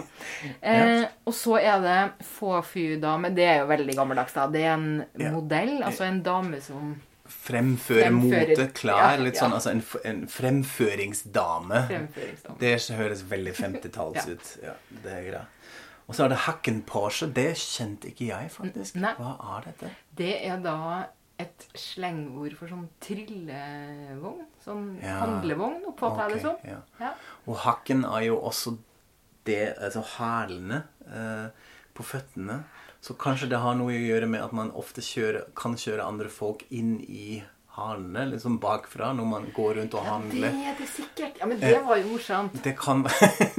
Eh, 0.61 1.03
og 1.29 1.35
så 1.37 1.59
er 1.61 1.83
det 1.85 1.99
få-fy-dame. 2.31 3.29
Det 3.37 3.45
er 3.45 3.61
jo 3.61 3.69
veldig 3.69 3.95
gammeldags, 3.99 4.33
da. 4.39 4.47
Det 4.51 4.63
er 4.65 4.73
en 4.73 4.89
modell. 5.35 5.75
Altså 5.85 6.07
en 6.09 6.23
dame 6.25 6.59
som 6.65 6.95
Fremføre 7.29 8.07
Fremfører- 8.07 8.55
mote, 8.57 8.63
klær. 8.73 9.19
Litt 9.21 9.37
sånn, 9.37 9.53
altså 9.53 9.69
en, 9.75 9.83
en 10.09 10.23
fremføringsdame. 10.33 11.83
fremføringsdame. 11.91 12.57
Det 12.61 12.71
høres 12.97 13.21
veldig 13.29 13.53
50-talls 13.59 14.17
Ja. 14.25 14.33
ut. 14.33 14.49
Ja, 14.63 14.73
det 15.03 15.13
er 15.13 15.23
greit. 15.27 15.55
Og 16.09 16.15
så 16.17 16.25
er 16.25 16.31
det 16.33 16.39
Hackenporsche. 16.47 17.27
Det 17.37 17.51
kjente 17.61 18.09
ikke 18.09 18.31
jeg, 18.31 18.49
faktisk. 18.49 18.95
Nei. 18.97 19.11
Hva 19.19 19.35
er 19.59 19.67
dette? 19.69 19.91
Det 20.17 20.31
er 20.49 20.57
da 20.63 20.73
et 21.39 21.65
slengord 21.79 22.53
for 22.59 22.67
sånn 22.71 22.87
trillevogn. 22.99 24.45
Sånn 24.65 24.99
Ja. 25.01 25.19
handlevogn, 25.25 25.85
oppfatter 25.87 26.27
jeg 26.29 26.33
det 26.33 26.41
som. 26.41 26.57
Ja. 26.67 26.81
Ja. 26.99 27.13
Og 27.47 27.55
hakken 27.63 28.03
er 28.05 28.25
jo 28.27 28.39
også 28.41 28.77
det 29.45 29.75
Altså 29.79 30.03
hælene 30.17 30.83
eh, 31.07 31.49
på 31.95 32.03
føttene. 32.03 32.63
Så 33.01 33.15
kanskje 33.15 33.47
det 33.49 33.59
har 33.63 33.73
noe 33.79 33.93
å 33.95 34.01
gjøre 34.07 34.27
med 34.27 34.41
at 34.43 34.51
man 34.53 34.71
ofte 34.71 35.01
kjører, 35.01 35.45
kan 35.55 35.75
kjøre 35.79 36.03
andre 36.05 36.27
folk 36.29 36.65
inn 36.69 36.99
i 37.07 37.41
halene, 37.79 38.25
liksom 38.33 38.57
bakfra, 38.59 39.13
når 39.15 39.25
man 39.25 39.45
går 39.55 39.75
rundt 39.77 39.93
og 39.95 40.03
Det 40.03 40.09
handler. 40.11 40.47
er 40.49 40.75
det 40.77 40.87
sikkert. 40.89 41.37
Ja, 41.39 41.45
men 41.45 41.59
det 41.61 41.77
var 41.85 41.95
jo 41.97 42.09
morsomt. 42.11 42.61
Det 42.61 42.75
kan 42.77 43.05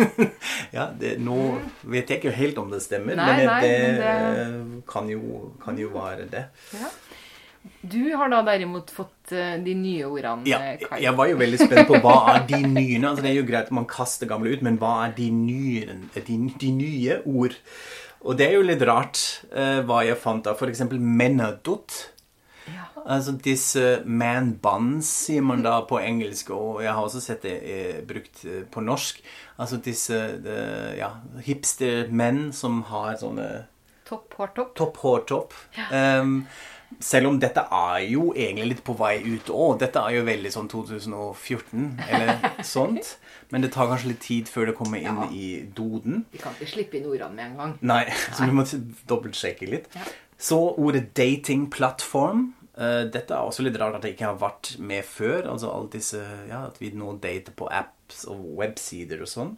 Ja, 0.76 0.90
det, 0.92 1.14
nå 1.24 1.58
vet 1.82 2.10
jeg 2.10 2.20
ikke 2.20 2.34
helt 2.36 2.58
om 2.58 2.70
det 2.70 2.82
stemmer, 2.84 3.16
Nei, 3.16 3.36
men, 3.38 3.46
nei, 3.46 3.60
det, 3.62 3.78
men 3.98 4.82
Kan, 4.86 5.08
jo, 5.08 5.54
kan 5.64 5.78
jo 5.80 5.88
være 5.94 6.28
det. 6.30 6.44
Ja. 6.76 6.90
Du 7.82 8.14
har 8.16 8.30
da 8.32 8.40
derimot 8.44 8.90
fått 8.92 9.32
eh, 9.36 9.56
de 9.60 9.74
nye 9.76 10.06
ordene, 10.08 10.46
Ja, 10.48 10.60
eh, 10.64 10.78
Kai. 10.80 11.00
jeg 11.04 11.12
var 11.16 11.28
jo 11.28 11.36
veldig 11.40 11.58
spent 11.60 11.88
på 11.90 11.98
hva 12.00 12.14
er 12.34 12.46
de 12.48 12.60
nye 12.64 13.00
altså 13.04 13.24
Det 13.24 13.30
er 13.32 13.36
jo 13.36 13.48
greit 13.48 13.68
at 13.68 13.74
man 13.76 13.88
kaster 13.88 14.28
gamle 14.30 14.54
ut, 14.54 14.62
men 14.64 14.78
hva 14.80 14.94
er 15.06 15.12
de 15.16 15.26
nye, 15.34 15.98
de, 16.14 16.38
de 16.60 16.70
nye 16.72 17.18
ord? 17.28 17.56
Og 18.20 18.36
det 18.36 18.46
er 18.48 18.56
jo 18.58 18.64
litt 18.64 18.82
rart 18.84 19.20
uh, 19.52 19.80
hva 19.88 20.02
jeg 20.04 20.18
fant 20.20 20.48
av 20.48 20.56
f.eks. 20.60 20.82
menadot. 20.92 21.94
Ja. 22.68 22.84
Altså 23.00 23.32
disse 23.40 24.02
man 24.04 24.54
buns, 24.60 25.08
sier 25.26 25.44
man 25.44 25.64
da 25.64 25.78
på 25.88 26.00
engelsk, 26.00 26.52
og 26.52 26.82
jeg 26.84 26.92
har 26.92 27.00
også 27.06 27.22
sett 27.24 27.46
det 27.48 27.54
eh, 27.64 28.02
brukt 28.06 28.44
på 28.72 28.84
norsk. 28.84 29.22
Altså 29.60 29.80
disse 29.84 30.18
de, 30.44 30.58
ja, 31.00 31.14
hipster-menn 31.48 32.50
som 32.56 32.82
har 32.92 33.16
sånne 33.20 33.48
Topp, 34.10 34.34
hårtopp. 34.36 34.74
topp 34.76 35.00
hårtopp. 35.04 35.56
Um, 35.94 36.44
selv 36.98 37.28
om 37.30 37.38
dette 37.40 37.62
er 37.70 38.00
jo 38.10 38.32
egentlig 38.34 38.66
litt 38.74 38.80
på 38.84 38.96
vei 38.98 39.20
ut 39.22 39.50
òg. 39.54 39.78
Dette 39.80 40.02
er 40.02 40.16
jo 40.18 40.24
veldig 40.26 40.50
sånn 40.52 40.68
2014 40.72 41.84
eller 42.08 42.32
sånt. 42.66 43.12
Men 43.50 43.62
det 43.64 43.72
tar 43.74 43.88
kanskje 43.90 44.10
litt 44.12 44.20
tid 44.26 44.50
før 44.50 44.66
det 44.70 44.76
kommer 44.78 44.98
inn 44.98 45.20
Ja. 45.22 45.28
i 45.30 45.46
doden. 45.74 46.24
Vi 46.32 46.38
kan 46.42 46.52
ikke 46.58 46.70
slippe 46.74 46.98
inn 46.98 47.06
ordene 47.10 47.34
med 47.36 47.44
en 47.46 47.56
gang. 47.60 47.76
Nei, 47.82 48.02
så 48.34 48.44
vi 48.48 48.56
må 48.58 48.66
dobbeltsjekke 49.10 49.70
litt. 49.70 49.88
Ja. 49.96 50.04
Så 50.40 50.58
ordet 50.80 51.10
datingplattform. 51.18 52.54
Uh, 52.80 53.04
dette 53.12 53.34
er 53.36 53.44
også 53.44 53.64
litt 53.66 53.76
rart 53.76 53.98
at 53.98 54.04
det 54.06 54.14
ikke 54.14 54.28
har 54.30 54.38
vært 54.40 54.74
med 54.80 55.04
før. 55.04 55.48
Altså 55.52 55.68
alle 55.72 55.90
disse, 55.92 56.20
ja, 56.48 56.62
At 56.70 56.78
vi 56.80 56.92
nå 56.96 57.16
dater 57.20 57.52
på 57.56 57.68
apps 57.68 58.24
og 58.30 58.40
websider 58.60 59.20
og 59.26 59.28
sånn. 59.28 59.50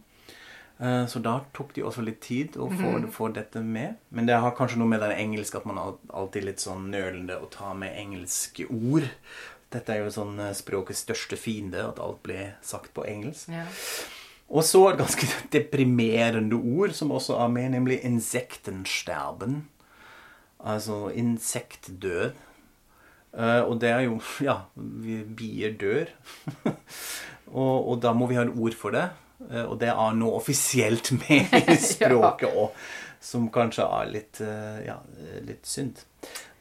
Eh, 0.83 1.05
Så 1.07 1.19
da 1.23 1.37
tok 1.55 1.71
de 1.77 1.83
også 1.87 2.03
litt 2.03 2.19
tid 2.25 2.57
å 2.59 2.67
få, 2.67 2.93
få 3.11 3.29
dette 3.33 3.61
med. 3.63 3.95
Men 4.11 4.27
det 4.27 4.35
har 4.43 4.55
kanskje 4.57 4.81
noe 4.81 4.91
med 4.91 5.03
den 5.05 5.13
engelske 5.15 5.61
at 5.61 5.67
man 5.69 5.79
er 5.79 5.93
alltid 6.11 6.47
litt 6.49 6.63
sånn 6.63 6.89
nølende 6.91 7.37
å 7.39 7.47
ta 7.53 7.71
med 7.77 7.95
engelske 7.99 8.67
ord. 8.67 9.07
Dette 9.73 9.93
er 9.95 10.03
jo 10.03 10.11
sånn 10.13 10.35
eh, 10.43 10.51
språkets 10.57 11.05
største 11.05 11.39
fiende, 11.39 11.85
at 11.87 12.01
alt 12.03 12.19
blir 12.25 12.55
sagt 12.61 12.91
på 12.93 13.05
engelsk. 13.07 13.49
Ja. 13.53 13.63
Og 14.53 14.65
så 14.67 14.83
et 14.91 14.99
ganske 14.99 15.29
deprimerende 15.55 16.59
ord 16.59 16.93
som 16.97 17.13
også 17.15 17.39
er 17.41 17.53
med, 17.55 17.71
nemlig 17.77 18.01
insektensterben. 18.05 19.63
Altså 20.63 21.07
insektdød. 21.15 22.35
Eh, 23.33 23.61
og 23.65 23.79
det 23.81 23.89
er 23.89 24.03
jo 24.05 24.19
Ja, 24.49 24.59
bier 24.75 25.73
dør. 25.79 26.11
og, 27.47 27.75
og 27.87 28.01
da 28.03 28.11
må 28.13 28.27
vi 28.29 28.37
ha 28.37 28.45
et 28.45 28.53
ord 28.59 28.75
for 28.77 28.93
det. 28.95 29.07
Eh, 29.51 29.65
og 29.65 29.77
det 29.81 29.91
er 29.91 30.17
nå 30.17 30.31
offisielt 30.37 31.11
med 31.21 31.53
i 31.63 31.77
språket 31.81 32.49
òg, 32.53 32.81
som 33.23 33.49
kanskje 33.53 33.85
er 33.99 34.09
litt, 34.11 34.41
eh, 34.43 34.81
ja, 34.87 34.97
litt 35.47 35.67
synd. 35.67 36.03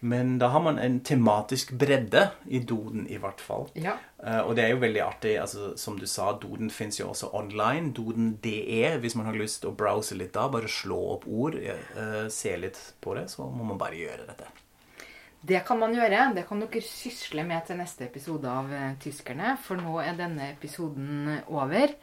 Men 0.03 0.35
da 0.41 0.49
har 0.51 0.62
man 0.64 0.80
en 0.83 0.97
tematisk 1.07 1.76
bredde 1.78 2.24
i 2.51 2.59
doden, 2.66 3.05
i 3.07 3.20
hvert 3.22 3.39
fall. 3.43 3.68
Ja. 3.78 3.95
Eh, 4.18 4.41
og 4.41 4.57
det 4.59 4.64
er 4.64 4.72
jo 4.72 4.80
veldig 4.83 5.03
artig. 5.05 5.37
altså 5.39 5.76
Som 5.78 6.01
du 6.01 6.09
sa, 6.11 6.33
Doden 6.43 6.72
fins 6.74 6.99
jo 6.99 7.12
også 7.12 7.30
online. 7.39 7.93
Doden.de, 7.95 8.97
hvis 8.99 9.14
man 9.14 9.30
har 9.30 9.39
lyst 9.39 9.61
til 9.62 9.70
å 9.70 9.76
browse 9.78 10.18
litt 10.18 10.35
da. 10.35 10.49
Bare 10.51 10.70
slå 10.70 10.99
opp 11.14 11.28
ord, 11.30 11.55
se 12.35 12.57
litt 12.59 12.80
på 12.99 13.14
det, 13.14 13.28
så 13.30 13.47
må 13.47 13.68
man 13.68 13.78
bare 13.78 14.01
gjøre 14.01 14.26
dette. 14.26 14.51
Det 15.43 15.62
kan 15.66 15.78
man 15.78 15.95
gjøre. 15.95 16.33
Det 16.35 16.49
kan 16.49 16.66
dere 16.66 16.83
sysle 16.83 17.47
med 17.47 17.62
til 17.66 17.78
neste 17.78 18.09
episode 18.11 18.51
av 18.51 18.74
Tyskerne. 19.03 19.55
For 19.62 19.78
nå 19.78 20.03
er 20.03 20.18
denne 20.18 20.51
episoden 20.51 21.30
over. 21.47 21.95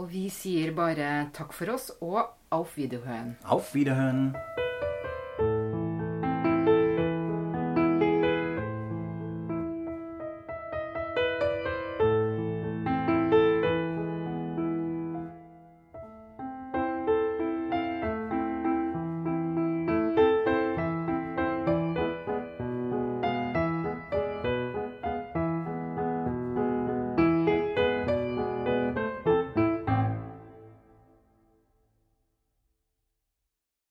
Og 0.00 0.08
vi 0.12 0.28
sier 0.32 0.72
bare 0.76 1.28
takk 1.36 1.52
for 1.52 1.74
oss 1.74 1.90
og 2.00 2.22
auf 2.50 2.76
Wiederhören. 2.76 3.36
Auf 3.44 3.74
Wiederhören! 3.74 4.32